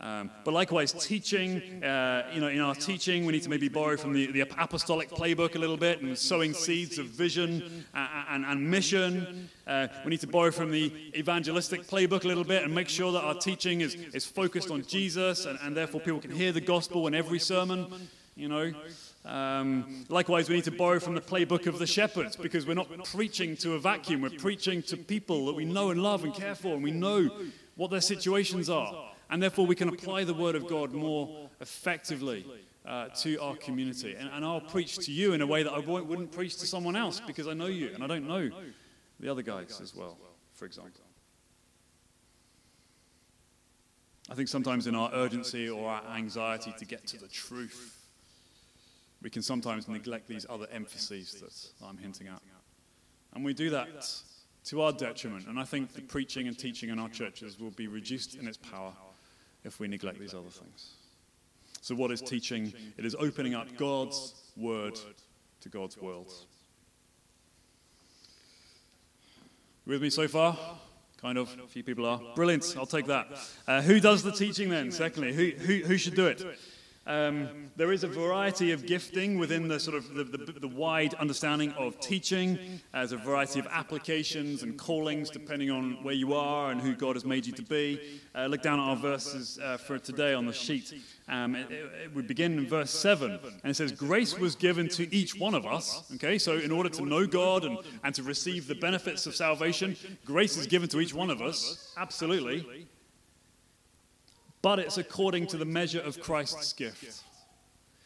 Um, 0.00 0.30
but 0.44 0.54
likewise, 0.54 0.92
teaching, 0.92 1.84
uh, 1.84 2.26
you 2.32 2.40
know, 2.40 2.48
in 2.48 2.60
our 2.60 2.74
teaching, 2.74 3.26
we 3.26 3.32
need 3.34 3.42
to 3.42 3.50
maybe 3.50 3.68
borrow 3.68 3.98
from 3.98 4.14
the, 4.14 4.32
the 4.32 4.40
apostolic 4.40 5.10
playbook 5.10 5.56
a 5.56 5.58
little 5.58 5.76
bit 5.76 6.00
and 6.00 6.16
sowing 6.16 6.54
seeds 6.54 6.98
of 6.98 7.06
vision 7.06 7.84
and, 7.92 8.08
and, 8.30 8.44
and 8.46 8.70
mission. 8.70 9.50
Uh, 9.66 9.88
we 10.04 10.10
need 10.10 10.20
to 10.20 10.26
borrow 10.26 10.50
from 10.50 10.70
the 10.70 10.90
evangelistic 11.14 11.86
playbook 11.86 12.24
a 12.24 12.28
little 12.28 12.44
bit 12.44 12.64
and 12.64 12.74
make 12.74 12.88
sure 12.88 13.12
that 13.12 13.22
our 13.22 13.34
teaching 13.34 13.82
is, 13.82 13.94
is 14.14 14.24
focused 14.24 14.70
on 14.70 14.82
Jesus 14.86 15.44
and, 15.44 15.58
and 15.62 15.76
therefore 15.76 16.00
people 16.00 16.20
can 16.20 16.30
hear 16.30 16.50
the 16.50 16.62
gospel 16.62 17.06
in 17.06 17.14
every 17.14 17.38
sermon, 17.38 17.86
you 18.36 18.48
know. 18.48 18.72
Um, 19.26 20.06
likewise, 20.08 20.48
we 20.48 20.54
need 20.54 20.64
to 20.64 20.70
borrow 20.70 20.98
from 20.98 21.14
the 21.14 21.20
playbook 21.20 21.66
of 21.66 21.78
the 21.78 21.86
shepherds 21.86 22.36
because 22.36 22.66
we're 22.66 22.72
not 22.72 22.88
preaching 23.04 23.54
to 23.58 23.74
a 23.74 23.78
vacuum. 23.78 24.22
We're 24.22 24.30
preaching 24.30 24.82
to 24.84 24.96
people 24.96 25.44
that 25.46 25.54
we 25.54 25.66
know 25.66 25.90
and 25.90 26.02
love 26.02 26.24
and 26.24 26.32
care 26.32 26.54
for, 26.54 26.68
and 26.68 26.82
we 26.82 26.90
know 26.90 27.28
what 27.76 27.90
their 27.90 28.00
situations 28.00 28.70
are. 28.70 29.09
And 29.30 29.40
therefore, 29.40 29.64
we 29.64 29.76
can 29.76 29.88
apply 29.88 30.24
the 30.24 30.34
word 30.34 30.56
of 30.56 30.66
God 30.66 30.92
more 30.92 31.48
effectively 31.60 32.44
uh, 32.84 33.08
to 33.20 33.36
our 33.38 33.54
community. 33.56 34.16
And, 34.18 34.28
and, 34.32 34.44
I'll 34.44 34.60
preach 34.60 34.96
to 34.98 35.12
you 35.12 35.34
in 35.34 35.40
a 35.40 35.46
way 35.46 35.62
that 35.62 35.72
I 35.72 35.78
wouldn't 35.78 36.32
preach 36.32 36.56
to 36.58 36.66
someone 36.66 36.96
else 36.96 37.20
because 37.24 37.46
I 37.46 37.54
know 37.54 37.66
you 37.66 37.90
and 37.94 38.02
I 38.02 38.06
don't 38.06 38.26
know 38.26 38.50
the 39.20 39.28
other 39.28 39.42
guys 39.42 39.80
as 39.80 39.94
well, 39.94 40.18
for 40.54 40.64
example. 40.64 41.02
I 44.30 44.34
think 44.34 44.48
sometimes 44.48 44.86
in 44.86 44.94
our 44.94 45.10
urgency 45.12 45.68
or 45.68 45.90
our 45.90 46.02
anxiety 46.16 46.74
to 46.78 46.84
get 46.84 47.06
to 47.08 47.18
the 47.18 47.28
truth, 47.28 47.98
we 49.22 49.30
can 49.30 49.42
sometimes 49.42 49.88
neglect 49.88 50.26
these 50.26 50.46
other 50.48 50.66
emphases 50.72 51.72
that 51.80 51.86
I'm 51.86 51.98
hinting 51.98 52.28
at. 52.28 52.40
And 53.34 53.44
we 53.44 53.54
do 53.54 53.70
that 53.70 53.88
to 54.64 54.82
our 54.82 54.92
detriment. 54.92 55.46
And 55.46 55.58
I 55.58 55.64
think 55.64 55.92
the 55.92 56.00
preaching 56.00 56.48
and 56.48 56.58
teaching 56.58 56.88
in 56.88 56.98
our 56.98 57.08
churches 57.08 57.60
will 57.60 57.70
be 57.70 57.86
reduced 57.86 58.34
in 58.34 58.48
its 58.48 58.56
power 58.56 58.92
if 59.64 59.80
we 59.80 59.88
neglect 59.88 60.18
these 60.18 60.34
other 60.34 60.50
things. 60.50 60.94
So, 61.80 61.94
what 61.94 62.10
is 62.10 62.20
teaching? 62.20 62.72
It 62.98 63.04
is 63.04 63.14
opening 63.18 63.54
up 63.54 63.76
God's 63.76 64.34
word 64.56 64.98
to 65.62 65.68
God's 65.68 65.96
world. 65.96 66.32
With 69.86 70.02
me 70.02 70.10
so 70.10 70.28
far? 70.28 70.56
Kind 71.20 71.38
of. 71.38 71.54
A 71.62 71.66
few 71.66 71.82
people 71.82 72.06
are. 72.06 72.20
Brilliant. 72.34 72.74
I'll 72.78 72.86
take 72.86 73.06
that. 73.06 73.26
Uh, 73.66 73.82
who 73.82 73.98
does 74.00 74.22
the 74.22 74.32
teaching 74.32 74.68
then? 74.68 74.90
Secondly, 74.90 75.32
who, 75.32 75.50
who, 75.50 75.86
who 75.86 75.96
should 75.96 76.14
do 76.14 76.26
it? 76.26 76.42
Um, 77.06 77.70
there 77.76 77.92
is 77.92 78.04
a 78.04 78.08
variety 78.08 78.72
of 78.72 78.86
gifting 78.86 79.38
within 79.38 79.68
the 79.68 79.80
sort 79.80 79.96
of 79.96 80.14
the, 80.14 80.22
the, 80.22 80.60
the, 80.60 80.68
wide 80.68 81.14
understanding 81.14 81.72
of 81.72 81.98
teaching. 81.98 82.58
There's 82.92 83.12
a 83.12 83.16
variety 83.16 83.58
of 83.58 83.66
applications 83.68 84.62
and 84.62 84.78
callings 84.78 85.30
depending 85.30 85.70
on 85.70 86.04
where 86.04 86.14
you 86.14 86.34
are 86.34 86.70
and 86.70 86.78
who 86.80 86.94
God 86.94 87.16
has 87.16 87.24
made 87.24 87.46
you 87.46 87.54
to 87.54 87.62
be. 87.62 88.20
Uh, 88.34 88.46
look 88.46 88.60
down 88.60 88.78
at 88.78 88.82
our 88.82 88.96
verses 88.96 89.58
uh, 89.62 89.78
for 89.78 89.98
today 89.98 90.34
on 90.34 90.44
the 90.44 90.52
sheet. 90.52 90.92
Um, 91.26 91.54
it, 91.54 91.70
it, 91.70 92.26
begin 92.28 92.58
in 92.58 92.66
verse 92.66 92.90
7, 92.90 93.30
and 93.30 93.70
it 93.70 93.74
says, 93.74 93.92
Grace 93.92 94.38
was 94.38 94.54
given 94.54 94.88
to 94.90 95.12
each 95.14 95.34
one 95.34 95.54
of 95.54 95.64
us. 95.64 96.02
Okay, 96.16 96.36
so 96.38 96.58
in 96.58 96.70
order 96.70 96.90
to 96.90 97.06
know 97.06 97.26
God 97.26 97.64
and, 97.64 97.78
and 98.04 98.14
to 98.14 98.22
receive 98.22 98.68
the 98.68 98.74
benefits 98.74 99.26
of 99.26 99.34
salvation, 99.34 99.96
grace 100.26 100.56
is 100.58 100.66
given 100.66 100.88
to 100.90 101.00
each 101.00 101.14
one 101.14 101.30
of 101.30 101.40
us. 101.40 101.94
Absolutely 101.96 102.86
but 104.62 104.78
it's 104.78 104.98
according 104.98 105.46
to 105.48 105.56
the 105.56 105.64
measure 105.64 106.00
of 106.00 106.20
Christ's 106.20 106.72
gift. 106.72 107.22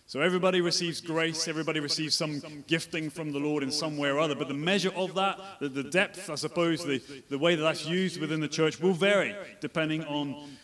So 0.06 0.20
everybody 0.20 0.60
receives 0.60 1.00
grace, 1.00 1.48
everybody 1.48 1.80
receives 1.80 2.14
some 2.14 2.42
gifting 2.66 3.08
from 3.10 3.32
the 3.32 3.38
Lord 3.38 3.62
in 3.62 3.70
some 3.70 3.96
way 3.96 4.10
or 4.10 4.20
other, 4.20 4.34
but 4.34 4.48
the 4.48 4.54
measure 4.54 4.92
of 4.94 5.14
that, 5.14 5.38
the, 5.60 5.82
depth, 5.82 6.28
I 6.28 6.34
suppose, 6.34 6.84
the, 6.84 7.02
the 7.30 7.38
way 7.38 7.54
that 7.54 7.62
that's 7.62 7.86
used 7.86 8.20
within 8.20 8.40
the 8.40 8.48
church 8.48 8.78
will 8.80 8.92
vary 8.92 9.34
depending 9.60 10.04
on 10.04 10.56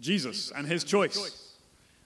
Jesus 0.00 0.52
and 0.52 0.66
his 0.66 0.84
choice. 0.84 1.44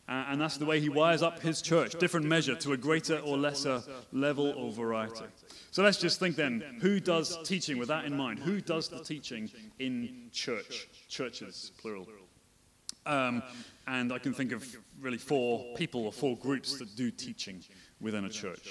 Uh, 0.09 0.27
and 0.31 0.41
that's 0.41 0.57
the 0.57 0.65
way 0.65 0.81
he 0.81 0.89
wires 0.89 1.23
up 1.23 1.41
his 1.41 1.63
church, 1.63 1.93
different 1.99 2.27
measure 2.27 2.57
to 2.57 2.73
a 2.73 2.77
greater 2.77 3.19
or 3.19 3.39
lesser 3.39 3.83
level 4.13 4.53
or 4.57 4.73
variety. 4.73 5.25
So 5.71 5.83
let's 5.83 5.99
just 5.99 6.19
think 6.19 6.37
then 6.37 6.79
who 6.81 7.01
does 7.01 7.39
teaching 7.45 7.79
with 7.79 7.89
that 7.89 8.05
in 8.05 8.17
mind? 8.17 8.41
Who 8.41 8.61
does 8.61 8.89
the 8.89 9.05
teaching 9.05 9.51
in 9.79 10.29
church? 10.33 10.89
Churches, 11.09 11.71
plural. 11.79 12.09
Um, 13.07 13.43
and 13.87 14.13
I 14.13 14.19
can 14.19 14.33
think 14.33 14.53
of 14.53 14.65
really 15.01 15.19
four 15.19 15.65
people 15.77 16.05
or 16.05 16.13
four 16.13 16.37
groups 16.37 16.79
that 16.79 16.95
do 16.97 17.11
teaching 17.11 17.63
within 18.01 18.25
a 18.25 18.29
church. 18.29 18.69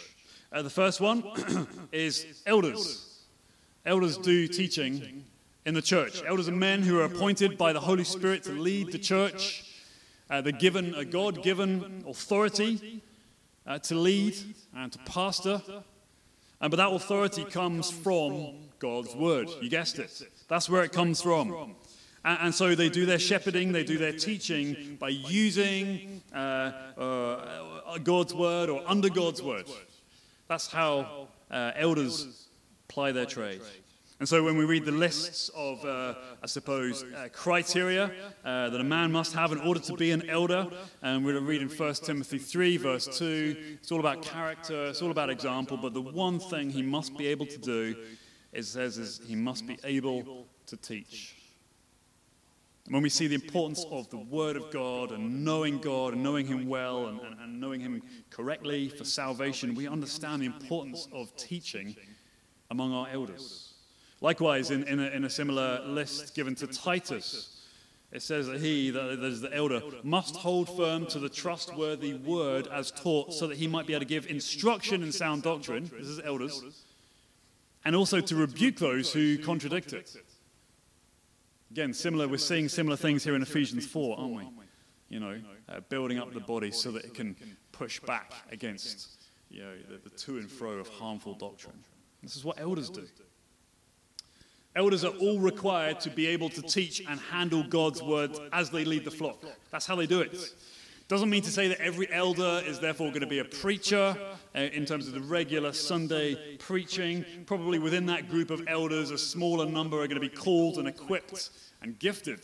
Uh, 0.52 0.62
the 0.62 0.70
first 0.70 1.02
one 1.02 1.24
is 1.92 2.42
elders. 2.46 3.24
Elders 3.86 4.18
do 4.18 4.48
teaching 4.48 5.24
in 5.66 5.74
the 5.74 5.82
church. 5.82 6.24
Elders 6.26 6.48
are 6.48 6.54
men 6.54 6.82
who 6.82 7.00
are 7.00 7.06
appointed 7.06 7.58
by 7.58 7.74
the 7.74 7.80
Holy 7.80 8.04
Spirit 8.04 8.44
to 8.44 8.52
lead 8.52 8.92
the 8.92 9.00
church. 9.00 9.66
Uh, 10.30 10.42
they're 10.42 10.54
given 10.54 10.96
a 10.96 11.04
God 11.04 11.44
given 11.44 12.04
authority 12.08 13.02
uh, 13.68 13.80
to 13.80 13.96
lead 13.96 14.36
and 14.76 14.92
to 14.92 15.00
pastor. 15.00 15.62
Uh, 16.62 16.70
but 16.70 16.78
that 16.78 16.92
authority 16.92 17.44
comes 17.44 17.90
from 17.90 18.54
God's 18.80 19.16
word. 19.16 19.50
You 19.62 19.70
guessed 19.70 20.00
it. 20.00 20.22
That's 20.48 20.70
where 20.70 20.84
it 20.84 20.92
comes 20.92 21.22
from. 21.22 21.76
And, 22.24 22.40
and, 22.42 22.56
so 22.56 22.76
they 22.76 22.90
do 22.90 23.06
their 23.06 23.20
shepherding, 23.20 23.72
they 23.72 23.84
do 23.84 23.98
their 23.98 24.14
teaching 24.14 24.98
by 25.00 25.10
using 25.10 26.22
uh, 26.34 26.38
uh, 26.38 27.98
God's 28.04 28.34
word 28.34 28.70
or 28.70 28.84
under 28.86 29.10
God's 29.10 29.42
word. 29.42 29.66
That's 30.48 30.68
how 30.68 31.28
uh, 31.50 31.72
elders 31.76 32.48
ply 32.88 33.12
their 33.12 33.26
trade. 33.26 33.62
And 34.20 34.30
so 34.30 34.44
when 34.44 34.56
we 34.56 34.66
read 34.66 34.86
the 34.86 34.92
lists 34.92 35.50
of, 35.56 35.84
uh, 35.84 36.14
I 36.44 36.46
suppose, 36.46 37.04
uh, 37.04 37.30
criteria 37.34 38.12
uh, 38.46 38.70
that 38.70 38.80
a 38.80 38.84
man 38.84 39.12
must 39.12 39.34
have 39.34 39.52
in 39.52 39.58
order 39.58 39.80
to 39.80 39.94
be 39.96 40.12
an 40.12 40.30
elder, 40.30 40.68
and 41.02 41.26
we're 41.26 41.40
reading 41.40 41.68
1 41.68 41.94
Timothy 41.96 42.38
3, 42.38 42.78
verse 42.78 43.18
2, 43.18 43.78
it's 43.82 43.92
all 43.92 44.00
about 44.00 44.22
character, 44.22 44.86
it's 44.86 45.02
all 45.02 45.10
about 45.10 45.32
example, 45.32 45.76
but 45.76 45.96
the 45.96 46.02
one 46.02 46.40
thing 46.40 46.70
he 46.70 46.84
must 46.84 47.18
be 47.18 47.26
able 47.26 47.48
to 47.48 47.58
do, 47.58 47.96
it 48.54 48.64
says, 48.66 49.00
is 49.00 49.20
he 49.26 49.36
must 49.36 49.66
be 49.66 49.80
able 49.84 50.46
to 50.68 50.78
teach. 50.78 51.41
When 52.90 53.04
we 53.04 53.10
see 53.10 53.28
the 53.28 53.36
importance 53.36 53.86
of 53.92 54.10
the 54.10 54.18
Word 54.18 54.56
of 54.58 54.72
God 54.72 55.12
and 55.12 55.46
knowing 55.46 55.78
God 55.78 56.14
and 56.14 56.24
knowing 56.24 56.46
Him 56.46 56.68
well 56.68 57.08
and, 57.08 57.20
and, 57.22 57.40
and, 57.40 57.60
knowing 57.60 57.80
Him 57.80 58.02
correctly 58.30 58.90
for 58.90 59.06
salvation, 59.06 59.76
we 59.76 59.88
understand 59.88 60.42
the 60.42 60.48
importance 60.48 61.08
of 61.14 61.36
teaching 61.38 61.96
among 62.70 62.94
our 62.94 63.08
elders. 63.10 63.76
Likewise, 64.20 64.72
in, 64.72 64.84
in, 64.84 65.00
a, 65.00 65.08
in 65.08 65.26
a 65.26 65.30
similar 65.30 65.82
list 65.86 66.36
given 66.36 66.56
to 66.56 66.68
Titus, 66.68 67.62
it 68.12 68.22
says 68.22 68.48
that 68.48 68.60
he, 68.60 68.90
that 68.90 69.24
is 69.24 69.42
the 69.42 69.56
elder, 69.56 69.82
must 70.04 70.36
hold 70.36 70.76
firm 70.76 71.06
to 71.08 71.20
the 71.20 71.30
trustworthy 71.30 72.14
word 72.14 72.68
as 72.68 72.92
taught, 72.92 73.34
so 73.34 73.48
that 73.48 73.58
he 73.58 73.68
might 73.68 73.88
be 73.88 73.94
able 73.94 74.02
to 74.02 74.06
give 74.06 74.28
instruction 74.28 75.02
in 75.02 75.12
sound 75.12 75.44
doctrine. 75.44 75.90
This 75.98 76.08
is 76.08 76.20
elders. 76.24 76.84
And 77.86 77.96
also 77.96 78.20
to 78.20 78.36
rebuke 78.36 78.76
those 78.78 79.14
who 79.14 79.38
contradict 79.38 79.94
it. 79.94 80.14
Again, 81.72 81.94
similar, 81.94 82.28
we're 82.28 82.38
seeing 82.38 82.68
similar 82.68 82.98
things 82.98 83.24
here 83.24 83.34
in 83.34 83.42
Ephesians 83.42 83.86
4, 83.86 84.20
aren't 84.20 84.34
we? 84.34 84.44
You 85.08 85.22
know, 85.22 85.40
uh, 85.70 85.80
building 85.88 86.20
up 86.20 86.34
the 86.34 86.42
body 86.42 86.70
so 86.70 86.92
that 86.92 87.06
it 87.06 87.14
can 87.14 87.34
push 87.72 87.98
back 88.02 88.34
against 88.52 89.22
you 89.50 89.62
know, 89.62 89.74
the, 89.90 89.98
the 89.98 90.10
to 90.10 90.38
and 90.38 90.52
fro 90.52 90.72
of 90.72 90.90
harmful 90.90 91.34
doctrine. 91.34 91.82
This 92.22 92.36
is 92.36 92.44
what 92.44 92.60
elders 92.60 92.90
do. 92.90 93.08
Elders 94.76 95.06
are 95.06 95.14
all 95.14 95.40
required 95.40 96.02
to 96.02 96.10
be 96.10 96.28
able 96.28 96.50
to 96.50 96.62
teach 96.62 97.02
and 97.08 97.18
handle 97.20 97.64
God's 97.64 98.04
word 98.04 98.32
as 98.52 98.70
they 98.70 98.84
lead 98.84 99.06
the 99.06 99.12
flock. 99.12 99.42
That's 99.72 99.86
how 99.86 99.96
they 99.96 100.08
do 100.08 100.20
it. 100.20 100.38
Doesn't 101.12 101.30
mean 101.30 101.42
to 101.42 101.52
say 101.52 101.68
that 101.68 101.82
every 101.82 102.10
elder 102.10 102.62
is 102.66 102.80
therefore 102.80 103.10
going 103.10 103.20
to 103.20 103.28
be 103.28 103.40
a 103.40 103.44
preacher 103.44 104.16
uh, 104.56 104.60
in 104.60 104.86
terms 104.86 105.10
of 105.10 105.14
the 105.14 105.20
regular 105.20 105.74
Sunday 105.74 106.56
preaching. 106.56 107.26
Probably 107.46 107.80
within 107.80 108.06
that 108.06 108.30
group 108.30 108.50
of 108.50 108.64
elders, 108.66 109.12
a 109.12 109.18
smaller 109.18 109.66
number 109.66 109.98
are 109.98 110.08
going 110.08 110.22
to 110.22 110.22
be 110.22 110.30
called 110.30 110.78
and 110.78 110.88
equipped 110.88 111.50
and 111.82 112.00
gifted 112.00 112.40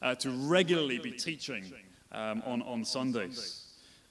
uh, 0.00 0.14
to 0.14 0.30
regularly 0.30 1.00
be 1.00 1.10
teaching 1.10 1.64
um, 2.12 2.44
on, 2.46 2.62
on 2.62 2.84
Sundays. 2.84 3.64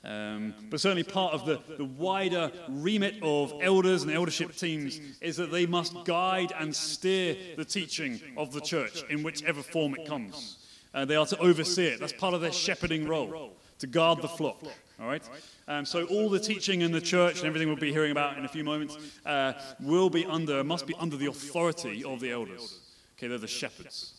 Um, 0.03 0.55
but 0.69 0.81
certainly, 0.81 1.03
part 1.03 1.33
of 1.33 1.45
the, 1.45 1.61
the 1.77 1.85
wider 1.85 2.51
remit 2.67 3.15
of 3.21 3.53
elders 3.61 4.03
and 4.03 4.11
eldership 4.11 4.57
teams 4.57 4.99
is 5.21 5.37
that 5.37 5.53
they 5.53 5.65
must 5.65 5.95
guide 6.03 6.51
and 6.59 6.75
steer 6.75 7.37
the 7.55 7.63
teaching 7.63 8.19
of 8.35 8.51
the 8.51 8.59
church 8.59 9.05
in 9.09 9.23
whichever 9.23 9.63
form 9.63 9.95
it 9.95 10.05
comes. 10.05 10.57
Uh, 10.93 11.05
they 11.05 11.15
are 11.15 11.25
to 11.25 11.37
oversee 11.37 11.85
it. 11.85 12.01
That's 12.01 12.11
part 12.11 12.33
of 12.33 12.41
their 12.41 12.51
shepherding 12.51 13.07
role, 13.07 13.53
to 13.81 13.87
guard 13.87 14.21
the 14.21 14.27
flock. 14.27 14.63
All 14.99 15.07
right? 15.07 15.27
Um, 15.67 15.85
so, 15.85 16.05
all 16.05 16.29
the 16.29 16.39
teaching 16.39 16.81
in 16.81 16.91
the 16.91 17.01
church 17.01 17.39
and 17.39 17.47
everything 17.47 17.67
we'll 17.67 17.77
be 17.77 17.91
hearing 17.91 18.11
about 18.11 18.37
in 18.37 18.45
a 18.45 18.47
few 18.47 18.63
moments 18.63 18.97
uh, 19.25 19.53
will 19.79 20.09
be 20.09 20.25
under, 20.25 20.63
must 20.63 20.85
be 20.85 20.93
under 20.99 21.17
the 21.17 21.25
authority 21.25 22.03
of 22.03 22.19
the 22.19 22.31
elders. 22.31 22.79
Okay, 23.17 23.27
they're 23.27 23.39
the 23.39 23.47
shepherds. 23.47 24.13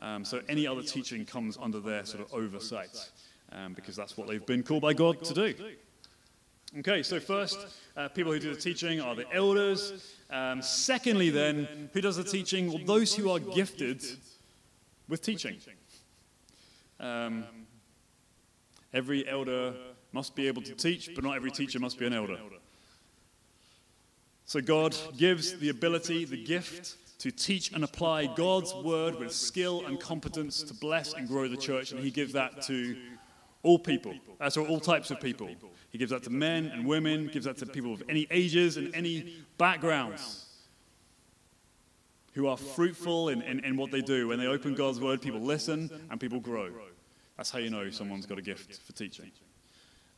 Um, 0.00 0.24
so, 0.24 0.42
any 0.48 0.66
other 0.66 0.82
teaching 0.82 1.24
comes 1.24 1.56
under 1.60 1.78
their 1.78 2.04
sort 2.04 2.24
of 2.24 2.34
oversight 2.34 3.10
um, 3.52 3.72
because 3.74 3.94
that's 3.94 4.16
what 4.16 4.26
they've 4.26 4.44
been 4.44 4.64
called 4.64 4.82
by 4.82 4.92
God 4.92 5.22
to 5.24 5.34
do. 5.34 5.54
Okay, 6.80 7.04
so 7.04 7.20
first, 7.20 7.58
uh, 7.96 8.08
people 8.08 8.32
who 8.32 8.40
do 8.40 8.52
the 8.52 8.60
teaching 8.60 9.00
are 9.00 9.14
the 9.14 9.32
elders. 9.32 10.16
Um, 10.28 10.60
secondly, 10.60 11.30
then, 11.30 11.88
who 11.92 12.00
does 12.00 12.16
the 12.16 12.24
teaching? 12.24 12.68
Well, 12.68 12.82
those 12.84 13.14
who 13.14 13.30
are 13.30 13.38
gifted 13.38 14.02
with 15.08 15.22
teaching. 15.22 15.58
Um, 16.98 17.44
every 18.94 19.28
elder 19.28 19.74
must 20.12 20.34
be 20.34 20.46
able 20.46 20.62
to 20.62 20.74
teach, 20.74 21.14
but 21.14 21.24
not 21.24 21.36
every 21.36 21.50
teacher 21.50 21.78
must 21.80 21.98
be 21.98 22.06
an 22.06 22.14
elder. 22.14 22.38
So 24.46 24.60
God 24.60 24.96
gives 25.16 25.58
the 25.58 25.70
ability, 25.70 26.24
the 26.24 26.42
gift, 26.42 26.96
to 27.18 27.30
teach 27.30 27.72
and 27.72 27.82
apply 27.84 28.26
God's 28.26 28.74
word 28.74 29.18
with 29.18 29.32
skill 29.32 29.84
and 29.86 29.98
competence 29.98 30.62
to 30.62 30.74
bless 30.74 31.14
and 31.14 31.26
grow 31.26 31.48
the 31.48 31.56
church, 31.56 31.92
and 31.92 32.00
He 32.00 32.10
gives 32.10 32.32
that 32.34 32.62
to 32.62 32.96
all 33.62 33.78
people. 33.78 34.14
Uh, 34.40 34.50
so 34.50 34.66
all 34.66 34.78
types 34.78 35.10
of 35.10 35.20
people. 35.20 35.48
He 35.90 35.98
gives 35.98 36.10
that 36.10 36.22
to 36.24 36.30
men 36.30 36.66
and 36.66 36.86
women, 36.86 37.28
gives 37.32 37.46
that 37.46 37.56
to 37.58 37.66
people 37.66 37.94
of 37.94 38.02
any 38.08 38.26
ages 38.30 38.76
and 38.76 38.94
any 38.94 39.34
backgrounds 39.58 40.46
who 42.34 42.48
are 42.48 42.56
fruitful 42.56 43.28
in, 43.28 43.42
in, 43.42 43.64
in 43.64 43.76
what 43.76 43.90
they 43.90 44.02
do. 44.02 44.28
When 44.28 44.38
they 44.38 44.46
open 44.46 44.74
God's 44.74 45.00
word, 45.00 45.22
people 45.22 45.40
listen 45.40 45.88
and 46.10 46.20
people 46.20 46.40
grow. 46.40 46.70
That's 47.36 47.50
how 47.50 47.58
you 47.58 47.70
know 47.70 47.90
someone's 47.90 48.26
got 48.26 48.38
a 48.38 48.42
gift 48.42 48.80
for 48.80 48.92
teaching. 48.92 49.30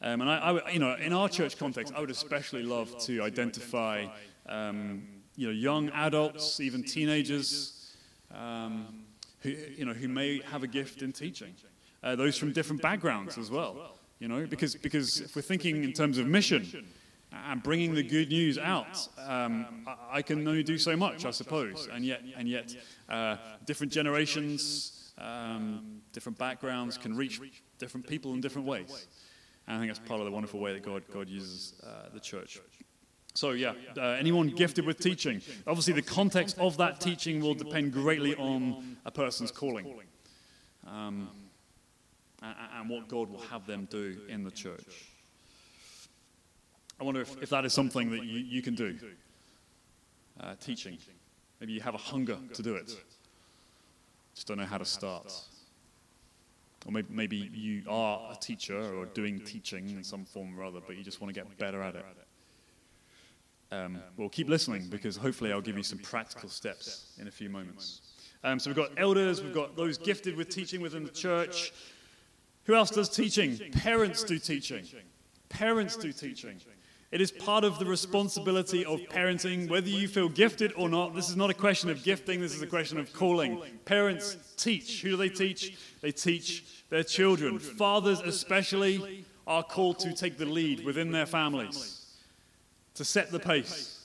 Um, 0.02 0.20
and 0.20 0.30
I, 0.30 0.36
I, 0.36 0.70
you 0.70 0.78
know, 0.78 0.94
in 0.96 1.12
our 1.12 1.28
church 1.28 1.58
context, 1.58 1.94
I 1.96 2.00
would 2.00 2.10
especially 2.10 2.62
love 2.62 2.96
to 3.04 3.22
identify, 3.22 4.06
um, 4.46 5.02
you 5.36 5.46
know, 5.46 5.52
young 5.52 5.88
adults, 5.90 6.60
even 6.60 6.82
teenagers, 6.82 7.96
um, 8.34 9.04
who, 9.40 9.50
you 9.50 9.86
know, 9.86 9.94
who 9.94 10.08
may 10.08 10.40
have 10.50 10.62
a 10.62 10.66
gift 10.66 11.00
in 11.00 11.12
teaching 11.12 11.54
uh, 12.02 12.14
those 12.14 12.36
from 12.36 12.52
different 12.52 12.82
backgrounds 12.82 13.38
as 13.38 13.50
well. 13.50 13.96
You 14.18 14.28
know, 14.28 14.46
because, 14.46 14.74
because 14.74 15.20
if 15.20 15.36
we're 15.36 15.42
thinking 15.42 15.84
in 15.84 15.92
terms 15.92 16.16
of 16.16 16.26
mission 16.26 16.86
and 17.32 17.62
bringing 17.62 17.94
the 17.94 18.02
good 18.02 18.28
news 18.28 18.58
out, 18.58 19.08
um, 19.26 19.86
I, 19.86 20.18
I, 20.18 20.22
can 20.22 20.46
only 20.46 20.62
do 20.62 20.78
so 20.78 20.96
much, 20.96 21.26
I 21.26 21.30
suppose. 21.30 21.86
And 21.92 22.04
yet, 22.04 22.22
and 22.36 22.48
yet 22.48 22.74
uh, 23.10 23.36
different 23.66 23.92
generations, 23.92 24.95
um, 25.18 26.02
different 26.12 26.38
backgrounds 26.38 26.98
can 26.98 27.16
reach 27.16 27.40
different 27.78 28.06
people 28.06 28.34
in 28.34 28.40
different 28.40 28.66
ways. 28.66 29.06
And 29.66 29.76
I 29.76 29.80
think 29.80 29.90
that's 29.90 30.06
part 30.06 30.20
of 30.20 30.26
the 30.26 30.32
wonderful 30.32 30.60
way 30.60 30.72
that 30.74 30.82
God, 30.82 31.02
God 31.12 31.28
uses 31.28 31.74
uh, 31.84 32.08
the 32.12 32.20
church. 32.20 32.58
So, 33.34 33.50
yeah, 33.50 33.74
uh, 33.98 34.02
anyone 34.02 34.48
gifted 34.48 34.86
with 34.86 34.98
teaching. 34.98 35.42
Obviously, 35.66 35.92
the 35.92 36.02
context 36.02 36.58
of 36.58 36.78
that 36.78 37.00
teaching 37.00 37.40
will 37.40 37.54
depend 37.54 37.92
greatly 37.92 38.34
on 38.36 38.96
a 39.04 39.10
person's 39.10 39.50
calling. 39.50 40.00
Um, 40.86 41.28
and 42.42 42.88
what 42.88 43.08
God 43.08 43.28
will 43.28 43.40
have 43.40 43.66
them 43.66 43.88
do 43.90 44.16
in 44.28 44.44
the 44.44 44.50
church. 44.50 45.12
I 46.98 47.04
wonder 47.04 47.20
if, 47.20 47.42
if 47.42 47.50
that 47.50 47.64
is 47.64 47.74
something 47.74 48.10
that 48.10 48.24
you, 48.24 48.38
you 48.38 48.62
can 48.62 48.74
do. 48.74 48.96
Uh, 50.40 50.54
teaching. 50.60 50.98
Maybe 51.60 51.72
you 51.72 51.80
have 51.80 51.94
a 51.94 51.98
hunger 51.98 52.38
to 52.54 52.62
do 52.62 52.74
it. 52.76 52.92
Just 54.36 54.46
don't 54.46 54.58
know 54.58 54.64
how 54.64 54.78
to 54.78 54.84
start. 54.84 55.32
Or 56.86 56.92
maybe, 56.92 57.08
maybe 57.10 57.36
you 57.52 57.82
are 57.88 58.32
a 58.32 58.36
teacher 58.36 58.94
or 58.94 59.06
doing 59.06 59.40
teaching 59.40 59.90
in 59.90 60.04
some 60.04 60.24
form 60.24 60.56
or 60.56 60.62
other, 60.62 60.78
but 60.86 60.96
you 60.96 61.02
just 61.02 61.20
want 61.20 61.34
to 61.34 61.40
get 61.40 61.58
better 61.58 61.82
at 61.82 61.96
it. 61.96 62.04
Um, 63.72 64.00
well, 64.16 64.28
keep 64.28 64.48
listening 64.48 64.86
because 64.88 65.16
hopefully 65.16 65.52
I'll 65.52 65.60
give 65.60 65.76
you 65.76 65.82
some 65.82 65.98
practical 65.98 66.48
steps 66.48 67.16
in 67.18 67.26
a 67.26 67.30
few 67.30 67.50
moments. 67.50 68.02
Um, 68.44 68.60
so 68.60 68.70
we've 68.70 68.76
got 68.76 68.90
elders, 68.96 69.42
we've 69.42 69.54
got 69.54 69.74
those 69.74 69.98
gifted 69.98 70.36
with 70.36 70.50
teaching 70.50 70.80
within 70.80 71.02
the 71.02 71.10
church. 71.10 71.72
Who 72.64 72.74
else 72.74 72.90
does 72.90 73.08
teaching? 73.08 73.58
Parents 73.72 74.22
do 74.22 74.38
teaching. 74.38 74.84
Parents 75.48 75.96
do 75.96 76.12
teaching. 76.12 76.60
It 77.12 77.20
is 77.20 77.30
part 77.30 77.62
of 77.64 77.78
the 77.78 77.86
responsibility 77.86 78.84
of 78.84 79.00
parenting, 79.00 79.68
whether 79.68 79.88
you 79.88 80.08
feel 80.08 80.28
gifted 80.28 80.72
or 80.76 80.88
not. 80.88 81.14
This 81.14 81.30
is 81.30 81.36
not 81.36 81.50
a 81.50 81.54
question 81.54 81.88
of 81.88 82.02
gifting, 82.02 82.40
this 82.40 82.54
is 82.54 82.62
a 82.62 82.66
question 82.66 82.98
of 82.98 83.12
calling. 83.12 83.62
Parents 83.84 84.36
teach. 84.56 85.02
Who 85.02 85.10
do 85.10 85.16
they 85.16 85.28
teach? 85.28 85.76
They 86.00 86.12
teach 86.12 86.64
their 86.90 87.04
children. 87.04 87.58
Fathers, 87.58 88.20
especially, 88.20 89.24
are 89.46 89.62
called 89.62 90.00
to 90.00 90.12
take 90.12 90.36
the 90.36 90.46
lead 90.46 90.84
within 90.84 91.12
their 91.12 91.26
families, 91.26 92.04
to 92.94 93.04
set 93.04 93.30
the 93.30 93.38
pace. 93.38 93.95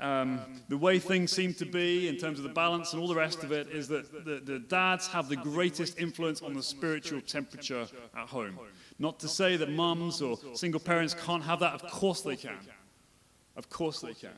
Um, 0.00 0.40
the 0.68 0.78
way 0.78 1.00
things 1.00 1.32
seem 1.32 1.54
to 1.54 1.66
be 1.66 2.06
in 2.06 2.16
terms 2.16 2.38
of 2.38 2.44
the 2.44 2.50
balance 2.50 2.92
and 2.92 3.02
all 3.02 3.08
the 3.08 3.16
rest 3.16 3.42
of 3.42 3.50
it 3.50 3.66
is 3.68 3.88
that 3.88 4.24
the, 4.24 4.40
the, 4.44 4.60
dads 4.60 5.08
have 5.08 5.28
the 5.28 5.36
greatest 5.36 5.98
influence 5.98 6.40
on 6.40 6.54
the 6.54 6.62
spiritual 6.62 7.20
temperature 7.20 7.84
at 8.16 8.28
home. 8.28 8.56
Not 9.00 9.18
to 9.20 9.28
say 9.28 9.56
that 9.56 9.70
mums 9.70 10.22
or 10.22 10.38
single 10.54 10.80
parents 10.80 11.14
can't 11.14 11.42
have 11.42 11.58
that, 11.60 11.74
of 11.74 11.82
course 11.90 12.20
they 12.20 12.36
can. 12.36 12.58
Of 13.56 13.68
course 13.70 14.00
they 14.00 14.14
can. 14.14 14.30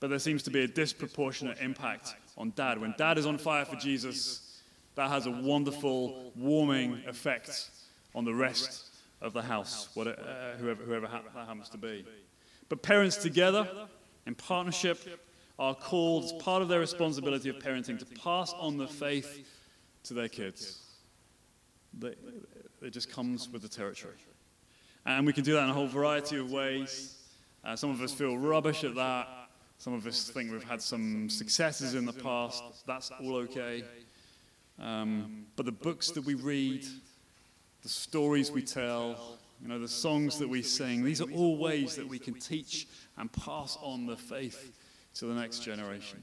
But 0.00 0.08
there 0.08 0.18
seems 0.18 0.42
to 0.44 0.50
be 0.50 0.62
a 0.62 0.68
disproportionate 0.68 1.58
impact 1.60 2.14
on 2.38 2.52
dad. 2.56 2.80
When 2.80 2.94
dad 2.96 3.18
is 3.18 3.26
on 3.26 3.36
fire 3.36 3.66
for 3.66 3.76
Jesus, 3.76 4.62
that 4.94 5.10
has 5.10 5.26
a 5.26 5.30
wonderful 5.30 6.32
warming 6.34 7.02
effect 7.06 7.70
on 8.14 8.24
the 8.24 8.34
rest 8.34 8.86
of 9.20 9.34
the 9.34 9.42
house, 9.42 9.90
whatever, 9.94 10.20
uh, 10.20 10.56
whoever, 10.56 10.82
whoever 10.82 11.06
that 11.06 11.46
happens 11.46 11.68
to 11.70 11.78
be. 11.78 12.06
But 12.68 12.82
parents 12.82 13.16
together, 13.16 13.68
in 14.26 14.34
partnership 14.34 15.20
are 15.58 15.74
called 15.74 16.24
as 16.24 16.32
part 16.34 16.62
of 16.62 16.68
their 16.68 16.80
responsibility 16.80 17.48
of 17.48 17.56
parenting 17.56 17.98
to 17.98 18.04
pass 18.04 18.52
on 18.54 18.76
the 18.76 18.86
faith 18.86 19.48
to 20.04 20.14
their 20.14 20.28
kids. 20.28 20.82
it 22.02 22.90
just 22.90 23.10
comes 23.10 23.48
with 23.48 23.62
the 23.62 23.68
territory. 23.68 24.16
And 25.06 25.26
we 25.26 25.32
can 25.32 25.44
do 25.44 25.54
that 25.54 25.64
in 25.64 25.70
a 25.70 25.72
whole 25.72 25.86
variety 25.86 26.36
of 26.36 26.50
ways. 26.50 27.16
Uh, 27.64 27.74
some 27.76 27.90
of 27.90 28.00
us 28.02 28.12
feel 28.12 28.36
rubbish 28.36 28.84
at 28.84 28.94
that. 28.96 29.28
Some 29.78 29.92
of 29.92 30.06
us 30.06 30.28
think 30.30 30.50
we've 30.50 30.64
had 30.64 30.82
some 30.82 31.28
successes 31.30 31.94
in 31.94 32.04
the 32.04 32.12
past. 32.12 32.62
That's 32.86 33.10
all 33.22 33.36
okay. 33.36 33.84
Um, 34.78 35.46
but 35.54 35.66
the 35.66 35.72
books 35.72 36.10
that 36.10 36.24
we 36.24 36.34
read, 36.34 36.84
the 37.82 37.88
stories 37.88 38.50
we 38.50 38.62
tell, 38.62 39.35
you 39.62 39.68
know, 39.68 39.78
the 39.78 39.88
songs 39.88 40.38
that 40.38 40.48
we 40.48 40.62
sing, 40.62 41.02
these 41.02 41.20
are 41.20 41.30
all 41.32 41.56
ways 41.56 41.96
that 41.96 42.06
we 42.06 42.18
can 42.18 42.34
teach 42.34 42.86
and 43.16 43.32
pass 43.32 43.78
on 43.80 44.06
the 44.06 44.16
faith 44.16 44.72
to 45.14 45.26
the 45.26 45.34
next 45.34 45.60
generation. 45.60 46.20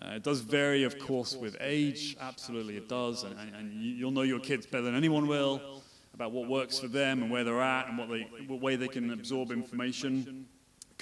Uh, 0.00 0.14
it 0.14 0.22
does 0.22 0.40
vary, 0.40 0.84
of 0.84 0.98
course, 0.98 1.36
with 1.36 1.56
age. 1.60 2.16
Absolutely, 2.20 2.76
it 2.76 2.88
does. 2.88 3.24
And, 3.24 3.38
and, 3.38 3.54
and, 3.54 3.72
you'll 3.82 4.10
know 4.10 4.22
your 4.22 4.40
kids 4.40 4.66
better 4.66 4.82
than 4.82 4.94
anyone 4.94 5.26
will 5.26 5.82
about 6.14 6.32
what 6.32 6.48
works 6.48 6.78
for 6.78 6.88
them 6.88 7.22
and 7.22 7.30
where 7.30 7.44
they're 7.44 7.60
at 7.60 7.88
and 7.88 7.98
what, 7.98 8.08
they, 8.08 8.26
what 8.46 8.60
way 8.60 8.76
they 8.76 8.88
can 8.88 9.10
absorb 9.10 9.50
information. 9.50 10.46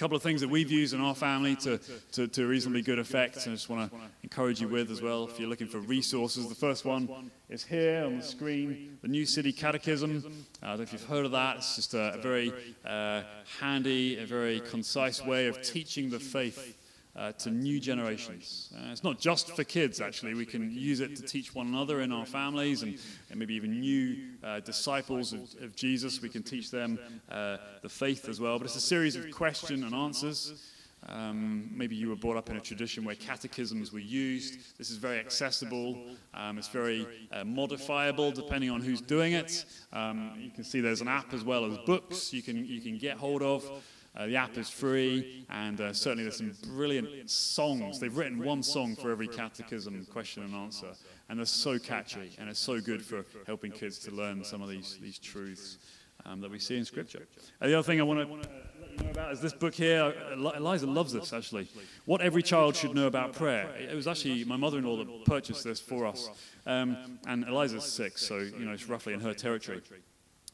Couple 0.01 0.17
of 0.17 0.23
things 0.23 0.41
that 0.41 0.49
we've 0.49 0.71
used 0.71 0.95
in 0.95 0.99
our 0.99 1.13
family 1.13 1.55
to, 1.55 1.79
to, 2.11 2.27
to 2.27 2.47
reasonably 2.47 2.81
good 2.81 2.97
effect, 2.97 3.35
and 3.45 3.51
I 3.51 3.55
just 3.55 3.69
want 3.69 3.91
to 3.91 3.97
encourage 4.23 4.59
you 4.59 4.67
with 4.67 4.89
as 4.89 4.99
well 4.99 5.25
if 5.25 5.39
you're 5.39 5.47
looking 5.47 5.67
for 5.67 5.77
resources. 5.77 6.49
The 6.49 6.55
first 6.55 6.85
one 6.85 7.29
is 7.49 7.63
here 7.63 8.03
on 8.03 8.17
the 8.17 8.23
screen 8.23 8.97
the 9.03 9.07
New 9.07 9.27
City 9.27 9.53
Catechism. 9.53 10.25
Uh, 10.63 10.65
I 10.65 10.67
don't 10.69 10.77
know 10.77 10.83
if 10.83 10.93
you've 10.93 11.05
heard 11.05 11.25
of 11.25 11.33
that. 11.33 11.57
It's 11.57 11.75
just 11.75 11.93
a, 11.93 12.15
a 12.15 12.17
very 12.17 12.51
uh, 12.83 13.21
handy, 13.59 14.17
a 14.17 14.25
very 14.25 14.59
concise 14.61 15.23
way 15.23 15.45
of 15.45 15.61
teaching 15.61 16.09
the 16.09 16.19
faith 16.19 16.75
uh, 17.15 17.31
to 17.33 17.51
new 17.51 17.79
generations. 17.79 18.71
Uh, 18.75 18.91
it's 18.91 19.03
not 19.03 19.19
just 19.19 19.55
for 19.55 19.63
kids, 19.63 19.99
actually. 19.99 20.33
We 20.33 20.45
can 20.45 20.71
use 20.71 21.01
it 21.01 21.15
to 21.17 21.23
teach 21.23 21.53
one 21.53 21.67
another 21.67 22.01
in 22.01 22.11
our 22.11 22.25
families 22.25 22.83
and, 22.83 22.97
and 23.29 23.39
maybe 23.39 23.53
even 23.55 23.79
new 23.79 24.17
uh, 24.43 24.61
disciples 24.61 25.33
of, 25.33 25.41
of, 25.61 25.75
Jesus. 25.75 26.21
We 26.21 26.29
can 26.29 26.43
teach 26.43 26.71
them 26.71 26.99
uh, 27.29 27.57
the 27.81 27.89
faith 27.89 28.29
as 28.29 28.39
well. 28.39 28.57
But 28.57 28.65
it's 28.65 28.77
a 28.77 28.81
series 28.81 29.15
of 29.15 29.29
question 29.31 29.83
and 29.83 29.93
answers. 29.93 30.53
Um, 31.07 31.69
maybe 31.73 31.95
you 31.95 32.09
were 32.09 32.15
brought 32.15 32.37
up 32.37 32.49
in 32.49 32.57
a 32.57 32.61
tradition 32.61 33.03
where 33.03 33.15
catechisms 33.15 33.91
were 33.91 33.99
used. 33.99 34.77
This 34.77 34.91
is 34.91 34.97
very 34.97 35.19
accessible. 35.19 35.97
Um, 36.33 36.57
it's 36.57 36.67
very 36.67 37.07
uh, 37.31 37.43
modifiable 37.43 38.31
depending 38.31 38.69
on 38.69 38.81
who's 38.81 39.01
doing 39.01 39.33
it. 39.33 39.65
Um, 39.91 40.33
you 40.39 40.51
can 40.51 40.63
see 40.63 40.79
there's 40.79 41.01
an 41.01 41.07
app 41.07 41.33
as 41.33 41.43
well 41.43 41.65
as 41.65 41.77
books 41.79 42.31
you 42.33 42.43
can, 42.43 42.65
you 42.65 42.81
can 42.81 42.97
get 42.97 43.17
hold 43.17 43.41
of. 43.41 43.69
Uh, 44.15 44.27
the 44.27 44.35
app 44.35 44.57
is 44.57 44.69
free, 44.69 45.45
and 45.49 45.79
uh, 45.79 45.93
certainly 45.93 46.23
there's 46.23 46.37
some 46.37 46.53
brilliant 46.73 47.29
songs. 47.29 47.99
They've 47.99 48.15
written 48.15 48.43
one 48.43 48.61
song 48.61 48.95
for 48.95 49.09
every 49.09 49.27
catechism 49.27 50.05
question 50.11 50.43
and 50.43 50.53
answer, 50.53 50.91
and 51.29 51.39
they're 51.39 51.45
so 51.45 51.79
catchy, 51.79 52.31
and 52.37 52.49
it's 52.49 52.59
so 52.59 52.81
good 52.81 53.03
for 53.05 53.25
helping 53.47 53.71
kids 53.71 53.99
to 53.99 54.11
learn 54.11 54.43
some 54.43 54.61
of 54.61 54.69
these, 54.69 54.97
these 55.01 55.17
truths 55.17 55.77
um, 56.25 56.41
that 56.41 56.51
we 56.51 56.59
see 56.59 56.77
in 56.77 56.83
Scripture. 56.83 57.25
Uh, 57.61 57.67
the 57.67 57.73
other 57.73 57.85
thing 57.85 58.01
I 58.01 58.03
want 58.03 58.19
to 58.19 58.35
let 58.35 58.91
you 58.91 59.03
know 59.05 59.11
about 59.11 59.31
is 59.31 59.39
this 59.39 59.53
book 59.53 59.73
here. 59.73 60.13
Eliza 60.33 60.87
loves 60.87 61.13
this, 61.13 61.31
actually. 61.31 61.69
What 62.05 62.19
Every 62.19 62.43
Child 62.43 62.75
Should 62.75 62.93
Know 62.93 63.07
About 63.07 63.31
Prayer. 63.33 63.69
It 63.77 63.95
was 63.95 64.07
actually 64.07 64.43
my 64.43 64.57
mother 64.57 64.77
in 64.77 64.83
law 64.83 64.97
that 64.97 65.25
purchased 65.25 65.63
this 65.63 65.79
for 65.79 66.05
us, 66.05 66.29
um, 66.65 67.17
and 67.27 67.45
Eliza's 67.45 67.85
six, 67.85 68.25
so 68.25 68.39
you 68.39 68.65
know 68.65 68.73
it's 68.73 68.89
roughly 68.89 69.13
in 69.13 69.21
her 69.21 69.33
territory. 69.33 69.81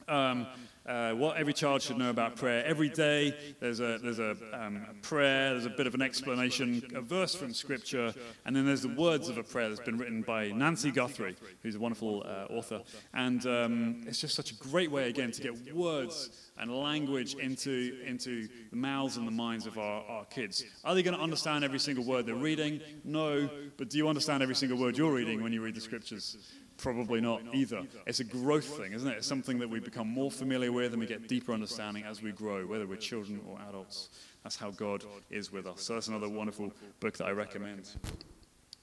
Um, 0.08 0.46
uh, 0.88 1.12
what 1.12 1.36
every 1.36 1.52
child 1.52 1.82
should 1.82 1.98
know 1.98 2.08
about 2.08 2.34
prayer. 2.36 2.64
Every 2.64 2.88
day 2.88 3.36
there's 3.60 3.80
a, 3.80 3.98
there's 3.98 4.18
a, 4.18 4.34
um, 4.54 4.86
a, 4.90 4.94
prayer, 5.02 5.50
there's 5.50 5.66
a 5.66 5.70
bit 5.70 5.86
of 5.86 5.94
an 5.94 6.00
explanation, 6.00 6.82
a 6.94 7.02
verse 7.02 7.34
from 7.34 7.52
Scripture, 7.52 8.14
and 8.46 8.56
then 8.56 8.64
there's 8.64 8.82
the 8.82 8.94
words 8.94 9.28
of 9.28 9.36
a 9.36 9.42
prayer 9.42 9.68
that's 9.68 9.82
been 9.82 9.98
written 9.98 10.22
by 10.22 10.48
Nancy 10.48 10.90
Guthrie, 10.90 11.36
who's 11.62 11.74
a 11.74 11.78
wonderful 11.78 12.24
uh, 12.26 12.50
author. 12.50 12.80
And 13.12 13.44
um, 13.46 14.04
it's 14.06 14.18
just 14.18 14.34
such 14.34 14.50
a 14.50 14.54
great 14.54 14.90
way, 14.90 15.10
again, 15.10 15.30
to 15.30 15.42
get 15.42 15.76
words 15.76 16.47
and 16.58 16.70
language 16.70 17.34
into, 17.34 17.98
into 18.04 18.48
the 18.70 18.76
mouths 18.76 19.16
and 19.16 19.26
the 19.26 19.32
minds 19.32 19.66
of 19.66 19.78
our, 19.78 20.04
our 20.04 20.24
kids. 20.26 20.64
Are 20.84 20.94
they 20.94 21.02
going 21.02 21.16
to 21.16 21.22
understand 21.22 21.64
every 21.64 21.78
single 21.78 22.04
word 22.04 22.26
they're 22.26 22.34
reading? 22.34 22.80
No, 23.04 23.48
but 23.76 23.90
do 23.90 23.98
you 23.98 24.08
understand 24.08 24.42
every 24.42 24.54
single 24.54 24.78
word 24.78 24.96
you're 24.96 25.12
reading 25.12 25.42
when 25.42 25.52
you 25.52 25.62
read 25.62 25.74
the 25.74 25.80
Scriptures? 25.80 26.36
Probably 26.76 27.20
not 27.20 27.42
either. 27.52 27.82
It's 28.06 28.20
a 28.20 28.24
growth 28.24 28.76
thing, 28.76 28.92
isn't 28.92 29.08
it? 29.08 29.18
It's 29.18 29.26
something 29.26 29.58
that 29.58 29.68
we 29.68 29.80
become 29.80 30.08
more 30.08 30.30
familiar 30.30 30.70
with 30.70 30.92
and 30.92 31.00
we 31.00 31.06
get 31.06 31.28
deeper 31.28 31.52
understanding 31.52 32.04
as 32.04 32.22
we 32.22 32.32
grow, 32.32 32.66
whether 32.66 32.86
we're 32.86 32.96
children 32.96 33.40
or 33.48 33.58
adults. 33.68 34.10
That's 34.44 34.56
how 34.56 34.70
God 34.70 35.04
is 35.30 35.50
with 35.50 35.66
us. 35.66 35.82
So 35.82 35.94
that's 35.94 36.08
another 36.08 36.28
wonderful 36.28 36.72
book 37.00 37.16
that 37.18 37.26
I 37.26 37.30
recommend. 37.30 37.90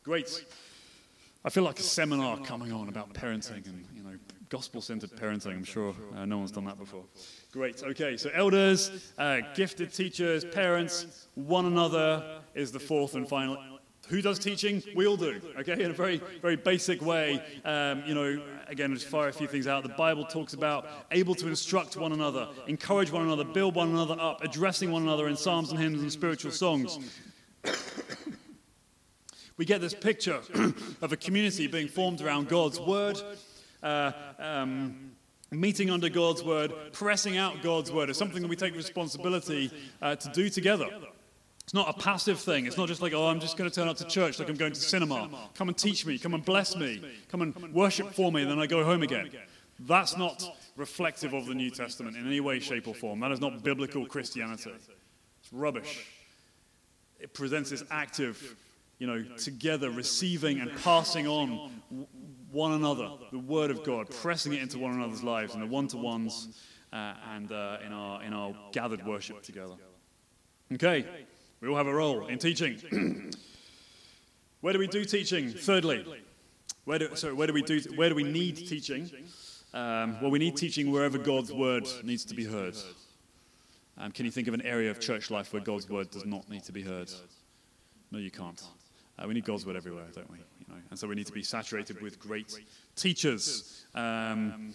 Great. 0.03 0.45
I 1.45 1.49
feel 1.49 1.63
like 1.63 1.79
a 1.79 1.83
seminar 1.83 2.37
coming 2.39 2.71
on 2.71 2.89
about 2.89 3.13
parenting 3.13 3.65
and, 3.67 3.85
you 3.95 4.03
know, 4.03 4.17
gospel-centered 4.49 5.11
parenting. 5.11 5.53
I'm 5.53 5.63
sure 5.63 5.95
uh, 6.15 6.25
no 6.25 6.37
one's 6.37 6.51
done 6.51 6.65
that 6.65 6.77
before. 6.77 7.03
Great. 7.51 7.83
Okay, 7.83 8.17
so 8.17 8.29
elders, 8.33 9.13
uh, 9.17 9.39
gifted 9.55 9.93
teachers, 9.93 10.45
parents, 10.45 11.27
one 11.35 11.65
another 11.65 12.41
is 12.53 12.71
the 12.71 12.79
fourth 12.79 13.15
and 13.15 13.27
final 13.27 13.57
who 14.07 14.21
does 14.21 14.39
teaching? 14.39 14.83
We 14.95 15.07
all 15.07 15.17
do, 15.17 15.41
okay, 15.59 15.83
in 15.83 15.91
a 15.91 15.93
very, 15.93 16.21
very 16.41 16.55
basic 16.55 17.01
way. 17.01 17.41
Um, 17.63 18.03
you 18.05 18.13
know, 18.13 18.41
again, 18.67 18.93
just 18.93 19.07
fire 19.07 19.29
a 19.29 19.33
few 19.33 19.47
things 19.47 19.67
out. 19.67 19.83
The 19.83 19.89
Bible 19.89 20.25
talks 20.25 20.53
about 20.53 20.87
able 21.11 21.33
to 21.35 21.47
instruct 21.47 21.97
one 21.97 22.11
another, 22.11 22.47
encourage 22.67 23.11
one 23.11 23.23
another, 23.23 23.43
build 23.43 23.75
one 23.75 23.89
another 23.89 24.15
up, 24.19 24.43
addressing 24.43 24.91
one 24.91 25.01
another 25.01 25.27
in 25.27 25.35
psalms 25.35 25.71
and 25.71 25.79
hymns 25.79 26.01
and 26.01 26.11
spiritual 26.11 26.51
songs. 26.51 26.99
we 29.57 29.65
get 29.65 29.81
this 29.81 29.95
picture 29.95 30.39
of 31.01 31.11
a 31.11 31.17
community 31.17 31.65
being 31.65 31.87
formed 31.87 32.21
around 32.21 32.47
God's 32.47 32.79
word. 32.79 33.19
Uh, 33.85 34.11
um, 34.39 35.11
meeting 35.51 35.91
under 35.91 36.09
God's 36.09 36.43
word, 36.43 36.73
pressing 36.91 37.37
out 37.37 37.61
God's 37.61 37.91
word 37.91 38.09
is 38.09 38.17
something 38.17 38.41
that 38.41 38.47
we 38.47 38.55
take 38.55 38.75
responsibility 38.75 39.71
uh, 40.01 40.15
to 40.15 40.29
do 40.29 40.49
together. 40.49 40.87
It's 41.63 41.73
not 41.75 41.87
a 41.87 41.93
passive 41.93 42.39
thing. 42.39 42.65
It's 42.65 42.77
not 42.77 42.87
just 42.87 43.03
like, 43.03 43.13
oh, 43.13 43.27
I'm 43.27 43.39
just 43.39 43.57
going 43.57 43.69
to 43.69 43.75
turn 43.75 43.87
up 43.87 43.97
to 43.97 44.05
church 44.05 44.39
like 44.39 44.49
I'm 44.49 44.55
going 44.55 44.73
to 44.73 44.79
cinema. 44.79 45.29
Come 45.53 45.67
and 45.67 45.77
teach 45.77 46.03
me. 46.03 46.17
Come 46.17 46.33
and 46.33 46.43
bless 46.43 46.75
me. 46.75 46.99
Come 47.29 47.43
and 47.43 47.73
worship 47.73 48.11
for 48.13 48.31
me, 48.31 48.41
and 48.41 48.49
then 48.49 48.57
I 48.57 48.65
go 48.65 48.83
home 48.83 49.03
again. 49.03 49.29
That's 49.81 50.17
not 50.17 50.43
reflective 50.75 51.33
of 51.33 51.45
the 51.45 51.53
New 51.53 51.69
Testament 51.69 52.17
in 52.17 52.25
any 52.25 52.39
way, 52.39 52.59
shape, 52.59 52.87
or 52.87 52.95
form. 52.95 53.19
That 53.19 53.31
is 53.31 53.39
not 53.39 53.63
biblical 53.63 54.07
Christianity. 54.07 54.71
It's 54.71 55.53
rubbish. 55.53 56.07
It 57.19 57.35
presents 57.35 57.69
this 57.69 57.83
active, 57.91 58.55
you 58.97 59.05
know, 59.05 59.23
together 59.37 59.91
receiving 59.91 60.59
and 60.59 60.71
passing 60.83 61.27
on 61.27 61.71
one 62.55 62.71
another, 62.71 63.09
the 63.31 63.37
Word 63.37 63.69
of 63.69 63.83
God, 63.83 64.09
pressing 64.09 64.53
it 64.53 64.61
into 64.61 64.79
one 64.79 64.93
another's 64.93 65.23
lives 65.23 65.53
in 65.53 65.59
the 65.59 65.67
one 65.67 65.87
to 65.89 65.97
ones 65.97 66.57
uh, 66.93 67.13
and 67.33 67.51
uh, 67.51 67.77
in, 67.85 67.91
our, 67.91 68.23
in 68.23 68.33
our 68.33 68.55
gathered 68.71 69.05
worship 69.05 69.43
together. 69.43 69.73
Okay. 70.73 71.05
We 71.59 71.67
all 71.67 71.75
have 71.75 71.87
a 71.87 71.93
role 71.93 72.27
in 72.27 72.39
teaching. 72.39 72.79
where 74.61 74.71
do 74.71 74.79
we 74.79 74.87
do 74.87 75.03
teaching? 75.03 75.49
Thirdly, 75.49 76.05
where 76.85 76.97
do, 76.97 77.13
sorry, 77.15 77.33
where 77.33 77.47
do 77.47 77.53
we 77.53 77.61
do? 77.61 77.81
Where 77.95 78.09
do 78.09 78.15
we 78.15 78.23
need 78.23 78.55
teaching? 78.55 79.11
Um, 79.73 80.17
well, 80.21 80.31
we 80.31 80.39
need 80.39 80.55
teaching 80.55 80.91
wherever 80.91 81.17
God's 81.17 81.51
word 81.51 81.87
needs 82.03 82.23
to 82.25 82.35
be 82.35 82.45
heard. 82.45 82.77
Um, 83.97 84.11
can 84.11 84.25
you 84.25 84.31
think 84.31 84.47
of 84.47 84.53
an 84.53 84.61
area 84.61 84.89
of 84.89 84.99
church 85.01 85.29
life 85.29 85.51
where 85.51 85.61
God's 85.61 85.89
word 85.89 86.09
does 86.09 86.25
not 86.25 86.49
need 86.49 86.63
to 86.63 86.71
be 86.71 86.81
heard? 86.81 87.11
No, 88.11 88.19
you 88.19 88.31
can't. 88.31 88.61
Uh, 89.19 89.27
we 89.27 89.33
need 89.33 89.45
God's 89.45 89.65
word 89.65 89.75
everywhere, 89.75 90.05
don't 90.13 90.31
we? 90.31 90.37
You 90.67 90.75
know? 90.75 90.81
And 90.89 90.99
so 90.99 91.07
we 91.07 91.15
need 91.15 91.27
to 91.27 91.33
be 91.33 91.43
saturated 91.43 92.01
with 92.01 92.19
great 92.19 92.53
teachers. 92.95 93.85
Um, 93.93 94.73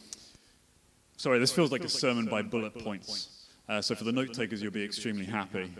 sorry, 1.16 1.38
this 1.38 1.52
feels 1.52 1.72
like 1.72 1.84
a 1.84 1.88
sermon 1.88 2.26
by 2.26 2.42
bullet 2.42 2.74
points. 2.78 3.46
Uh, 3.68 3.80
so 3.80 3.94
for 3.94 4.04
the 4.04 4.12
note 4.12 4.34
takers, 4.34 4.62
you'll 4.62 4.72
be 4.72 4.84
extremely 4.84 5.24
happy. 5.24 5.72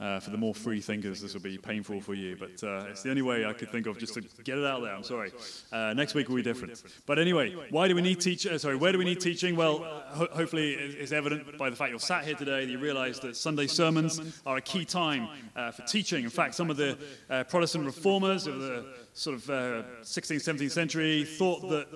Uh, 0.00 0.20
for 0.20 0.30
the 0.30 0.38
more 0.38 0.54
free 0.54 0.80
thinkers, 0.80 1.20
this 1.20 1.34
will 1.34 1.40
be 1.40 1.58
painful 1.58 2.00
for 2.00 2.14
you, 2.14 2.36
but 2.36 2.62
uh, 2.62 2.84
it's 2.88 3.02
the 3.02 3.10
only 3.10 3.22
way 3.22 3.44
I 3.44 3.52
could 3.52 3.72
think 3.72 3.88
of 3.88 3.98
just 3.98 4.14
to 4.14 4.20
get 4.44 4.56
it 4.56 4.64
out 4.64 4.80
there. 4.80 4.92
I'm 4.94 5.02
sorry. 5.02 5.32
Uh, 5.72 5.92
next 5.92 6.14
week 6.14 6.28
will 6.28 6.36
be 6.36 6.42
different. 6.42 6.80
But 7.04 7.18
anyway, 7.18 7.56
why 7.70 7.88
do 7.88 7.96
we 7.96 8.02
need 8.02 8.20
teaching? 8.20 8.52
Uh, 8.52 8.58
sorry, 8.58 8.76
where 8.76 8.92
do 8.92 8.98
we 8.98 9.04
need 9.04 9.18
teaching? 9.20 9.56
Well, 9.56 9.78
ho- 10.06 10.28
hopefully 10.30 10.74
it's 10.74 11.10
evident 11.10 11.58
by 11.58 11.68
the 11.68 11.74
fact 11.74 11.90
you're 11.90 11.98
sat 11.98 12.24
here 12.24 12.36
today 12.36 12.64
that 12.64 12.70
you 12.70 12.78
realize 12.78 13.18
that 13.20 13.36
Sunday 13.36 13.66
sermons 13.66 14.40
are 14.46 14.58
a 14.58 14.60
key 14.60 14.84
time 14.84 15.28
uh, 15.56 15.72
for 15.72 15.82
teaching. 15.82 16.22
In 16.22 16.30
fact, 16.30 16.54
some 16.54 16.70
of 16.70 16.76
the 16.76 16.96
uh, 17.28 17.42
Protestant 17.42 17.84
reformers 17.84 18.46
of 18.46 18.60
the 18.60 18.86
sort 19.14 19.34
of 19.34 19.42
16th, 19.42 20.36
17th 20.60 20.70
century 20.70 21.24
thought 21.24 21.68
that 21.70 21.88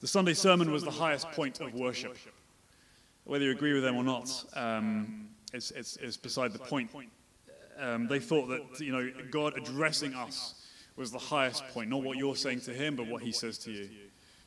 the 0.00 0.08
Sunday 0.08 0.32
sermon 0.32 0.70
was 0.70 0.82
the 0.82 0.90
highest 0.90 1.30
point 1.32 1.60
of 1.60 1.74
worship. 1.74 2.16
Whether 3.24 3.44
you 3.44 3.50
agree 3.50 3.74
with 3.74 3.82
them 3.82 3.96
or 3.96 4.04
not, 4.04 4.30
um, 4.54 5.28
is, 5.54 5.70
is, 5.72 5.96
is 5.98 6.16
beside 6.16 6.52
the 6.52 6.58
point. 6.58 6.90
Um, 7.78 8.06
they 8.06 8.20
thought 8.20 8.48
that, 8.48 8.80
you 8.80 8.92
know, 8.92 9.10
God 9.30 9.56
addressing 9.56 10.14
us 10.14 10.54
was 10.96 11.10
the 11.10 11.18
highest 11.18 11.66
point, 11.68 11.90
not 11.90 12.02
what 12.02 12.18
you're 12.18 12.36
saying 12.36 12.60
to 12.62 12.72
him, 12.72 12.96
but 12.96 13.06
what 13.06 13.22
he 13.22 13.32
says 13.32 13.58
to 13.58 13.70
you 13.70 13.88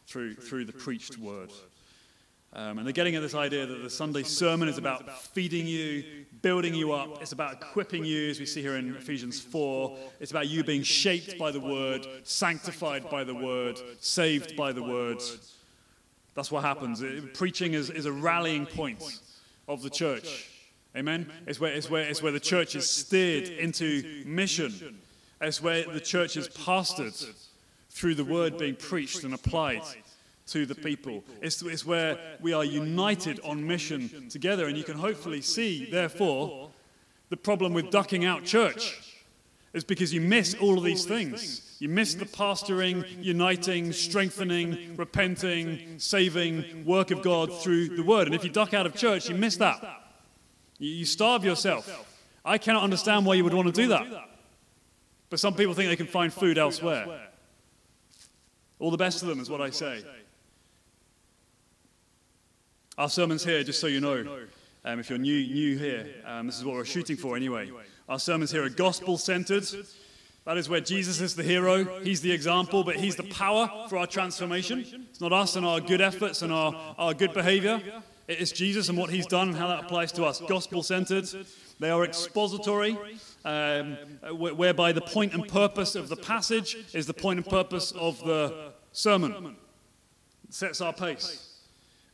through, 0.06 0.36
through 0.36 0.65
the 0.65 0.74
preached 0.74 1.17
word. 1.17 1.52
Um, 2.54 2.78
and 2.78 2.88
they're 2.88 2.93
getting 2.93 3.15
at 3.15 3.22
this 3.22 3.36
idea 3.36 3.65
that 3.65 3.84
the 3.84 3.89
Sunday 3.89 4.24
sermon 4.24 4.70
is 4.70 4.78
about 4.78 5.22
feeding 5.22 5.67
you, 5.67 6.26
building 6.41 6.74
you 6.74 6.93
up. 6.93 7.22
It's 7.22 7.34
about 7.34 7.54
equipping 7.54 8.06
you, 8.06 8.30
as 8.30 8.39
we 8.39 8.46
see 8.46 8.62
here 8.62 8.78
in 8.78 8.96
Ephesians 8.96 9.41
4. 9.41 9.98
It's 10.22 10.32
about 10.32 10.48
you 10.48 10.63
being 10.63 10.84
shaped 10.84 11.38
by 11.38 11.52
the 11.52 11.60
word, 11.60 12.08
sanctified 12.24 13.10
by 13.10 13.26
the 13.26 13.36
word, 13.36 13.80
saved 14.00 14.56
by 14.56 14.72
the 14.72 14.82
word. 14.82 15.22
That's 16.36 16.50
what 16.50 16.63
happens. 16.63 17.04
Preaching 17.34 17.74
is, 17.74 17.89
is 17.89 18.06
a 18.06 18.12
rallying 18.12 18.65
point 18.65 19.04
of 19.67 19.84
the 19.84 19.89
church. 19.89 20.50
Amen? 20.97 21.31
It's 21.45 21.60
where, 21.60 21.71
it's, 21.71 21.89
where, 21.89 22.03
it's 22.03 22.23
where 22.23 22.31
the 22.31 22.39
church 22.39 22.75
is 22.75 22.89
steered 22.89 23.49
into 23.49 24.23
mission. 24.25 24.97
It's 25.39 25.62
where 25.62 25.83
the 25.83 25.99
church 25.99 26.36
is 26.38 26.49
pastored 26.49 27.23
through 27.91 28.15
the 28.15 28.25
word 28.25 28.57
being 28.57 28.75
preached 28.75 29.23
and 29.23 29.33
applied 29.33 29.83
to 30.47 30.65
the 30.65 30.73
people. 30.73 31.23
It's, 31.41 31.62
it's 31.62 31.86
where 31.86 32.17
we 32.41 32.53
are 32.53 32.65
united 32.65 33.39
on 33.43 33.65
mission 33.65 34.27
together. 34.29 34.67
And 34.67 34.75
you 34.75 34.83
can 34.83 34.97
hopefully 34.97 35.41
see, 35.41 35.86
therefore, 35.86 36.71
the 37.29 37.38
problem 37.38 37.73
with 37.73 37.91
ducking 37.91 38.25
out 38.25 38.43
church 38.43 39.15
is 39.73 39.83
because 39.83 40.12
you 40.12 40.21
miss 40.21 40.55
all 40.55 40.77
of 40.77 40.83
these 40.83 41.05
things. 41.05 41.75
You 41.79 41.89
miss 41.89 42.15
the 42.15 42.25
pastoring, 42.25 43.05
uniting, 43.23 43.91
strengthening, 43.91 44.95
repenting, 44.95 45.99
saving 45.99 46.86
work 46.86 47.12
of 47.12 47.21
God 47.21 47.53
through 47.62 47.89
the 47.95 48.03
word. 48.03 48.27
And 48.27 48.33
if 48.33 48.43
you 48.43 48.49
duck 48.49 48.73
out 48.73 48.88
of 48.88 48.95
church, 48.95 49.29
you 49.29 49.36
miss 49.36 49.57
that. 49.57 49.96
You 50.80 51.06
starve 51.06 51.44
yourself 51.44 51.90
I 52.48 52.58
cannot 52.58 52.84
understand 52.84 53.26
why 53.26 53.34
you 53.36 53.44
would 53.44 53.54
want 53.54 53.68
to 53.68 53.74
do 53.74 53.90
that. 53.90 54.08
But 55.30 55.42
some 55.42 55.54
people 55.54 55.74
think 55.74 55.90
they 55.90 55.98
can 55.98 56.08
find 56.08 56.32
food 56.32 56.58
elsewhere. 56.58 57.28
All 58.80 58.90
the 58.90 58.98
best 58.98 59.22
of 59.22 59.28
them 59.28 59.42
is 59.42 59.50
what 59.50 59.60
I 59.60 59.70
say. 59.70 60.02
Our 62.98 63.10
sermons 63.10 63.44
here, 63.44 63.63
just 63.63 63.82
so 63.82 63.88
you 63.88 64.00
know, 64.00 64.46
um, 64.86 65.00
if 65.00 65.10
you're 65.10 65.20
new, 65.20 65.46
new 65.46 65.78
here, 65.78 66.08
um, 66.26 66.48
this 66.48 66.58
is 66.58 66.63
what 66.63 66.76
we're 66.76 66.86
shooting 66.86 67.18
for 67.18 67.36
anyway. 67.36 67.70
Our 68.08 68.18
sermons 68.18 68.52
here 68.52 68.63
are 68.63 68.70
gospel 68.70 69.18
centered. 69.18 69.68
That 70.46 70.58
is 70.58 70.70
where 70.70 70.80
Jesus 70.80 71.20
is 71.20 71.36
the 71.36 71.44
hero, 71.44 72.00
he's 72.02 72.22
the 72.22 72.32
example, 72.32 72.86
but 72.86 72.96
he's 72.96 73.18
the 73.18 73.24
power 73.24 73.70
for 73.90 73.98
our 73.98 74.08
transformation. 74.08 75.06
It's 75.10 75.20
not 75.20 75.34
us 75.34 75.58
and 75.58 75.66
our 75.66 75.82
good 75.82 76.00
efforts 76.00 76.42
and 76.42 76.54
our, 76.54 76.74
our 76.98 77.13
good 77.13 77.34
behavior. 77.34 77.82
It 78.28 78.40
is 78.40 78.52
Jesus 78.52 78.90
and 78.90 78.98
what 78.98 79.10
he's 79.10 79.26
done 79.26 79.50
and 79.50 79.58
how 79.58 79.70
that 79.70 79.86
applies 79.86 80.12
to 80.13 80.26
us. 80.26 80.42
Gospel 80.42 80.84
centered. 80.84 81.28
They 81.80 81.90
are 81.90 82.04
expository, 82.04 82.98
um, 83.46 83.98
whereby 84.32 84.92
the 84.92 85.02
point 85.02 85.34
and 85.34 85.48
purpose 85.48 85.96
of 85.96 86.10
the 86.10 86.18
passage 86.18 86.78
is 86.94 87.06
the 87.06 87.13
point 87.13 87.38
and 87.38 87.48
purpose 87.48 87.92
of 87.92 88.20
the 88.26 88.74
sermon. 88.92 89.56
It 90.48 90.54
sets 90.54 90.82
our 90.82 90.92
pace. 90.92 91.54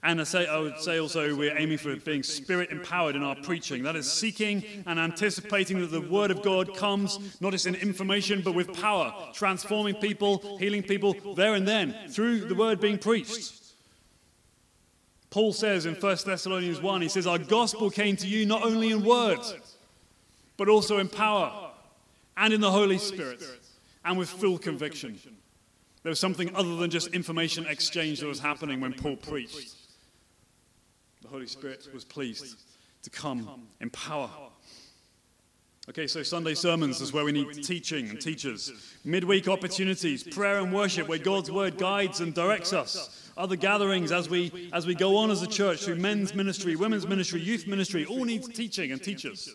And 0.05 0.19
I, 0.19 0.25
say, 0.25 0.45
I 0.45 0.59
would 0.59 0.79
say 0.79 0.99
also 0.99 1.33
we're 1.33 1.57
aiming 1.57 1.77
for 1.77 1.95
being 1.95 2.23
spirit 2.23 2.71
empowered 2.71 3.15
in 3.15 3.23
our 3.23 3.37
preaching. 3.37 3.83
That 3.83 3.95
is 3.95 4.11
seeking 4.11 4.61
and 4.85 4.99
anticipating 4.99 5.79
that 5.79 5.91
the 5.91 6.01
word 6.01 6.29
of 6.29 6.43
God 6.43 6.75
comes 6.75 7.39
not 7.39 7.53
just 7.53 7.65
in 7.65 7.75
information 7.75 8.41
but 8.41 8.53
with 8.53 8.73
power, 8.73 9.13
transforming 9.33 9.95
people, 9.95 10.57
healing 10.57 10.83
people 10.83 11.15
there 11.35 11.53
and 11.53 11.65
then 11.65 11.95
through 12.09 12.41
the 12.41 12.55
word 12.55 12.81
being 12.81 12.97
preached. 12.97 13.62
Paul 15.33 15.51
says 15.51 15.87
in 15.87 15.95
1 15.95 16.17
Thessalonians 16.27 16.79
1, 16.79 17.01
he 17.01 17.09
says, 17.09 17.25
Our 17.25 17.39
gospel 17.39 17.89
came 17.89 18.15
to 18.17 18.27
you 18.27 18.45
not 18.45 18.61
only 18.61 18.91
in 18.91 19.03
word, 19.03 19.39
but 20.57 20.69
also 20.69 20.99
in 20.99 21.09
power 21.09 21.71
and 22.37 22.53
in 22.53 22.61
the 22.61 22.69
Holy 22.69 22.99
Spirit 22.99 23.43
and 24.05 24.15
with 24.15 24.29
full 24.29 24.59
conviction. 24.59 25.19
There 26.03 26.11
was 26.11 26.19
something 26.19 26.55
other 26.55 26.75
than 26.75 26.91
just 26.91 27.07
information 27.15 27.65
exchange 27.65 28.19
that 28.19 28.27
was 28.27 28.41
happening 28.41 28.79
when 28.79 28.93
Paul 28.93 29.15
preached. 29.15 29.73
The 31.23 31.29
Holy 31.29 31.47
Spirit 31.47 31.87
was 31.91 32.05
pleased 32.05 32.55
to 33.01 33.09
come 33.09 33.65
in 33.81 33.89
power. 33.89 34.29
Okay, 35.89 36.07
so 36.07 36.23
Sunday 36.23 36.53
sermons 36.53 37.01
is 37.01 37.11
where 37.11 37.25
we 37.25 37.33
need 37.33 37.61
teaching 37.61 38.09
and 38.09 38.19
teachers. 38.21 38.71
Midweek 39.03 39.49
opportunities, 39.49 40.23
prayer 40.23 40.59
and 40.59 40.73
worship, 40.73 41.09
where 41.09 41.19
God's 41.19 41.51
word 41.51 41.77
guides 41.77 42.21
and 42.21 42.33
directs 42.33 42.71
us. 42.71 43.31
Other 43.35 43.57
gatherings 43.57 44.13
as 44.13 44.29
we 44.29 44.69
as 44.71 44.87
we 44.87 44.95
go 44.95 45.17
on 45.17 45.29
as 45.29 45.41
a 45.41 45.47
church 45.47 45.83
through 45.83 45.95
men's 45.95 46.33
ministry, 46.33 46.77
women's 46.77 47.05
ministry, 47.05 47.41
youth 47.41 47.67
ministry, 47.67 48.05
all 48.05 48.23
needs 48.23 48.47
teaching 48.47 48.93
and 48.93 49.03
teachers. 49.03 49.53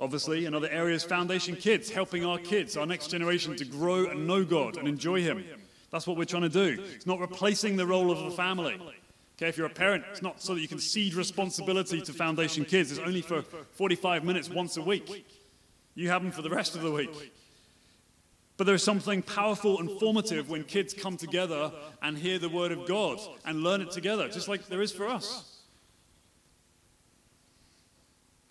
Obviously, 0.00 0.44
in 0.44 0.54
other 0.54 0.68
areas, 0.70 1.04
Foundation 1.04 1.54
Kids, 1.54 1.88
helping 1.88 2.24
our 2.24 2.38
kids, 2.38 2.76
our 2.76 2.86
next 2.86 3.08
generation, 3.12 3.54
to 3.54 3.64
grow 3.64 4.06
and 4.06 4.26
know 4.26 4.44
God 4.44 4.76
and 4.76 4.88
enjoy 4.88 5.22
Him. 5.22 5.44
That's 5.92 6.04
what 6.08 6.16
we're 6.16 6.24
trying 6.24 6.42
to 6.42 6.48
do. 6.48 6.82
It's 6.96 7.06
not 7.06 7.20
replacing 7.20 7.76
the 7.76 7.86
role 7.86 8.10
of 8.10 8.24
the 8.24 8.32
family. 8.32 8.80
Okay, 9.36 9.48
if 9.48 9.56
you're 9.56 9.66
a 9.66 9.70
parent, 9.70 10.04
it's 10.10 10.22
not 10.22 10.40
so 10.40 10.54
that 10.54 10.60
you 10.60 10.68
can 10.68 10.78
cede 10.78 11.14
responsibility 11.14 12.00
to 12.00 12.12
Foundation 12.12 12.64
Kids. 12.64 12.92
It's 12.92 13.00
only 13.00 13.20
for 13.22 13.42
45 13.42 14.22
minutes 14.22 14.48
once 14.48 14.76
a 14.76 14.82
week. 14.82 15.26
You 15.96 16.08
have 16.10 16.22
them 16.22 16.30
for 16.30 16.42
the 16.42 16.50
rest 16.50 16.76
of 16.76 16.82
the 16.82 16.90
week. 16.92 17.32
But 18.56 18.68
there's 18.68 18.84
something 18.84 19.22
powerful 19.22 19.80
and 19.80 19.90
formative 19.98 20.48
when 20.48 20.62
kids 20.62 20.94
come 20.94 21.16
together 21.16 21.72
and 22.02 22.16
hear 22.16 22.38
the 22.38 22.48
Word 22.48 22.70
of 22.70 22.86
God 22.86 23.18
and 23.44 23.64
learn 23.64 23.80
it 23.80 23.90
together, 23.90 24.28
just 24.28 24.46
like 24.46 24.68
there 24.68 24.82
is 24.82 24.92
for 24.92 25.08
us. 25.08 25.62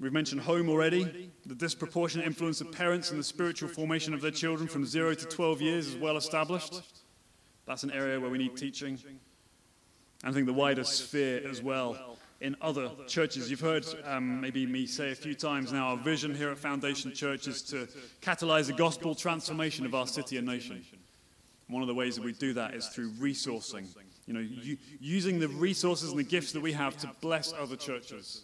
We've 0.01 0.11
mentioned 0.11 0.41
home 0.41 0.67
already. 0.67 1.31
The 1.45 1.55
disproportionate 1.55 2.27
influence 2.27 2.59
of 2.59 2.73
parents 2.73 3.11
in 3.11 3.17
the 3.17 3.23
spiritual 3.23 3.69
formation 3.69 4.13
of 4.13 4.19
their 4.19 4.31
children 4.31 4.67
from 4.67 4.85
0 4.85 5.13
to 5.13 5.25
12 5.25 5.61
years 5.61 5.87
is 5.87 5.95
well 5.95 6.17
established. 6.17 6.81
That's 7.65 7.83
an 7.83 7.91
area 7.91 8.19
where 8.19 8.29
we 8.29 8.37
need 8.37 8.57
teaching. 8.57 8.99
I 10.23 10.31
think 10.31 10.45
the 10.45 10.53
wider 10.53 10.83
sphere 10.83 11.41
as 11.47 11.61
well 11.61 12.17
in 12.39 12.55
other 12.61 12.89
churches. 13.07 13.49
You've 13.49 13.59
heard 13.59 13.85
um, 14.05 14.41
maybe 14.41 14.65
me 14.65 14.85
say 14.85 15.11
a 15.11 15.15
few 15.15 15.33
times 15.33 15.71
now 15.71 15.87
our 15.87 15.97
vision 15.97 16.33
here 16.35 16.49
at 16.49 16.57
Foundation 16.57 17.13
Church 17.13 17.47
is 17.47 17.61
to 17.63 17.87
catalyze 18.21 18.67
the 18.67 18.73
gospel 18.73 19.15
transformation 19.15 19.85
of 19.85 19.95
our 19.95 20.07
city 20.07 20.37
and 20.37 20.47
nation. 20.47 20.83
One 21.67 21.81
of 21.81 21.87
the 21.87 21.93
ways 21.93 22.15
that 22.15 22.23
we 22.23 22.33
do 22.33 22.53
that 22.53 22.73
is 22.73 22.87
through 22.87 23.11
resourcing, 23.11 23.87
you 24.27 24.33
know, 24.33 24.45
using 24.99 25.39
the 25.39 25.47
resources 25.47 26.09
and 26.09 26.19
the 26.19 26.23
gifts 26.23 26.51
that 26.51 26.61
we 26.61 26.73
have 26.73 26.97
to 26.97 27.09
bless 27.21 27.53
other 27.53 27.75
churches. 27.75 28.43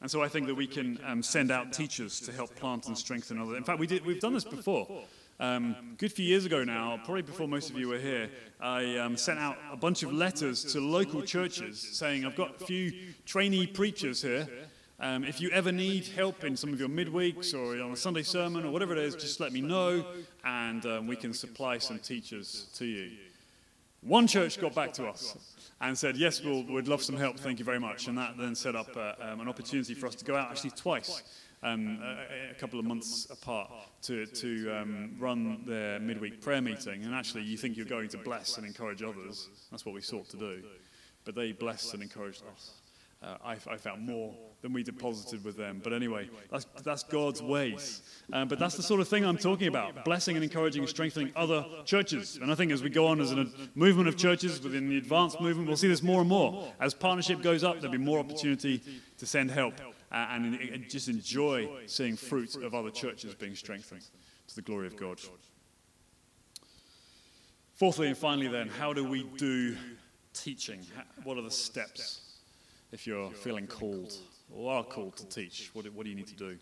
And 0.00 0.10
so 0.10 0.22
I 0.22 0.28
think 0.28 0.46
that 0.46 0.54
we 0.54 0.66
can 0.66 0.98
um, 1.06 1.22
send 1.22 1.50
out 1.50 1.72
teachers 1.72 2.18
to 2.20 2.32
help 2.32 2.54
plant 2.56 2.88
and 2.88 2.98
strengthen 2.98 3.38
others. 3.38 3.56
In 3.56 3.62
fact, 3.62 3.78
we 3.78 3.86
did, 3.86 4.04
we've 4.04 4.20
done 4.20 4.34
this 4.34 4.44
before. 4.44 5.04
Um, 5.42 5.96
good 5.98 6.12
few 6.12 6.24
years 6.24 6.44
ago 6.44 6.62
now, 6.62 7.00
probably 7.04 7.22
before 7.22 7.48
most 7.48 7.68
of 7.68 7.76
you 7.76 7.88
were 7.88 7.98
here, 7.98 8.30
I 8.60 8.96
um, 8.98 9.16
sent 9.16 9.40
out 9.40 9.58
a 9.72 9.76
bunch 9.76 10.04
of 10.04 10.12
letters 10.12 10.62
to 10.66 10.78
local 10.80 11.20
churches 11.20 11.80
saying, 11.80 12.24
I've 12.24 12.36
got 12.36 12.62
a 12.62 12.64
few 12.64 12.92
trainee 13.26 13.66
preachers 13.66 14.22
here. 14.22 14.46
Um, 15.00 15.24
if 15.24 15.40
you 15.40 15.50
ever 15.50 15.72
need 15.72 16.06
help 16.06 16.44
in 16.44 16.56
some 16.56 16.72
of 16.72 16.78
your 16.78 16.88
midweeks 16.88 17.54
or 17.54 17.82
on 17.82 17.90
a 17.90 17.96
Sunday 17.96 18.22
sermon 18.22 18.64
or 18.64 18.70
whatever 18.70 18.92
it 18.92 19.00
is, 19.00 19.16
just 19.16 19.40
let 19.40 19.52
me 19.52 19.60
know 19.60 20.06
and 20.44 20.86
um, 20.86 21.08
we 21.08 21.16
can 21.16 21.34
supply 21.34 21.78
some 21.78 21.98
teachers 21.98 22.68
to 22.76 22.84
you. 22.84 23.10
One 24.02 24.28
church 24.28 24.60
got 24.60 24.76
back 24.76 24.92
to 24.92 25.08
us 25.08 25.36
and 25.80 25.98
said, 25.98 26.16
Yes, 26.16 26.40
we'll, 26.40 26.62
we'd 26.62 26.86
love 26.86 27.02
some 27.02 27.16
help, 27.16 27.36
thank 27.40 27.58
you 27.58 27.64
very 27.64 27.80
much. 27.80 28.06
And 28.06 28.16
that 28.16 28.38
then 28.38 28.54
set 28.54 28.76
up 28.76 28.96
uh, 28.96 29.14
um, 29.20 29.40
an 29.40 29.48
opportunity 29.48 29.94
for 29.94 30.06
us 30.06 30.14
to 30.14 30.24
go 30.24 30.36
out 30.36 30.52
actually 30.52 30.70
twice 30.70 31.24
um, 31.62 32.00
a, 32.02 32.50
a, 32.50 32.54
couple 32.54 32.78
of 32.78 32.84
months 32.84 33.28
apart 33.30 33.70
to, 34.02 34.26
to 34.26 34.70
um, 34.70 35.16
run 35.18 35.62
their 35.64 36.00
midweek 36.00 36.40
prayer 36.40 36.60
meeting. 36.60 37.04
And 37.04 37.14
actually, 37.14 37.42
you 37.42 37.56
think 37.56 37.76
you're 37.76 37.86
going 37.86 38.08
to 38.08 38.18
bless 38.18 38.58
and 38.58 38.66
encourage 38.66 39.02
others. 39.02 39.48
That's 39.70 39.86
what 39.86 39.94
we 39.94 40.00
sought 40.00 40.28
to 40.30 40.36
do. 40.36 40.62
But 41.24 41.34
they 41.34 41.52
blessed 41.52 41.94
and 41.94 42.02
encouraged 42.02 42.42
us. 42.52 42.72
Uh, 43.22 43.36
I, 43.44 43.52
I, 43.70 43.76
found 43.76 44.04
more 44.04 44.34
than 44.62 44.72
we 44.72 44.82
deposited 44.82 45.44
with 45.44 45.56
them. 45.56 45.80
But 45.84 45.92
anyway, 45.92 46.28
that's, 46.50 46.66
that's 46.82 47.04
God's 47.04 47.40
ways. 47.40 48.02
Um, 48.32 48.48
but 48.48 48.58
that's 48.58 48.74
the 48.74 48.82
sort 48.82 49.00
of 49.00 49.06
thing 49.06 49.24
I'm 49.24 49.38
talking 49.38 49.68
about 49.68 50.04
blessing 50.04 50.34
and 50.34 50.42
encouraging 50.42 50.82
and 50.82 50.88
strengthening 50.88 51.30
other 51.36 51.64
churches. 51.84 52.40
And 52.42 52.50
I 52.50 52.56
think 52.56 52.72
as 52.72 52.82
we 52.82 52.90
go 52.90 53.06
on 53.06 53.20
as 53.20 53.30
a 53.30 53.46
movement 53.76 54.08
of 54.08 54.16
churches 54.16 54.60
within 54.60 54.88
the 54.88 54.98
Advance 54.98 55.38
movement, 55.38 55.68
we'll 55.68 55.76
see 55.76 55.86
this 55.86 56.02
more 56.02 56.18
and 56.18 56.28
more. 56.28 56.72
As 56.80 56.94
partnership 56.94 57.42
goes 57.42 57.62
up, 57.62 57.76
there'll 57.76 57.92
be 57.92 57.98
more 57.98 58.18
opportunity 58.18 58.82
to 59.18 59.24
send 59.24 59.52
help 59.52 59.74
uh, 60.12 60.26
and, 60.30 60.54
and 60.54 60.88
just 60.88 61.08
enjoy 61.08 61.68
seeing 61.86 62.16
fruit 62.16 62.54
of 62.56 62.74
other 62.74 62.90
churches 62.90 63.34
being 63.34 63.54
strengthened 63.54 64.04
to 64.46 64.54
the 64.54 64.62
glory 64.62 64.86
of 64.86 64.96
God. 64.96 65.18
Fourthly 67.74 68.08
and 68.08 68.16
finally, 68.16 68.48
then, 68.48 68.68
how 68.68 68.92
do 68.92 69.04
we 69.04 69.24
do 69.36 69.74
teaching? 70.34 70.80
What 71.24 71.38
are 71.38 71.42
the 71.42 71.50
steps 71.50 72.20
if 72.92 73.06
you're 73.06 73.30
feeling 73.30 73.66
called 73.66 74.12
or 74.54 74.72
are 74.72 74.84
called 74.84 75.16
to 75.16 75.26
teach? 75.26 75.70
What, 75.72 75.86
what 75.94 76.04
do 76.04 76.10
you 76.10 76.16
need 76.16 76.28
to 76.28 76.36
do? 76.36 76.58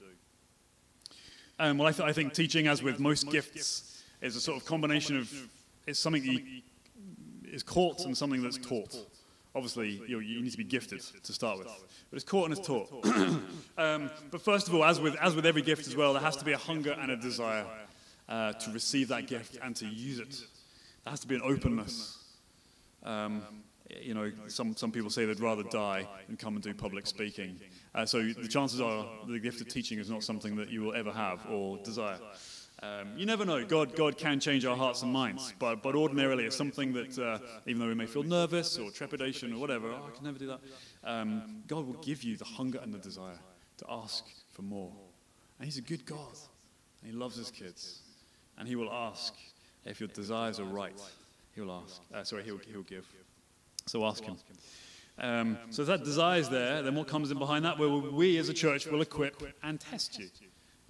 Um, 1.58 1.76
well, 1.76 1.88
I, 1.88 1.92
th- 1.92 2.08
I, 2.08 2.12
think 2.12 2.32
teaching, 2.32 2.68
as 2.68 2.82
with 2.82 3.00
most 3.00 3.30
gifts, 3.30 4.02
is 4.22 4.36
a 4.36 4.40
sort 4.40 4.56
of 4.58 4.64
combination 4.64 5.16
of 5.18 5.30
it's 5.86 5.98
something 5.98 6.22
that 6.22 7.52
is 7.52 7.62
caught 7.62 8.04
and 8.06 8.16
something 8.16 8.42
that's 8.42 8.58
taught. 8.58 8.96
Obviously, 9.54 10.00
you, 10.06 10.20
you 10.20 10.40
need 10.40 10.52
to 10.52 10.58
be 10.58 10.64
gifted 10.64 11.00
to 11.00 11.32
start 11.32 11.58
with, 11.58 11.66
but 11.66 12.16
it's 12.16 12.24
caught 12.24 12.48
and 12.48 12.56
it's 12.56 12.66
taught. 12.66 12.88
um, 13.78 14.10
but 14.30 14.40
first 14.40 14.68
of 14.68 14.74
all, 14.74 14.84
as 14.84 15.00
with, 15.00 15.16
as 15.16 15.34
with 15.34 15.44
every 15.44 15.62
gift 15.62 15.88
as 15.88 15.96
well, 15.96 16.12
there 16.12 16.22
has 16.22 16.36
to 16.36 16.44
be 16.44 16.52
a 16.52 16.58
hunger 16.58 16.92
and 16.92 17.10
a 17.10 17.16
desire 17.16 17.66
uh, 18.28 18.52
to 18.52 18.70
receive 18.70 19.08
that 19.08 19.26
gift 19.26 19.58
and 19.62 19.74
to 19.76 19.86
use 19.86 20.20
it. 20.20 20.30
There 21.04 21.10
has 21.10 21.20
to 21.20 21.26
be 21.26 21.34
an 21.34 21.42
openness. 21.42 22.18
Um, 23.02 23.42
you 24.00 24.14
know, 24.14 24.30
some, 24.46 24.76
some 24.76 24.92
people 24.92 25.10
say 25.10 25.24
they'd 25.24 25.40
rather 25.40 25.64
die 25.64 26.06
than 26.28 26.36
come 26.36 26.54
and 26.54 26.62
do 26.62 26.72
public 26.72 27.06
speaking. 27.08 27.58
Uh, 27.92 28.06
so 28.06 28.22
the 28.22 28.46
chances 28.46 28.80
are 28.80 29.04
the 29.26 29.40
gift 29.40 29.60
of 29.60 29.68
teaching 29.68 29.98
is 29.98 30.08
not 30.08 30.22
something 30.22 30.54
that 30.56 30.68
you 30.68 30.82
will 30.82 30.94
ever 30.94 31.10
have 31.10 31.44
or 31.50 31.76
desire. 31.78 32.18
Um, 32.83 33.08
you 33.16 33.26
never 33.26 33.44
know. 33.44 33.64
God, 33.64 33.94
God 33.94 34.16
can 34.16 34.40
change 34.40 34.64
our 34.64 34.76
hearts 34.76 35.02
and 35.02 35.12
minds, 35.12 35.52
but, 35.58 35.83
but 35.83 35.94
ordinarily 35.94 36.44
it's 36.44 36.56
something 36.56 36.94
that, 36.94 37.18
uh, 37.18 37.38
even 37.66 37.81
though 37.81 37.88
we 37.88 37.94
may 37.94 38.06
feel 38.06 38.22
nervous 38.22 38.78
or 38.78 38.90
trepidation 38.90 39.52
or 39.52 39.58
whatever, 39.58 39.88
oh, 39.88 40.08
I 40.10 40.16
can 40.16 40.24
never 40.24 40.38
do 40.38 40.46
that, 40.46 40.60
um, 41.04 41.62
God 41.66 41.87
will 41.87 42.00
give 42.02 42.22
you 42.22 42.37
the 42.38 42.44
hunger 42.44 42.78
and 42.83 42.92
the 42.92 42.98
desire 42.98 43.38
to 43.78 43.85
ask 43.90 44.24
for 44.52 44.62
more. 44.62 44.92
And 45.58 45.66
He's 45.66 45.76
a 45.76 45.83
good 45.83 46.06
God. 46.06 46.33
And 47.02 47.12
He 47.12 47.16
loves 47.16 47.37
His 47.37 47.50
kids. 47.50 48.00
And 48.56 48.66
He 48.66 48.76
will 48.76 48.90
ask 48.90 49.35
if 49.85 50.00
your 50.00 50.08
desires 50.08 50.58
are 50.58 50.64
right. 50.64 50.98
He 51.54 51.60
will 51.60 51.83
ask. 51.85 52.00
Uh, 52.14 52.24
sorry, 52.24 52.44
he'll, 52.44 52.60
he'll 52.72 52.83
give. 52.83 53.06
So 53.87 54.06
ask 54.06 54.24
Him. 54.24 54.37
Um, 55.18 55.58
so 55.68 55.83
if 55.83 55.88
that 55.88 56.02
desire 56.02 56.40
is 56.40 56.48
there, 56.48 56.81
then 56.81 56.94
what 56.94 57.08
comes 57.08 57.31
in 57.31 57.38
behind 57.38 57.66
that? 57.66 57.78
Well, 57.78 58.00
we 58.00 58.38
as 58.38 58.48
a 58.48 58.54
church 58.54 58.87
will 58.87 59.02
equip 59.02 59.42
and 59.62 59.78
test 59.78 60.18
you. 60.18 60.31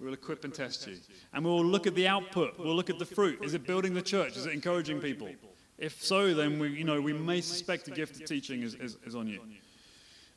We'll 0.01 0.13
equip 0.13 0.43
and 0.43 0.53
test 0.53 0.87
you. 0.87 0.97
And 1.33 1.45
we'll 1.45 1.63
look 1.63 1.85
at 1.85 1.93
the 1.93 2.07
output. 2.07 2.57
We'll 2.57 2.75
look 2.75 2.89
at 2.89 2.97
the 2.97 3.05
fruit. 3.05 3.43
Is 3.43 3.53
it 3.53 3.67
building 3.67 3.93
the 3.93 4.01
church? 4.01 4.35
Is 4.35 4.47
it 4.47 4.53
encouraging 4.53 4.99
people? 4.99 5.29
If 5.77 6.03
so, 6.03 6.33
then 6.33 6.59
we, 6.59 6.69
you 6.69 6.83
know, 6.83 6.99
we 6.99 7.13
may 7.13 7.41
suspect 7.41 7.85
the 7.85 7.91
gift 7.91 8.19
of 8.19 8.25
teaching 8.25 8.63
is, 8.63 8.73
is, 8.75 8.97
is 9.05 9.15
on 9.15 9.27
you. 9.27 9.41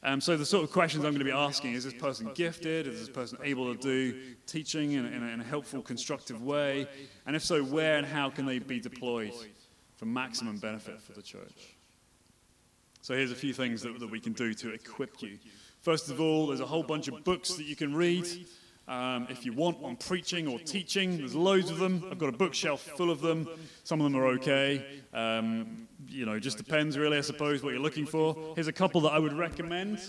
Um, 0.02 0.20
so 0.20 0.36
the 0.36 0.44
sort 0.44 0.64
of 0.64 0.70
questions 0.70 1.02
I'm 1.04 1.12
going 1.12 1.20
to 1.20 1.24
be 1.24 1.30
asking 1.30 1.72
is 1.72 1.84
this 1.84 1.94
person 1.94 2.30
gifted? 2.34 2.86
Is 2.86 3.00
this 3.00 3.08
person 3.08 3.38
able 3.42 3.74
to 3.74 3.80
do 3.80 4.34
teaching 4.46 4.92
in, 4.92 5.06
in, 5.06 5.22
a, 5.22 5.26
in 5.28 5.40
a 5.40 5.44
helpful, 5.44 5.80
constructive 5.80 6.42
way? 6.42 6.86
And 7.26 7.34
if 7.34 7.42
so, 7.42 7.64
where 7.64 7.96
and 7.96 8.06
how 8.06 8.28
can 8.28 8.44
they 8.44 8.58
be 8.58 8.80
deployed 8.80 9.32
for 9.96 10.04
maximum 10.04 10.58
benefit 10.58 11.00
for 11.00 11.12
the 11.12 11.22
church? 11.22 11.76
So 13.00 13.14
here's 13.14 13.32
a 13.32 13.36
few 13.36 13.54
things 13.54 13.80
that, 13.82 13.98
that 13.98 14.10
we 14.10 14.20
can 14.20 14.34
do 14.34 14.52
to 14.52 14.74
equip 14.74 15.22
you. 15.22 15.38
First 15.80 16.10
of 16.10 16.20
all, 16.20 16.48
there's 16.48 16.60
a 16.60 16.66
whole 16.66 16.82
bunch 16.82 17.08
of 17.08 17.24
books 17.24 17.54
that 17.54 17.64
you 17.64 17.76
can 17.76 17.94
read. 17.94 18.26
Um, 18.87 19.26
if 19.30 19.47
you 19.47 19.53
want 19.55 19.82
on 19.82 19.97
preaching 19.97 20.47
or 20.47 20.59
teaching, 20.59 21.16
there's 21.18 21.35
loads 21.35 21.70
of 21.70 21.78
them. 21.78 22.05
I've 22.11 22.18
got 22.18 22.28
a 22.28 22.37
bookshelf 22.37 22.82
full 22.97 23.11
of 23.11 23.20
them. 23.22 23.49
Some 23.82 24.01
of 24.01 24.12
them 24.12 24.20
are 24.20 24.26
okay. 24.26 24.85
Um, 25.14 25.89
you 26.09 26.26
know, 26.26 26.39
just 26.39 26.59
depends 26.59 26.99
really, 26.99 27.16
I 27.16 27.22
suppose, 27.22 27.62
what 27.62 27.70
you're 27.70 27.82
looking 27.82 28.07
for. 28.07 28.37
Here's 28.55 28.68
a 28.68 28.72
couple 28.72 29.01
that 29.03 29.12
I 29.12 29.18
would 29.18 29.32
recommend. 29.32 30.01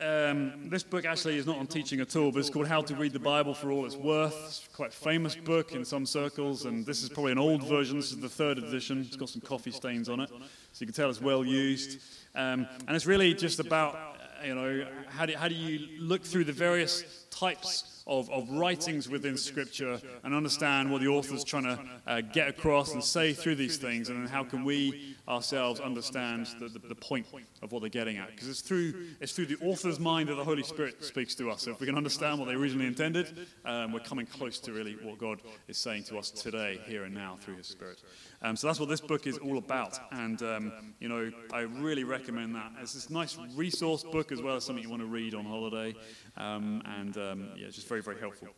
Um, 0.00 0.70
this 0.70 0.84
book 0.84 1.04
actually 1.04 1.38
is 1.38 1.46
not 1.46 1.58
on 1.58 1.66
teaching 1.66 1.98
at 2.00 2.14
all, 2.14 2.30
but 2.30 2.38
it's 2.38 2.50
called 2.50 2.68
How 2.68 2.80
to 2.82 2.94
Read 2.94 3.12
the 3.12 3.18
Bible 3.18 3.52
for 3.52 3.72
All 3.72 3.84
It's 3.84 3.96
Worth. 3.96 4.34
It's 4.46 4.68
quite 4.72 4.94
famous 4.94 5.34
book 5.34 5.72
in 5.72 5.84
some 5.84 6.06
circles, 6.06 6.66
and 6.66 6.86
this 6.86 7.02
is 7.02 7.08
probably 7.08 7.32
an 7.32 7.38
old 7.38 7.64
version. 7.64 7.96
This 7.96 8.12
is 8.12 8.20
the 8.20 8.28
third 8.28 8.58
edition. 8.58 9.00
It's 9.00 9.16
got 9.16 9.28
some 9.28 9.42
coffee 9.42 9.72
stains 9.72 10.08
on 10.08 10.20
it, 10.20 10.30
so 10.30 10.36
you 10.78 10.86
can 10.86 10.94
tell 10.94 11.10
it's 11.10 11.20
well 11.20 11.44
used. 11.44 12.00
Um, 12.36 12.68
and 12.86 12.94
it's 12.94 13.06
really 13.06 13.34
just 13.34 13.58
about, 13.58 13.96
uh, 13.96 14.46
you 14.46 14.54
know, 14.54 14.86
how 15.08 15.26
do, 15.26 15.36
how 15.36 15.48
do 15.48 15.56
you 15.56 16.00
look 16.00 16.22
through 16.22 16.44
the 16.44 16.52
various 16.52 17.17
types 17.30 17.97
of, 18.08 18.30
of 18.30 18.50
writings 18.50 19.08
within 19.08 19.36
Scripture 19.36 20.00
and 20.24 20.34
understand 20.34 20.90
what 20.90 21.00
the 21.00 21.08
author's 21.08 21.44
trying 21.44 21.64
to 21.64 21.78
uh, 22.06 22.20
get 22.20 22.48
across 22.48 22.94
and 22.94 23.04
say 23.04 23.32
through 23.32 23.54
these 23.54 23.76
things, 23.76 24.08
and 24.08 24.18
then 24.18 24.26
how 24.26 24.42
can 24.42 24.64
we 24.64 25.14
ourselves 25.28 25.78
understand 25.78 26.48
the, 26.58 26.68
the, 26.68 26.78
the 26.88 26.94
point 26.94 27.26
of 27.62 27.70
what 27.70 27.82
they're 27.82 27.90
getting 27.90 28.16
at? 28.16 28.30
Because 28.30 28.48
it's 28.48 28.62
through, 28.62 28.94
it's 29.20 29.32
through 29.32 29.46
the 29.46 29.58
author's 29.58 30.00
mind 30.00 30.30
that 30.30 30.36
the 30.36 30.44
Holy 30.44 30.62
Spirit 30.62 31.04
speaks 31.04 31.34
to 31.34 31.50
us. 31.50 31.62
So 31.62 31.70
if 31.70 31.80
we 31.80 31.86
can 31.86 31.96
understand 31.96 32.38
what 32.38 32.46
they 32.48 32.54
originally 32.54 32.86
intended, 32.86 33.46
um, 33.64 33.92
we're 33.92 34.00
coming 34.00 34.26
close 34.26 34.58
to 34.60 34.72
really 34.72 34.96
what 35.02 35.18
God 35.18 35.40
is 35.68 35.76
saying 35.76 36.04
to 36.04 36.18
us 36.18 36.30
today, 36.30 36.80
here 36.86 37.04
and 37.04 37.14
now, 37.14 37.36
through 37.40 37.56
His 37.56 37.66
Spirit. 37.66 38.02
Um, 38.40 38.56
so 38.56 38.68
that's 38.68 38.80
what 38.80 38.88
this 38.88 39.00
book 39.00 39.26
is 39.26 39.36
all 39.38 39.58
about. 39.58 39.98
And, 40.12 40.40
um, 40.42 40.72
you 41.00 41.08
know, 41.08 41.30
I 41.52 41.60
really 41.60 42.04
recommend 42.04 42.54
that. 42.54 42.72
It's 42.80 42.94
this 42.94 43.10
nice 43.10 43.36
resource 43.54 44.04
book 44.04 44.32
as 44.32 44.40
well 44.40 44.56
as 44.56 44.64
something 44.64 44.82
you 44.82 44.90
want 44.90 45.02
to 45.02 45.08
read 45.08 45.34
on 45.34 45.44
holiday. 45.44 45.94
Um, 46.36 46.82
and, 46.86 47.16
um, 47.18 47.48
yeah, 47.56 47.66
it's 47.66 47.74
just 47.74 47.88
very, 47.88 47.97
very 48.02 48.18
helpful. 48.18 48.48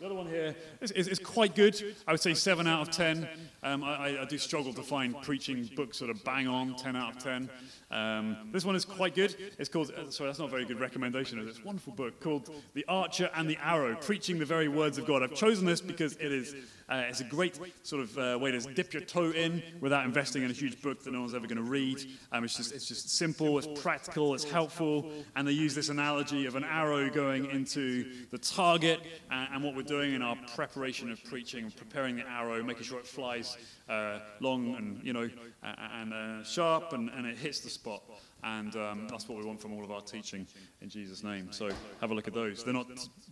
The 0.00 0.06
other 0.06 0.14
one 0.14 0.28
here 0.28 0.54
is, 0.80 0.92
is, 0.92 1.08
is, 1.08 1.18
quite 1.18 1.56
good. 1.56 1.96
I 2.06 2.12
would 2.12 2.20
say 2.20 2.32
7 2.32 2.68
out 2.68 2.82
of 2.82 2.90
10. 2.90 3.28
Um, 3.64 3.82
I, 3.82 4.20
I, 4.20 4.24
do 4.24 4.38
struggle 4.38 4.72
to 4.74 4.82
find 4.82 5.20
preaching 5.22 5.68
books 5.74 5.98
sort 5.98 6.10
of 6.10 6.22
bang 6.22 6.46
on, 6.46 6.76
10 6.76 6.94
out 6.94 7.16
of 7.16 7.22
10. 7.22 7.50
Um, 7.90 8.36
this 8.52 8.64
one 8.64 8.76
is 8.76 8.84
quite 8.84 9.16
good. 9.16 9.34
It's 9.58 9.68
called, 9.68 9.90
uh, 9.90 10.08
sorry, 10.10 10.28
that's 10.28 10.38
not 10.38 10.46
a 10.46 10.50
very 10.50 10.64
good 10.64 10.78
recommendation. 10.78 11.40
It's 11.40 11.58
a 11.58 11.64
wonderful 11.64 11.94
book 11.94 12.20
called 12.20 12.48
The 12.74 12.84
Archer 12.86 13.28
and 13.34 13.50
the 13.50 13.58
Arrow, 13.60 13.96
Preaching 13.96 14.38
the 14.38 14.44
Very 14.44 14.68
Words 14.68 14.98
of 14.98 15.06
God. 15.06 15.24
I've 15.24 15.34
chosen 15.34 15.66
this 15.66 15.80
because 15.80 16.12
it 16.14 16.30
is 16.32 16.54
uh, 16.88 17.04
it's 17.08 17.20
a 17.20 17.24
great 17.24 17.58
sort 17.82 18.02
of 18.02 18.18
uh, 18.18 18.38
way 18.40 18.50
to 18.50 18.60
dip 18.74 18.92
your 18.92 19.02
toe 19.02 19.30
in 19.30 19.62
without 19.80 20.04
investing 20.04 20.42
in 20.42 20.50
a 20.50 20.54
huge 20.54 20.80
book 20.80 21.02
that 21.04 21.12
no 21.12 21.20
one's 21.20 21.34
ever 21.34 21.46
going 21.46 21.56
to 21.56 21.70
read. 21.70 21.98
Um, 22.32 22.44
it's, 22.44 22.56
just, 22.56 22.72
it's 22.72 22.86
just 22.86 23.10
simple, 23.10 23.58
it's 23.58 23.68
practical, 23.80 24.34
it's 24.34 24.44
helpful, 24.44 25.10
and 25.36 25.46
they 25.46 25.52
use 25.52 25.74
this 25.74 25.88
analogy 25.90 26.46
of 26.46 26.56
an 26.56 26.64
arrow 26.64 27.10
going 27.10 27.46
into 27.50 28.26
the 28.30 28.38
target 28.38 29.00
and, 29.30 29.48
and 29.54 29.64
what 29.64 29.74
we're 29.76 29.82
doing 29.82 30.14
in 30.14 30.22
our 30.22 30.36
preparation 30.54 31.10
of 31.10 31.22
preaching 31.24 31.70
preparing 31.76 32.16
the 32.16 32.28
arrow, 32.28 32.62
making 32.62 32.84
sure 32.84 32.98
it 32.98 33.06
flies 33.06 33.56
uh, 33.88 34.18
long 34.40 34.74
and, 34.76 35.02
you 35.04 35.12
know, 35.12 35.28
and 35.62 36.12
uh, 36.12 36.42
sharp 36.42 36.92
and, 36.92 37.10
and 37.10 37.26
it 37.26 37.36
hits 37.36 37.60
the 37.60 37.70
spot. 37.70 38.02
And 38.44 38.74
um, 38.76 39.08
that's 39.10 39.28
what 39.28 39.38
we 39.38 39.44
want 39.44 39.60
from 39.60 39.72
all 39.72 39.84
of 39.84 39.90
our 39.90 40.00
teaching 40.00 40.46
in 40.80 40.88
Jesus' 40.88 41.24
name. 41.24 41.48
So 41.50 41.68
have 42.00 42.10
a 42.10 42.14
look 42.14 42.28
at 42.28 42.34
those. 42.34 42.62
They're 42.62 42.74
not, 42.74 42.86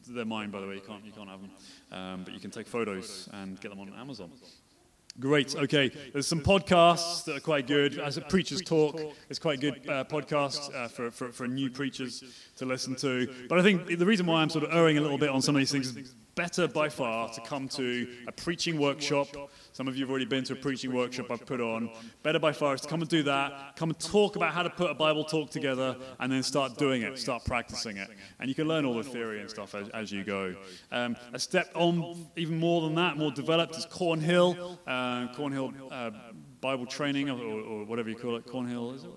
they're 0.09 0.25
mine, 0.25 0.51
by 0.51 0.61
the 0.61 0.67
way. 0.67 0.75
You 0.75 0.81
can't, 0.81 1.05
you 1.05 1.13
can't 1.13 1.29
have 1.29 1.41
them. 1.41 1.51
Um, 1.93 2.25
but 2.25 2.35
you 2.35 2.41
can 2.41 2.51
take 2.51 2.67
photos 2.67 3.29
and 3.33 3.61
get 3.61 3.71
them 3.71 3.79
on 3.79 3.93
Amazon. 3.95 4.31
Great. 5.19 5.57
Okay. 5.57 5.91
There's 6.13 6.27
some 6.27 6.41
podcasts 6.41 7.25
that 7.25 7.37
are 7.37 7.41
quite 7.41 7.67
good. 7.67 7.99
As 7.99 8.19
a 8.19 8.21
preacher's 8.21 8.61
talk, 8.61 9.01
it's 9.31 9.39
quite 9.39 9.59
a 9.59 9.61
good 9.61 9.89
uh, 9.89 10.05
podcast 10.05 10.75
uh, 10.75 10.89
for, 10.89 11.11
for, 11.11 11.33
for 11.33 11.47
new 11.49 11.71
preachers 11.71 12.23
to 12.57 12.67
listen 12.67 12.95
to. 12.97 13.33
But 13.49 13.59
I 13.59 13.63
think 13.63 13.99
the 13.99 14.05
reason 14.05 14.27
why 14.27 14.43
I'm 14.43 14.51
sort 14.51 14.65
of 14.65 14.73
erring 14.73 14.99
a 14.99 15.01
little 15.01 15.19
bit 15.19 15.31
on 15.31 15.41
some 15.41 15.55
of 15.57 15.61
these 15.61 15.73
things 15.73 15.97
is 15.97 16.15
better 16.37 16.69
by 16.69 16.89
far 16.89 17.31
to 17.31 17.41
come 17.41 17.67
to 17.67 18.07
a 18.29 18.33
preaching 18.33 18.79
workshop. 18.79 19.27
Some 19.73 19.89
of 19.89 19.97
you 19.97 20.05
have 20.05 20.11
already 20.11 20.27
been 20.27 20.45
to 20.45 20.53
a 20.53 20.57
preaching 20.57 20.95
workshop 20.95 21.31
I've 21.31 21.47
put 21.47 21.61
on. 21.61 21.91
Better 22.23 22.39
by 22.39 22.53
far 22.53 22.75
is 22.75 22.83
to 22.83 22.89
come 22.89 23.01
and 23.01 23.11
do 23.11 23.23
that, 23.25 23.75
come 23.75 23.89
and 23.89 23.99
talk 23.99 24.37
about 24.37 24.53
how 24.53 24.63
to 24.63 24.71
put 24.71 24.91
a 24.91 24.95
Bible 24.95 25.25
talk 25.25 25.51
together, 25.51 25.97
and 26.21 26.31
then 26.31 26.43
start 26.43 26.77
doing 26.77 27.03
it, 27.03 27.19
start 27.19 27.45
practicing 27.45 27.97
it. 27.97 28.09
And 28.39 28.49
you 28.49 28.55
can 28.55 28.69
learn 28.69 28.85
all 28.85 28.95
the 28.95 29.03
theory 29.03 29.41
and 29.41 29.51
stuff 29.51 29.75
as, 29.75 29.89
as 29.89 30.13
you 30.13 30.23
go. 30.23 30.55
Um, 30.93 31.17
a 31.33 31.39
step 31.39 31.71
on, 31.75 32.27
even 32.37 32.61
more 32.61 32.83
than 32.83 32.95
that, 32.97 33.17
more 33.17 33.33
developed, 33.33 33.77
is 33.77 33.87
Cornhill. 33.87 34.79
Uh, 34.87 35.29
Cornhill 35.35 35.73
uh, 35.91 36.11
Bible 36.61 36.87
training, 36.87 37.31
or, 37.31 37.41
or, 37.41 37.85
whatever 37.85 38.11
you 38.11 38.17
call 38.17 38.37
it. 38.37 38.47
Cornhill, 38.47 38.95
is 38.95 39.05
it? 39.05 39.11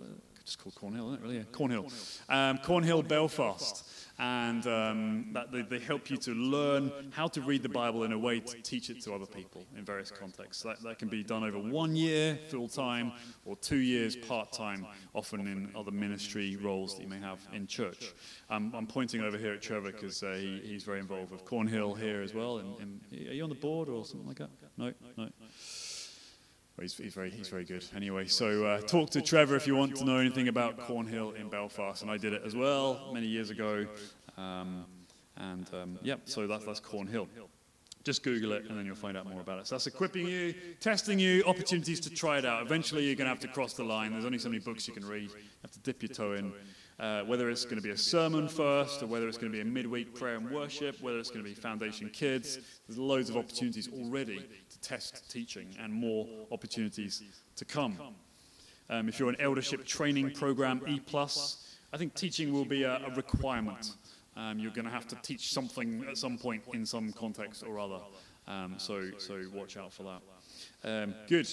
Just 0.45 0.59
called 0.59 0.75
Cornhill, 0.75 1.07
isn't 1.07 1.19
it? 1.19 1.21
Really? 1.21 1.37
Yeah. 1.37 1.43
Cornhill. 1.51 1.91
Um, 2.29 2.57
Cornhill 2.59 3.03
Belfast 3.03 3.83
and 4.19 4.67
um, 4.67 5.27
that 5.31 5.49
they, 5.51 5.61
they, 5.61 5.79
help 5.79 6.09
you 6.09 6.17
to 6.17 6.31
learn 6.31 6.91
how 7.11 7.27
to 7.27 7.41
read 7.41 7.63
the 7.63 7.69
Bible 7.69 8.03
in 8.03 8.11
a 8.11 8.17
way 8.17 8.41
to 8.41 8.61
teach 8.61 8.89
it 8.89 9.01
to 9.01 9.13
other 9.13 9.25
people 9.25 9.65
in 9.77 9.85
various 9.85 10.11
contexts. 10.11 10.61
That, 10.63 10.83
that 10.83 10.99
can 10.99 11.07
be 11.07 11.23
done 11.23 11.43
over 11.45 11.57
one 11.57 11.95
year 11.95 12.37
full 12.49 12.67
time 12.67 13.13
or 13.45 13.55
two 13.55 13.77
years 13.77 14.17
part 14.17 14.51
time, 14.51 14.85
often 15.15 15.47
in 15.47 15.71
other 15.73 15.91
ministry 15.91 16.57
roles 16.57 16.97
that 16.97 17.03
you 17.03 17.09
may 17.09 17.19
have 17.19 17.39
in 17.53 17.65
church. 17.65 18.13
Um, 18.49 18.73
I'm 18.75 18.87
pointing 18.87 19.21
over 19.21 19.37
here 19.37 19.53
at 19.53 19.61
Trevor 19.61 19.91
because 19.91 20.21
uh, 20.21 20.33
he, 20.33 20.61
he's 20.65 20.83
very 20.83 20.99
involved 20.99 21.31
with 21.31 21.45
Cornhill 21.45 21.97
here 21.97 22.21
as 22.21 22.33
well. 22.33 22.57
In, 22.57 22.99
are 23.13 23.33
you 23.33 23.43
on 23.43 23.49
the 23.49 23.55
board 23.55 23.87
or 23.87 24.03
something 24.03 24.27
like 24.27 24.39
that? 24.39 24.49
No, 24.77 24.93
no. 25.17 25.29
He's, 26.81 26.95
he's, 26.95 27.13
very, 27.13 27.29
he's 27.29 27.47
very 27.47 27.65
good. 27.65 27.83
Anyway, 27.95 28.25
so 28.25 28.65
uh, 28.65 28.81
talk 28.81 29.09
to 29.11 29.21
Trevor 29.21 29.55
if 29.55 29.67
you 29.67 29.75
want 29.75 29.95
to 29.97 30.05
know 30.05 30.17
anything 30.17 30.47
about 30.47 30.77
Cornhill 30.77 31.31
in 31.31 31.49
Belfast. 31.49 32.01
And 32.01 32.11
I 32.11 32.17
did 32.17 32.33
it 32.33 32.41
as 32.45 32.55
well 32.55 33.11
many 33.13 33.27
years 33.27 33.49
ago. 33.49 33.85
Um, 34.37 34.85
and 35.37 35.69
um, 35.73 35.99
yeah, 36.01 36.15
so 36.25 36.47
that's, 36.47 36.65
that's 36.65 36.79
Cornhill. 36.79 37.27
Just 38.03 38.23
Google 38.23 38.53
it 38.53 38.65
and 38.69 38.77
then 38.77 38.85
you'll 38.85 38.95
find 38.95 39.17
out 39.17 39.27
more 39.27 39.41
about 39.41 39.59
it. 39.59 39.67
So 39.67 39.75
that's 39.75 39.87
equipping 39.87 40.25
you, 40.25 40.53
testing 40.79 41.19
you, 41.19 41.43
opportunities 41.45 41.99
to 42.01 42.09
try 42.09 42.37
it 42.37 42.45
out. 42.45 42.65
Eventually, 42.65 43.05
you're 43.05 43.15
going 43.15 43.25
to 43.25 43.29
have 43.29 43.41
to 43.41 43.47
cross 43.49 43.73
the 43.73 43.83
line. 43.83 44.13
There's 44.13 44.25
only 44.25 44.39
so 44.39 44.49
many 44.49 44.59
books 44.59 44.87
you 44.87 44.93
can 44.93 45.05
read. 45.05 45.29
You 45.29 45.37
have 45.61 45.71
to 45.71 45.79
dip 45.79 46.01
your 46.01 46.09
toe 46.09 46.33
in. 46.33 46.53
Uh, 46.99 47.21
whether 47.23 47.49
it's 47.49 47.63
going 47.63 47.77
to 47.77 47.81
be 47.81 47.91
a 47.91 47.97
sermon 47.97 48.49
first, 48.49 49.01
or 49.01 49.07
whether 49.07 49.25
it's 49.27 49.37
going 49.37 49.49
to 49.49 49.55
be 49.55 49.61
a 49.61 49.65
midweek 49.65 50.13
prayer 50.13 50.35
and 50.35 50.51
worship, 50.51 51.01
whether 51.01 51.17
it's 51.17 51.29
going 51.29 51.41
to 51.41 51.49
be 51.49 51.55
Foundation 51.55 52.09
Kids, 52.09 52.59
there's 52.87 52.97
loads 52.97 53.29
of 53.29 53.37
opportunities 53.37 53.87
already 53.93 54.45
to 54.69 54.79
test 54.81 55.31
teaching 55.31 55.73
and 55.79 55.93
more 55.93 56.27
opportunities 56.51 57.23
to 57.55 57.63
come. 57.63 57.97
Um, 58.89 59.07
if 59.07 59.17
you're 59.17 59.29
an 59.29 59.39
eldership 59.39 59.85
training 59.85 60.31
program, 60.31 60.81
E+, 60.89 60.99
I 61.93 61.97
think 61.97 62.15
teaching 62.15 62.51
will 62.51 62.65
be 62.65 62.83
a, 62.83 62.97
a 62.97 63.13
requirement. 63.15 63.93
Um, 64.35 64.59
you're 64.59 64.71
going 64.71 64.85
to 64.85 64.91
have 64.91 65.07
to 65.07 65.15
teach 65.21 65.53
something 65.53 66.05
at 66.09 66.17
some 66.17 66.37
point 66.37 66.63
in 66.73 66.85
some 66.85 67.13
context 67.13 67.63
or 67.65 67.79
other. 67.79 67.99
Um, 68.47 68.75
so, 68.77 69.09
so 69.17 69.41
watch 69.53 69.77
out 69.77 69.93
for 69.93 70.03
that. 70.03 71.03
Um, 71.03 71.13
good. 71.27 71.47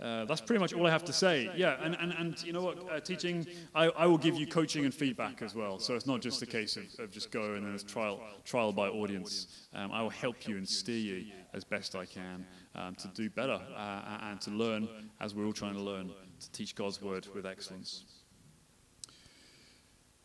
Uh, 0.00 0.24
that's 0.24 0.40
pretty 0.40 0.58
much 0.58 0.72
all 0.72 0.86
I 0.86 0.90
have 0.90 1.04
to 1.04 1.12
say. 1.12 1.50
Yeah, 1.56 1.76
and, 1.80 1.96
and, 2.00 2.12
and 2.12 2.42
you 2.42 2.52
know 2.52 2.62
what? 2.62 2.90
Uh, 2.90 2.98
teaching, 2.98 3.46
I, 3.74 3.86
I 3.90 4.06
will 4.06 4.18
give 4.18 4.34
you 4.34 4.46
coaching 4.46 4.84
and 4.84 4.92
feedback 4.92 5.40
as 5.40 5.54
well. 5.54 5.78
So 5.78 5.94
it's 5.94 6.06
not 6.06 6.20
just 6.20 6.42
a 6.42 6.46
case 6.46 6.76
of, 6.76 6.84
of 6.98 7.10
just 7.12 7.30
go 7.30 7.54
and 7.54 7.64
then 7.64 7.78
trial, 7.86 8.20
trial 8.44 8.72
by 8.72 8.88
audience. 8.88 9.68
Um, 9.72 9.92
I 9.92 10.02
will 10.02 10.10
help 10.10 10.48
you 10.48 10.56
and 10.56 10.68
steer 10.68 10.98
you 10.98 11.32
as 11.52 11.62
best 11.62 11.94
I 11.94 12.06
can 12.06 12.44
um, 12.74 12.96
to 12.96 13.08
do 13.08 13.30
better 13.30 13.60
uh, 13.76 14.18
and 14.22 14.40
to 14.42 14.50
learn 14.50 14.88
as 15.20 15.34
we're 15.34 15.46
all 15.46 15.52
trying 15.52 15.74
to 15.74 15.82
learn 15.82 16.10
to 16.40 16.50
teach 16.50 16.74
God's 16.74 17.00
word 17.00 17.28
with 17.32 17.46
excellence. 17.46 18.04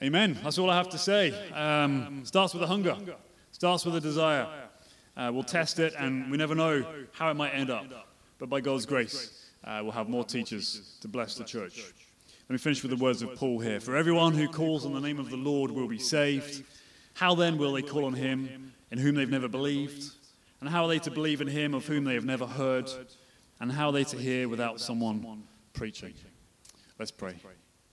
Amen. 0.02 0.38
That's 0.44 0.58
all 0.58 0.70
I 0.70 0.78
have 0.78 0.90
to 0.90 0.98
say. 0.98 1.32
Um, 1.52 2.26
starts 2.26 2.54
with 2.54 2.64
a 2.64 2.68
hunger, 2.68 2.96
starts 3.52 3.86
with 3.86 3.96
a 3.96 4.02
desire. 4.02 4.48
Uh, 5.16 5.30
we'll 5.34 5.44
test 5.44 5.80
it, 5.80 5.94
and 5.98 6.32
we 6.32 6.38
never 6.38 6.56
know 6.56 6.86
how 7.12 7.30
it 7.30 7.36
might 7.36 7.52
end 7.52 7.70
up. 7.70 7.86
But 8.40 8.50
by 8.50 8.62
God's 8.62 8.86
grace, 8.86 9.39
uh, 9.64 9.80
we'll 9.84 9.92
have 9.92 10.10
more 10.10 10.24
teachers 10.24 10.98
to 11.02 11.08
bless 11.08 11.36
the 11.36 11.44
church. 11.44 11.84
Let 12.50 12.54
me 12.54 12.58
finish 12.58 12.82
with 12.82 12.92
the 12.92 13.04
words 13.04 13.22
of 13.22 13.36
Paul 13.36 13.60
here. 13.60 13.80
For 13.80 13.96
everyone 13.96 14.34
who 14.34 14.48
calls 14.48 14.86
on 14.86 14.94
the 14.94 15.00
name 15.00 15.20
of 15.20 15.30
the 15.30 15.38
Lord 15.38 15.70
will 15.70 15.88
be 15.88 16.00
saved. 16.00 16.64
How 17.14 17.36
then 17.36 17.58
will 17.58 17.74
they 17.74 17.82
call 17.82 18.06
on 18.06 18.14
him 18.14 18.74
in 18.92 18.98
whom 18.98 19.16
they've 19.16 19.30
never 19.30 19.48
believed? 19.48 20.12
And 20.60 20.70
how 20.70 20.84
are 20.84 20.88
they 20.88 21.00
to 21.00 21.12
believe 21.12 21.42
in 21.42 21.48
him 21.48 21.74
of 21.74 21.86
whom 21.86 22.06
they 22.06 22.16
have 22.16 22.26
never 22.26 22.48
heard? 22.48 22.90
And 23.60 23.72
how 23.72 23.88
are 23.88 23.92
they 23.92 24.04
to 24.06 24.18
hear 24.18 24.50
without 24.50 24.80
someone 24.80 25.44
preaching? 25.74 26.14
Let's 26.98 27.12
pray. 27.12 27.36